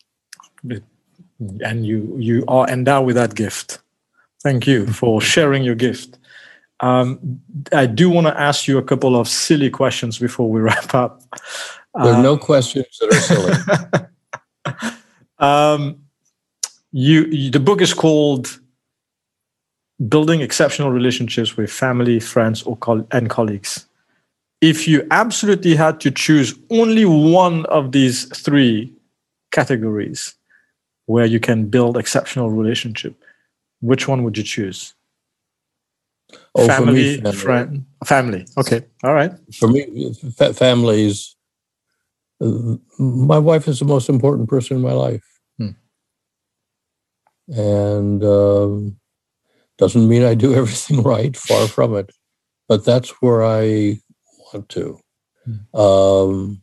And 1.60 1.84
you 1.84 2.16
you 2.18 2.44
are 2.48 2.66
endowed 2.68 3.04
with 3.04 3.16
that 3.16 3.34
gift. 3.34 3.80
Thank 4.42 4.66
you 4.66 4.86
for 4.86 5.20
sharing 5.20 5.62
your 5.62 5.74
gift. 5.74 6.18
Um, 6.80 7.40
I 7.72 7.86
do 7.86 8.08
want 8.08 8.26
to 8.26 8.40
ask 8.40 8.66
you 8.66 8.78
a 8.78 8.82
couple 8.82 9.14
of 9.16 9.28
silly 9.28 9.70
questions 9.70 10.18
before 10.18 10.50
we 10.50 10.60
wrap 10.68 10.94
up. 10.94 11.22
There 11.94 12.12
are 12.12 12.16
um, 12.16 12.22
no 12.22 12.36
questions 12.36 12.86
that 13.00 13.12
are 13.12 14.74
silly. 14.74 14.94
um, 15.38 15.98
you, 16.92 17.24
you, 17.26 17.50
the 17.50 17.60
book 17.60 17.80
is 17.80 17.92
called 17.92 18.58
"Building 20.08 20.40
Exceptional 20.40 20.90
Relationships 20.90 21.56
with 21.56 21.70
Family, 21.70 22.20
Friends, 22.20 22.62
or 22.62 22.76
Col- 22.76 23.06
and 23.10 23.28
Colleagues." 23.28 23.86
If 24.60 24.86
you 24.86 25.06
absolutely 25.10 25.74
had 25.74 26.00
to 26.00 26.10
choose 26.10 26.54
only 26.70 27.06
one 27.06 27.64
of 27.66 27.92
these 27.92 28.26
three 28.38 28.92
categories 29.52 30.34
where 31.06 31.24
you 31.24 31.40
can 31.40 31.66
build 31.66 31.96
exceptional 31.96 32.50
relationship, 32.50 33.14
which 33.80 34.06
one 34.06 34.22
would 34.22 34.36
you 34.36 34.44
choose? 34.44 34.94
Oh, 36.54 36.66
family, 36.66 36.92
me, 36.92 37.16
family, 37.16 37.36
friend, 37.36 37.86
family. 38.04 38.46
Okay, 38.58 38.82
all 39.04 39.14
right. 39.14 39.32
For 39.58 39.68
me, 39.68 40.14
fa- 40.36 40.54
families. 40.54 41.36
Uh, 42.42 42.76
my 42.98 43.38
wife 43.38 43.68
is 43.68 43.78
the 43.78 43.84
most 43.84 44.08
important 44.08 44.48
person 44.48 44.76
in 44.76 44.82
my 44.82 44.92
life, 44.92 45.24
hmm. 45.58 45.70
and 47.48 48.24
um, 48.24 48.96
doesn't 49.78 50.08
mean 50.08 50.24
I 50.24 50.34
do 50.34 50.54
everything 50.60 51.02
right. 51.02 51.36
Far 51.36 51.68
from 51.68 51.94
it, 51.96 52.10
but 52.68 52.84
that's 52.84 53.10
where 53.20 53.44
I 53.44 53.98
want 54.52 54.68
to. 54.70 54.98
Hmm. 55.44 55.80
Um, 55.80 56.62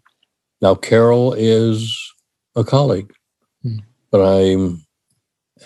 now, 0.61 0.75
Carole 0.75 1.33
is 1.33 1.95
a 2.55 2.63
colleague. 2.63 3.13
Mm. 3.65 3.79
But 4.11 4.21
I 4.21 4.57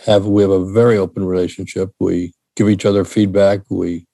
have 0.06 0.26
we 0.26 0.42
have 0.42 0.52
a 0.52 0.72
very 0.72 0.98
open 0.98 1.26
relationship. 1.26 1.92
We 2.00 2.34
give 2.56 2.70
each 2.70 2.86
other 2.86 3.06
feedback. 3.06 3.62
We 3.70 4.08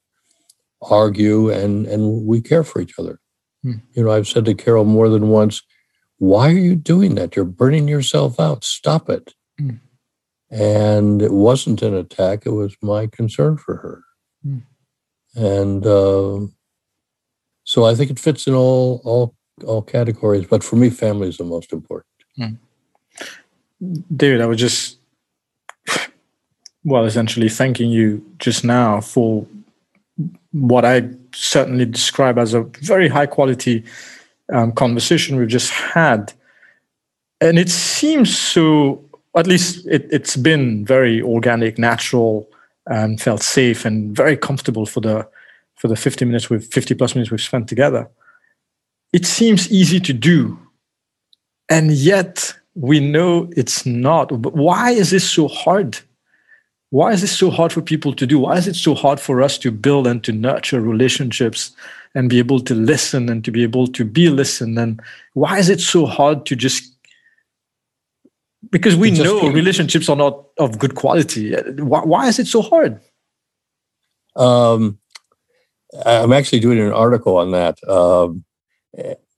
argue 0.81 1.49
and 1.49 1.85
and 1.87 2.25
we 2.25 2.41
care 2.41 2.63
for 2.63 2.81
each 2.81 2.93
other. 2.99 3.19
Mm. 3.65 3.81
You 3.93 4.03
know, 4.03 4.11
I've 4.11 4.27
said 4.27 4.45
to 4.45 4.53
Carole 4.53 4.85
more 4.85 5.09
than 5.09 5.29
once, 5.29 5.61
"Why 6.17 6.49
are 6.49 6.63
you 6.69 6.75
doing 6.75 7.15
that? 7.15 7.35
You're 7.35 7.45
burning 7.45 7.87
yourself 7.87 8.39
out. 8.39 8.63
Stop 8.63 9.09
it." 9.09 9.33
Mm. 9.59 9.79
And 10.49 11.21
it 11.21 11.33
wasn't 11.33 11.81
an 11.81 11.93
attack. 11.93 12.45
It 12.45 12.51
was 12.51 12.75
my 12.81 13.07
concern 13.07 13.57
for 13.57 13.75
her. 13.75 14.03
Hmm. 14.43 14.59
And 15.35 15.85
uh, 15.85 16.47
so 17.65 17.83
I 17.83 17.95
think 17.95 18.11
it 18.11 18.19
fits 18.19 18.47
in 18.47 18.53
all 18.53 19.01
all 19.03 19.35
all 19.65 19.81
categories. 19.81 20.47
But 20.49 20.63
for 20.63 20.77
me, 20.77 20.89
family 20.89 21.27
is 21.27 21.37
the 21.37 21.43
most 21.43 21.73
important. 21.73 22.07
David, 24.15 24.41
I 24.41 24.45
was 24.45 24.59
just 24.59 24.99
well, 26.87 27.03
essentially 27.03 27.49
thanking 27.49 27.91
you 27.91 28.23
just 28.39 28.63
now 28.63 29.01
for 29.01 29.45
what 30.53 30.85
I 30.85 31.09
certainly 31.33 31.85
describe 31.85 32.39
as 32.39 32.53
a 32.53 32.61
very 32.79 33.09
high 33.09 33.25
quality 33.25 33.83
um, 34.53 34.71
conversation 34.71 35.35
we've 35.35 35.49
just 35.49 35.69
had. 35.69 36.31
And 37.41 37.59
it 37.59 37.69
seems 37.69 38.35
so, 38.35 39.03
at 39.35 39.47
least 39.47 39.85
it, 39.85 40.07
it's 40.11 40.37
been 40.37 40.85
very 40.85 41.21
organic, 41.21 41.77
natural, 41.77 42.49
and 42.85 43.19
felt 43.19 43.43
safe 43.43 43.83
and 43.83 44.15
very 44.15 44.37
comfortable 44.37 44.85
for 44.85 45.01
the 45.01 45.27
for 45.75 45.89
the 45.89 45.97
50 45.97 46.23
minutes 46.23 46.49
with 46.49 46.73
50 46.73 46.95
plus 46.95 47.15
minutes 47.15 47.31
we've 47.31 47.41
spent 47.41 47.67
together. 47.67 48.09
It 49.11 49.25
seems 49.25 49.69
easy 49.69 49.99
to 49.99 50.13
do. 50.13 50.57
And 51.69 51.91
yet 51.91 52.55
we 52.75 53.01
know 53.01 53.49
it's 53.57 53.85
not. 53.85 54.41
But 54.41 54.55
why 54.55 54.91
is 54.91 55.11
this 55.11 55.29
so 55.29 55.49
hard? 55.49 55.99
Why 56.89 57.11
is 57.11 57.21
this 57.21 57.37
so 57.37 57.49
hard 57.49 57.73
for 57.73 57.81
people 57.81 58.13
to 58.13 58.25
do? 58.25 58.39
Why 58.39 58.55
is 58.55 58.67
it 58.67 58.75
so 58.75 58.95
hard 58.95 59.19
for 59.19 59.41
us 59.41 59.57
to 59.59 59.71
build 59.71 60.07
and 60.07 60.23
to 60.23 60.31
nurture 60.31 60.79
relationships 60.79 61.71
and 62.15 62.29
be 62.29 62.39
able 62.39 62.61
to 62.61 62.73
listen 62.73 63.29
and 63.29 63.43
to 63.43 63.51
be 63.51 63.63
able 63.63 63.87
to 63.87 64.05
be 64.05 64.29
listened? 64.29 64.79
And 64.79 65.01
why 65.33 65.59
is 65.59 65.69
it 65.69 65.81
so 65.81 66.05
hard 66.05 66.45
to 66.45 66.55
just 66.55 66.93
because 68.71 68.95
we 68.95 69.11
know 69.11 69.49
relationships 69.49 70.09
are 70.09 70.15
not 70.15 70.45
of 70.57 70.79
good 70.79 70.95
quality. 70.95 71.55
Why, 71.55 72.01
why 72.01 72.27
is 72.27 72.39
it 72.39 72.47
so 72.47 72.61
hard? 72.61 72.99
Um, 74.35 74.99
I'm 76.05 76.33
actually 76.33 76.59
doing 76.59 76.79
an 76.79 76.91
article 76.91 77.37
on 77.37 77.51
that. 77.51 77.77
Um, 77.87 78.43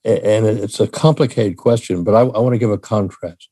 and 0.06 0.46
it's 0.46 0.80
a 0.80 0.88
complicated 0.88 1.58
question, 1.58 2.04
but 2.04 2.16
I, 2.16 2.22
I, 2.22 2.40
want 2.40 2.54
to 2.54 2.58
give 2.58 2.72
a 2.72 2.78
contrast. 2.78 3.50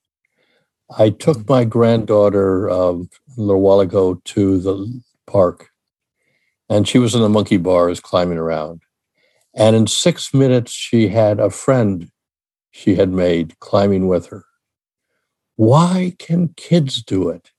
I 0.97 1.09
took 1.09 1.47
my 1.47 1.65
granddaughter 1.65 2.69
um, 2.69 3.09
a 3.37 3.41
little 3.41 3.61
while 3.61 3.79
ago 3.79 4.21
to 4.25 4.57
the 4.59 5.01
park, 5.25 5.69
and 6.69 6.87
she 6.87 6.99
was 6.99 7.15
in 7.15 7.21
the 7.21 7.29
monkey 7.29 7.57
bars 7.57 7.99
climbing 7.99 8.37
around. 8.37 8.81
And 9.55 9.75
in 9.75 9.87
six 9.87 10.33
minutes, 10.33 10.71
she 10.71 11.07
had 11.07 11.39
a 11.39 11.49
friend 11.49 12.11
she 12.71 12.95
had 12.95 13.09
made 13.09 13.59
climbing 13.59 14.07
with 14.07 14.27
her. 14.27 14.45
Why 15.55 16.13
can 16.19 16.49
kids 16.55 17.01
do 17.01 17.29
it 17.29 17.49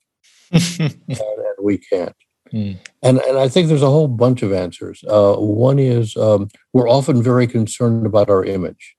and, 0.51 0.99
and, 1.09 1.55
we 1.61 1.77
can't? 1.77 2.15
Mm. 2.53 2.77
And 3.03 3.19
and 3.19 3.37
I 3.37 3.49
think 3.49 3.67
there's 3.67 3.81
a 3.81 3.89
whole 3.89 4.07
bunch 4.07 4.41
of 4.41 4.53
answers. 4.53 5.03
Uh, 5.07 5.35
one 5.35 5.77
is 5.77 6.15
um, 6.15 6.47
we're 6.73 6.89
often 6.89 7.21
very 7.21 7.45
concerned 7.47 8.05
about 8.05 8.29
our 8.29 8.43
image. 8.43 8.95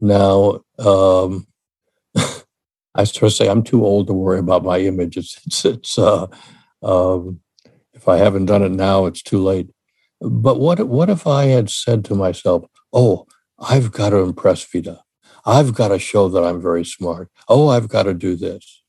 Now, 0.00 0.62
um, 0.78 1.46
I 2.94 3.04
sort 3.04 3.24
of 3.24 3.32
say 3.32 3.48
I'm 3.48 3.62
too 3.62 3.84
old 3.84 4.06
to 4.08 4.12
worry 4.12 4.38
about 4.38 4.64
my 4.64 4.78
image. 4.78 5.16
It's 5.16 5.38
it's, 5.46 5.64
it's 5.64 5.98
uh, 5.98 6.26
um, 6.82 7.40
if 7.94 8.08
I 8.08 8.18
haven't 8.18 8.46
done 8.46 8.62
it 8.62 8.72
now, 8.72 9.06
it's 9.06 9.22
too 9.22 9.42
late. 9.42 9.70
But 10.20 10.60
what 10.60 10.86
what 10.86 11.10
if 11.10 11.26
I 11.26 11.46
had 11.46 11.70
said 11.70 12.04
to 12.06 12.14
myself, 12.14 12.64
"Oh, 12.92 13.26
I've 13.58 13.92
got 13.92 14.10
to 14.10 14.18
impress 14.18 14.64
Vida. 14.64 15.02
I've 15.44 15.74
got 15.74 15.88
to 15.88 15.98
show 15.98 16.28
that 16.28 16.44
I'm 16.44 16.60
very 16.60 16.84
smart. 16.84 17.28
Oh, 17.48 17.68
I've 17.68 17.88
got 17.88 18.04
to 18.04 18.14
do 18.14 18.36
this." 18.36 18.82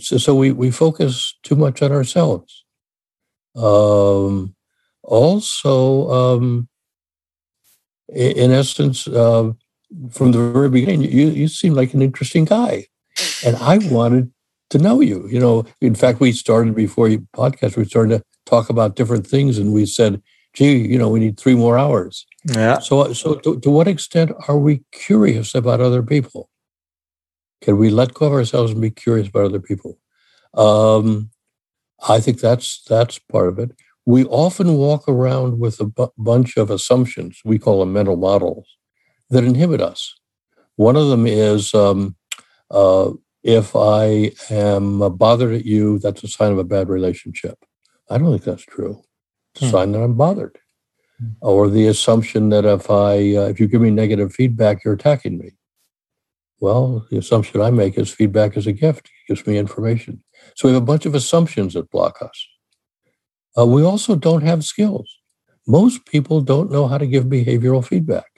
So, 0.00 0.18
so 0.18 0.34
we 0.34 0.52
we 0.52 0.70
focus 0.70 1.38
too 1.42 1.56
much 1.56 1.82
on 1.82 1.92
ourselves. 1.92 2.64
Um, 3.56 4.54
also, 5.02 6.10
um, 6.10 6.68
in 8.08 8.52
essence, 8.52 9.06
uh, 9.08 9.52
from 10.10 10.32
the 10.32 10.50
very 10.52 10.68
beginning, 10.68 11.10
you 11.10 11.28
you 11.28 11.48
seem 11.48 11.74
like 11.74 11.94
an 11.94 12.02
interesting 12.02 12.44
guy, 12.44 12.86
and 13.44 13.56
I 13.56 13.78
wanted 13.78 14.32
to 14.70 14.78
know 14.78 15.00
you. 15.00 15.26
You 15.28 15.40
know, 15.40 15.64
in 15.80 15.94
fact, 15.94 16.20
we 16.20 16.32
started 16.32 16.74
before 16.74 17.08
you 17.08 17.26
podcast. 17.34 17.76
We 17.76 17.84
started 17.84 18.18
to 18.18 18.24
talk 18.46 18.68
about 18.68 18.96
different 18.96 19.26
things, 19.26 19.58
and 19.58 19.72
we 19.72 19.86
said, 19.86 20.22
"Gee, 20.54 20.76
you 20.76 20.98
know, 20.98 21.08
we 21.08 21.20
need 21.20 21.38
three 21.38 21.54
more 21.54 21.78
hours." 21.78 22.26
Yeah. 22.44 22.78
So, 22.80 23.12
so 23.12 23.34
to, 23.36 23.58
to 23.60 23.70
what 23.70 23.88
extent 23.88 24.32
are 24.46 24.58
we 24.58 24.82
curious 24.92 25.54
about 25.54 25.80
other 25.80 26.02
people? 26.02 26.50
Can 27.62 27.78
we 27.78 27.90
let 27.90 28.14
go 28.14 28.26
of 28.26 28.32
ourselves 28.32 28.72
and 28.72 28.80
be 28.80 28.90
curious 28.90 29.28
about 29.28 29.46
other 29.46 29.60
people? 29.60 29.98
Um, 30.54 31.30
I 32.08 32.20
think 32.20 32.40
that's 32.40 32.82
that's 32.84 33.18
part 33.18 33.48
of 33.48 33.58
it. 33.58 33.72
We 34.06 34.24
often 34.26 34.74
walk 34.74 35.08
around 35.08 35.58
with 35.58 35.80
a 35.80 35.84
bu- 35.84 36.08
bunch 36.16 36.56
of 36.56 36.70
assumptions. 36.70 37.40
We 37.44 37.58
call 37.58 37.80
them 37.80 37.92
mental 37.92 38.16
models 38.16 38.77
that 39.30 39.44
inhibit 39.44 39.80
us. 39.80 40.14
One 40.76 40.96
of 40.96 41.08
them 41.08 41.26
is 41.26 41.74
um, 41.74 42.16
uh, 42.70 43.10
if 43.42 43.74
I 43.74 44.32
am 44.50 45.16
bothered 45.16 45.54
at 45.54 45.64
you, 45.64 45.98
that's 45.98 46.22
a 46.22 46.28
sign 46.28 46.52
of 46.52 46.58
a 46.58 46.64
bad 46.64 46.88
relationship. 46.88 47.58
I 48.10 48.18
don't 48.18 48.30
think 48.30 48.44
that's 48.44 48.64
true. 48.64 49.02
It's 49.54 49.62
a 49.62 49.66
hmm. 49.66 49.70
sign 49.72 49.92
that 49.92 50.02
I'm 50.02 50.14
bothered. 50.14 50.58
Hmm. 51.18 51.28
Or 51.40 51.68
the 51.68 51.86
assumption 51.86 52.48
that 52.50 52.64
if 52.64 52.90
I 52.90 53.36
uh, 53.36 53.48
if 53.48 53.60
you 53.60 53.66
give 53.66 53.80
me 53.80 53.90
negative 53.90 54.32
feedback, 54.32 54.84
you're 54.84 54.94
attacking 54.94 55.38
me. 55.38 55.52
Well, 56.60 57.06
the 57.10 57.18
assumption 57.18 57.60
I 57.60 57.70
make 57.70 57.96
is 57.98 58.10
feedback 58.10 58.56
is 58.56 58.66
a 58.66 58.72
gift. 58.72 59.06
It 59.06 59.32
gives 59.34 59.46
me 59.46 59.58
information. 59.58 60.22
So 60.56 60.68
we 60.68 60.74
have 60.74 60.82
a 60.82 60.86
bunch 60.86 61.06
of 61.06 61.14
assumptions 61.14 61.74
that 61.74 61.90
block 61.90 62.20
us. 62.20 62.48
Uh, 63.56 63.66
we 63.66 63.82
also 63.82 64.16
don't 64.16 64.42
have 64.42 64.64
skills. 64.64 65.18
Most 65.66 66.04
people 66.06 66.40
don't 66.40 66.70
know 66.70 66.88
how 66.88 66.98
to 66.98 67.06
give 67.06 67.24
behavioral 67.24 67.84
feedback. 67.84 68.37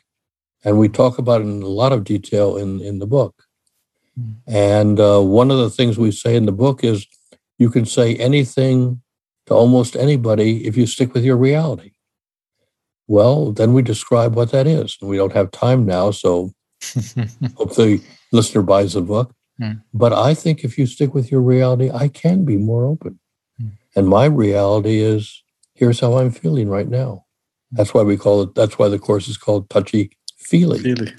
And 0.65 0.79
we 0.79 0.89
talk 0.89 1.19
about 1.19 1.41
it 1.41 1.45
in 1.45 1.63
a 1.63 1.69
lot 1.69 1.93
of 1.93 2.05
detail 2.05 2.57
in, 2.57 2.81
in 2.81 2.99
the 2.99 3.07
book. 3.07 3.45
Mm. 4.19 4.35
And 4.47 5.01
uh, 5.01 5.21
one 5.21 5.51
of 5.51 5.59
the 5.59 5.71
things 5.71 5.99
we 5.99 6.13
say 6.13 6.37
in 6.37 6.47
the 6.47 6.53
book 6.53 6.85
is 6.85 7.07
you 7.59 7.71
can 7.71 7.87
say 7.87 8.17
anything 8.17 9.03
to 9.47 9.55
almost 9.55 9.97
anybody 9.97 10.67
if 10.67 10.77
you 10.77 10.87
stick 10.87 11.15
with 11.15 11.25
your 11.25 11.37
reality. 11.37 11.93
Well, 13.07 13.53
then 13.53 13.73
we 13.73 13.83
describe 13.83 14.37
what 14.37 14.53
that 14.53 14.67
is. 14.67 14.97
And 15.01 15.11
we 15.11 15.17
don't 15.17 15.33
have 15.33 15.51
time 15.51 15.85
now, 15.85 16.11
so 16.11 16.53
Hope 17.57 17.75
the 17.75 18.03
listener 18.33 18.63
buys 18.63 18.95
the 18.95 19.03
book. 19.03 19.35
Mm. 19.61 19.83
But 19.93 20.13
I 20.13 20.35
think 20.35 20.65
if 20.65 20.79
you 20.79 20.87
stick 20.87 21.15
with 21.15 21.31
your 21.31 21.43
reality, 21.43 21.91
I 21.93 22.09
can 22.09 22.45
be 22.45 22.57
more 22.57 22.87
open. 22.87 23.19
Mm. 23.61 23.73
And 23.95 24.09
my 24.09 24.25
reality 24.25 25.01
is 25.01 25.43
here's 25.75 26.01
how 26.01 26.19
I'm 26.19 26.31
feeling 26.31 26.69
right 26.69 26.89
now. 26.89 27.27
That's 27.73 27.95
why 27.95 28.03
we 28.03 28.17
call 28.17 28.43
it, 28.43 28.55
that's 28.55 28.79
why 28.79 28.89
the 28.89 28.99
course 28.99 29.29
is 29.29 29.37
called 29.37 29.71
touchy 29.71 30.11
feely. 30.51 30.81
feely. 30.81 31.13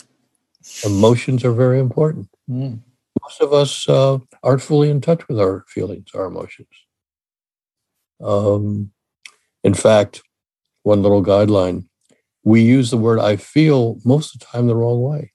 Emotions 0.86 1.44
are 1.44 1.54
very 1.54 1.80
important. 1.80 2.30
Mm. 2.50 2.80
Most 3.22 3.42
of 3.42 3.54
us 3.54 3.90
uh, 3.90 4.20
aren't 4.44 4.62
fully 4.62 4.90
in 4.90 5.02
touch 5.02 5.28
with 5.28 5.40
our 5.40 5.66
feelings, 5.68 6.10
our 6.14 6.26
emotions. 6.26 6.68
Um, 8.24 8.92
in 9.64 9.74
fact, 9.74 10.22
one 10.84 11.02
little 11.02 11.24
guideline 11.24 11.86
we 12.44 12.62
use 12.62 12.90
the 12.90 12.98
word 12.98 13.20
I 13.20 13.36
feel 13.36 14.00
most 14.04 14.34
of 14.34 14.40
the 14.40 14.46
time 14.46 14.68
the 14.68 14.76
wrong 14.76 15.02
way. 15.02 15.32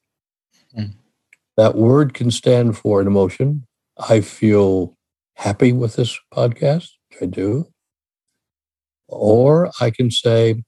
That 1.56 1.74
word 1.74 2.14
can 2.14 2.30
stand 2.30 2.76
for 2.76 3.00
an 3.00 3.06
emotion. 3.06 3.66
I 3.96 4.20
feel 4.20 4.96
happy 5.34 5.72
with 5.72 5.96
this 5.96 6.18
podcast, 6.32 6.90
which 7.08 7.22
I 7.22 7.26
do. 7.26 7.68
Or 9.08 9.70
I 9.80 9.90
can 9.90 10.10
say, 10.10 10.64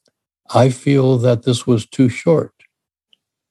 I 0.50 0.70
feel 0.70 1.18
that 1.18 1.42
this 1.42 1.66
was 1.66 1.86
too 1.86 2.08
short. 2.08 2.54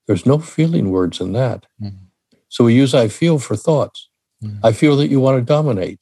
There's 0.08 0.26
no 0.26 0.40
feeling 0.40 0.90
words 0.90 1.20
in 1.20 1.34
that. 1.34 1.66
Mm-hmm. 1.82 2.06
So 2.50 2.64
we 2.64 2.74
use 2.74 2.94
I 2.94 3.08
feel 3.08 3.40
for 3.40 3.56
thoughts. 3.56 4.10
Mm-hmm. 4.44 4.66
I 4.66 4.72
feel 4.72 4.96
that 4.98 5.10
you 5.10 5.20
want 5.20 5.38
to 5.38 5.54
dominate 5.54 6.00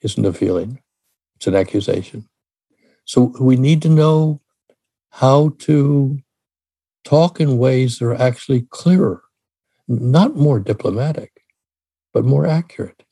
isn't 0.00 0.24
a 0.24 0.32
feeling, 0.32 0.80
it's 1.36 1.46
an 1.46 1.54
accusation. 1.54 2.28
So 3.04 3.32
we 3.40 3.56
need 3.56 3.82
to 3.82 3.88
know 3.88 4.40
how 5.10 5.54
to 5.60 6.18
talk 7.04 7.40
in 7.40 7.58
ways 7.58 7.98
that 7.98 8.06
are 8.06 8.14
actually 8.14 8.62
clearer 8.70 9.22
not 9.88 10.36
more 10.36 10.60
diplomatic, 10.60 11.42
but 12.12 12.24
more 12.24 12.46
accurate. 12.46 13.02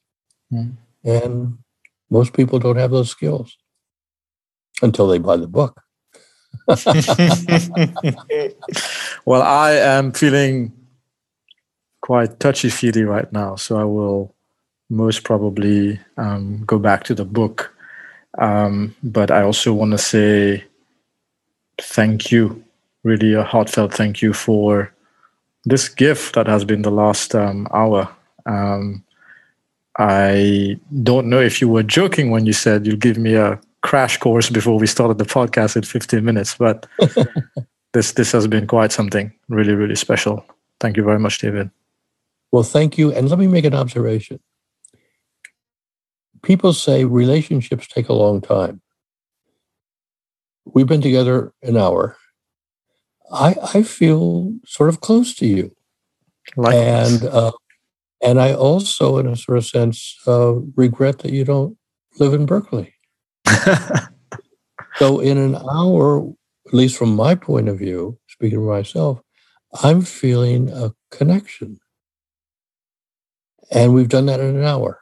Mm. 0.52 0.76
And 1.04 1.58
most 2.10 2.32
people 2.32 2.58
don't 2.58 2.76
have 2.76 2.90
those 2.90 3.10
skills 3.10 3.56
until 4.82 5.08
they 5.08 5.18
buy 5.18 5.36
the 5.36 5.48
book. 5.48 5.82
well, 9.24 9.42
I 9.42 9.72
am 9.72 10.12
feeling 10.12 10.72
quite 12.00 12.38
touchy 12.40 12.70
feely 12.70 13.04
right 13.04 13.30
now, 13.32 13.56
so 13.56 13.78
I 13.78 13.84
will 13.84 14.34
most 14.88 15.24
probably 15.24 16.00
um, 16.16 16.64
go 16.66 16.78
back 16.78 17.04
to 17.04 17.14
the 17.14 17.24
book. 17.24 17.74
Um, 18.38 18.94
but 19.02 19.30
I 19.30 19.42
also 19.42 19.72
want 19.72 19.92
to 19.92 19.98
say 19.98 20.64
thank 21.80 22.30
you, 22.30 22.64
really 23.02 23.34
a 23.34 23.42
heartfelt 23.42 23.94
thank 23.94 24.22
you 24.22 24.32
for 24.32 24.92
this 25.64 25.88
gift 25.88 26.34
that 26.34 26.46
has 26.46 26.64
been 26.64 26.82
the 26.82 26.90
last 26.90 27.34
um, 27.34 27.66
hour. 27.72 28.08
Um, 28.46 29.04
I 29.98 30.78
don't 31.02 31.28
know 31.28 31.40
if 31.40 31.60
you 31.60 31.68
were 31.68 31.82
joking 31.82 32.30
when 32.30 32.46
you 32.46 32.52
said 32.52 32.86
you'll 32.86 32.96
give 32.96 33.18
me 33.18 33.34
a 33.34 33.60
crash 33.82 34.18
course 34.18 34.50
before 34.50 34.78
we 34.78 34.86
started 34.86 35.18
the 35.18 35.24
podcast 35.24 35.76
in 35.76 35.82
15 35.82 36.24
minutes, 36.24 36.54
but 36.56 36.86
this 37.92 38.12
this 38.12 38.32
has 38.32 38.46
been 38.46 38.66
quite 38.66 38.92
something 38.92 39.32
really 39.48 39.74
really 39.74 39.96
special. 39.96 40.44
Thank 40.80 40.96
you 40.96 41.04
very 41.04 41.18
much, 41.18 41.38
David. 41.38 41.70
Well, 42.52 42.62
thank 42.62 42.98
you, 42.98 43.12
and 43.12 43.28
let 43.28 43.38
me 43.38 43.46
make 43.46 43.64
an 43.64 43.74
observation. 43.74 44.40
People 46.42 46.72
say 46.72 47.04
relationships 47.04 47.86
take 47.86 48.08
a 48.08 48.14
long 48.14 48.40
time. 48.40 48.80
We've 50.64 50.86
been 50.86 51.02
together 51.02 51.52
an 51.62 51.76
hour. 51.76 52.16
I 53.32 53.56
I 53.74 53.82
feel 53.82 54.54
sort 54.64 54.88
of 54.88 55.00
close 55.00 55.34
to 55.36 55.46
you, 55.46 55.70
and 56.56 57.24
uh, 57.24 57.52
and 58.22 58.40
I 58.40 58.52
also, 58.52 59.18
in 59.18 59.26
a 59.26 59.36
sort 59.36 59.58
of 59.58 59.64
sense, 59.64 60.16
uh, 60.26 60.54
regret 60.76 61.20
that 61.20 61.32
you 61.32 61.44
don't 61.44 61.76
live 62.18 62.34
in 62.34 62.46
Berkeley. 62.46 62.94
so, 64.96 65.20
in 65.20 65.38
an 65.38 65.56
hour, 65.56 66.28
at 66.66 66.74
least 66.74 66.96
from 66.96 67.14
my 67.14 67.34
point 67.34 67.68
of 67.68 67.78
view, 67.78 68.18
speaking 68.28 68.58
for 68.58 68.76
myself, 68.76 69.20
I'm 69.82 70.02
feeling 70.02 70.68
a 70.70 70.92
connection. 71.10 71.78
And 73.70 73.94
we've 73.94 74.08
done 74.08 74.26
that 74.26 74.40
in 74.40 74.56
an 74.56 74.64
hour. 74.64 74.98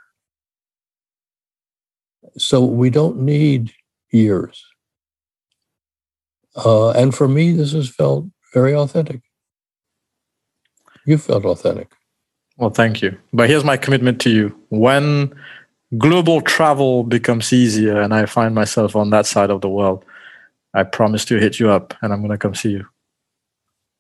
So 2.37 2.65
we 2.65 2.91
don't 2.91 3.21
need 3.21 3.73
years. 4.13 4.65
Uh, 6.55 6.91
and 6.91 7.15
for 7.15 7.29
me, 7.29 7.53
this 7.53 7.73
has 7.73 7.89
felt 7.89 8.27
very 8.53 8.75
authentic. 8.75 9.23
You 11.07 11.19
felt 11.19 11.45
authentic. 11.45 11.93
Well, 12.57 12.71
thank 12.71 13.01
you. 13.01 13.17
But 13.33 13.49
here's 13.49 13.65
my 13.65 13.77
commitment 13.77 14.21
to 14.23 14.31
you. 14.31 14.55
When 14.71 15.33
global 15.97 16.41
travel 16.41 17.05
becomes 17.05 17.53
easier 17.53 18.01
and 18.01 18.13
I 18.13 18.27
find 18.27 18.55
myself 18.55 18.95
on 18.95 19.11
that 19.11 19.27
side 19.27 19.51
of 19.51 19.63
the 19.63 19.69
world, 19.69 20.05
I 20.75 20.83
promise 20.83 21.25
to 21.27 21.39
hit 21.39 21.59
you 21.59 21.71
up 21.71 21.95
and 22.03 22.13
I'm 22.13 22.21
going 22.21 22.31
to 22.31 22.39
come 22.39 22.55
see 22.55 22.71
you. 22.71 22.87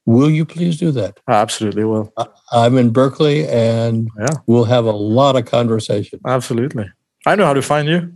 Will 0.05 0.31
you 0.31 0.45
please 0.45 0.79
do 0.79 0.91
that? 0.93 1.21
I 1.27 1.35
absolutely 1.35 1.85
will. 1.85 2.13
I'm 2.53 2.79
in 2.79 2.91
Berkeley 2.91 3.47
and 3.49 4.09
yeah. 4.19 4.37
we'll 4.47 4.65
have 4.65 4.87
a 4.87 4.91
lot 4.91 5.37
of 5.37 5.45
conversation. 5.45 6.21
Absolutely. 6.27 6.91
I 7.27 7.35
know 7.37 7.45
how 7.45 7.53
to 7.53 7.63
find 7.63 7.89
you. 7.89 8.13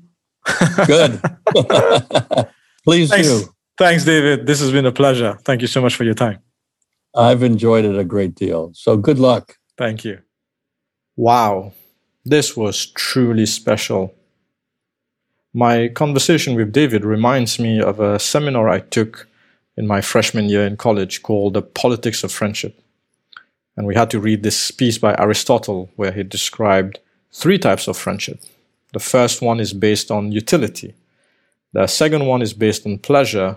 Good. 0.87 1.21
please 2.85 3.11
Thanks. 3.11 3.29
do. 3.29 3.55
Thanks, 3.79 4.05
David. 4.05 4.47
This 4.47 4.61
has 4.61 4.73
been 4.73 4.87
a 4.87 4.93
pleasure. 4.93 5.39
Thank 5.45 5.61
you 5.61 5.67
so 5.67 5.81
much 5.81 5.95
for 5.95 6.05
your 6.05 6.15
time. 6.15 6.39
I've 7.15 7.43
enjoyed 7.43 7.85
it 7.85 7.99
a 7.99 8.05
great 8.05 8.35
deal. 8.35 8.71
So 8.75 8.97
good 8.97 9.19
luck. 9.19 9.57
Thank 9.77 10.05
you. 10.05 10.19
Wow, 11.17 11.73
this 12.25 12.57
was 12.57 12.87
truly 12.87 13.47
special. 13.47 14.15
My 15.53 15.89
conversation 15.89 16.55
with 16.55 16.73
David 16.73 17.05
reminds 17.05 17.59
me 17.59 17.81
of 17.81 18.01
a 18.01 18.19
seminar 18.19 18.69
I 18.69 18.81
took 18.81 19.29
in 19.77 19.87
my 19.87 20.01
freshman 20.01 20.49
year 20.49 20.67
in 20.67 20.77
college 20.77 21.23
called 21.23 21.55
The 21.55 21.63
Politics 21.63 22.25
of 22.25 22.33
Friendship. 22.33 22.79
And 23.77 23.87
we 23.87 23.95
had 23.95 24.11
to 24.11 24.21
read 24.21 24.43
this 24.43 24.71
piece 24.71 24.99
by 24.99 25.15
Aristotle 25.19 25.91
where 25.97 26.13
he 26.13 26.23
described 26.23 26.99
three 27.33 27.59
types 27.59 27.89
of 27.89 27.97
friendship. 27.97 28.41
The 28.93 29.01
first 29.01 29.41
one 29.41 29.61
is 29.61 29.73
based 29.73 30.11
on 30.11 30.33
utility, 30.33 30.95
the 31.73 31.87
second 31.87 32.27
one 32.27 32.43
is 32.43 32.53
based 32.53 32.87
on 32.87 32.99
pleasure, 32.99 33.57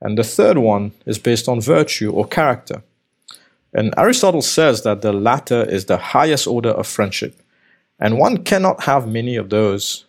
and 0.00 0.16
the 0.16 0.24
third 0.24 0.56
one 0.56 0.92
is 1.04 1.18
based 1.18 1.48
on 1.48 1.60
virtue 1.60 2.10
or 2.10 2.26
character. 2.26 2.82
And 3.74 3.94
Aristotle 3.96 4.42
says 4.42 4.82
that 4.82 5.02
the 5.02 5.12
latter 5.12 5.62
is 5.68 5.84
the 5.84 5.98
highest 5.98 6.46
order 6.46 6.70
of 6.70 6.86
friendship, 6.86 7.38
and 8.02 8.18
one 8.18 8.42
cannot 8.42 8.82
have 8.82 9.06
many 9.06 9.36
of 9.36 9.48
those. 9.48 10.06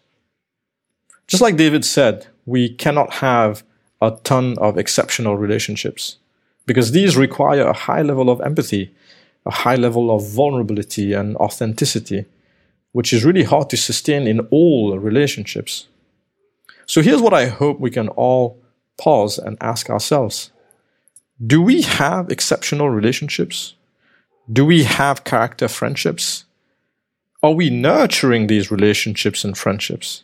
Just 1.27 1.43
like 1.43 1.57
David 1.57 1.85
said, 1.85 2.25
we 2.47 2.73
cannot 2.73 3.13
have 3.13 3.63
a 4.01 4.17
ton 4.23 4.57
of 4.57 4.79
exceptional 4.79 5.37
relationships 5.37 6.17
because 6.65 6.91
these 6.91 7.15
require 7.15 7.67
a 7.67 7.79
high 7.87 8.01
level 8.01 8.31
of 8.31 8.41
empathy, 8.41 8.95
a 9.45 9.51
high 9.51 9.75
level 9.75 10.09
of 10.09 10.27
vulnerability 10.27 11.13
and 11.13 11.37
authenticity, 11.37 12.25
which 12.93 13.13
is 13.13 13.23
really 13.23 13.43
hard 13.43 13.69
to 13.69 13.77
sustain 13.77 14.25
in 14.25 14.39
all 14.49 14.97
relationships. 14.97 15.87
So 16.87 17.03
here's 17.03 17.21
what 17.21 17.33
I 17.33 17.45
hope 17.45 17.79
we 17.79 17.91
can 17.91 18.09
all 18.09 18.59
pause 18.97 19.37
and 19.37 19.55
ask 19.61 19.91
ourselves 19.91 20.49
do 21.45 21.61
we 21.61 21.83
have 21.83 22.31
exceptional 22.31 22.89
relationships? 22.89 23.75
Do 24.51 24.65
we 24.65 24.83
have 24.83 25.23
character 25.23 25.67
friendships? 25.67 26.45
Are 27.43 27.51
we 27.51 27.69
nurturing 27.69 28.47
these 28.47 28.71
relationships 28.71 29.43
and 29.43 29.57
friendships? 29.57 30.23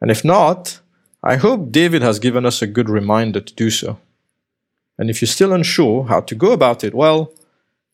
And 0.00 0.10
if 0.10 0.24
not, 0.24 0.80
I 1.22 1.36
hope 1.36 1.70
David 1.70 2.00
has 2.00 2.18
given 2.18 2.46
us 2.46 2.62
a 2.62 2.66
good 2.66 2.88
reminder 2.88 3.40
to 3.40 3.54
do 3.54 3.68
so. 3.68 3.98
And 4.98 5.10
if 5.10 5.20
you're 5.20 5.26
still 5.26 5.52
unsure 5.52 6.04
how 6.04 6.20
to 6.22 6.34
go 6.34 6.52
about 6.52 6.84
it, 6.84 6.94
well, 6.94 7.32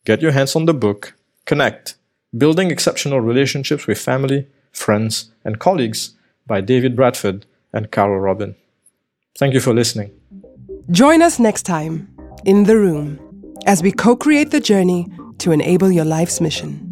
get 0.05 0.21
your 0.21 0.31
hands 0.31 0.55
on 0.55 0.65
the 0.65 0.73
book, 0.73 1.15
Connect 1.45 1.95
Building 2.37 2.71
Exceptional 2.71 3.19
Relationships 3.19 3.87
with 3.87 3.99
Family, 3.99 4.47
Friends, 4.71 5.31
and 5.43 5.59
Colleagues 5.59 6.13
by 6.47 6.61
David 6.61 6.95
Bradford 6.95 7.45
and 7.73 7.91
Carole 7.91 8.19
Robin. 8.19 8.55
Thank 9.37 9.53
you 9.53 9.59
for 9.59 9.73
listening. 9.73 10.11
Join 10.91 11.21
us 11.21 11.39
next 11.39 11.63
time 11.63 12.07
in 12.45 12.63
the 12.63 12.77
room 12.77 13.19
as 13.65 13.83
we 13.83 13.91
co 13.91 14.15
create 14.15 14.51
the 14.51 14.61
journey 14.61 15.07
to 15.39 15.51
enable 15.51 15.91
your 15.91 16.05
life's 16.05 16.39
mission. 16.39 16.90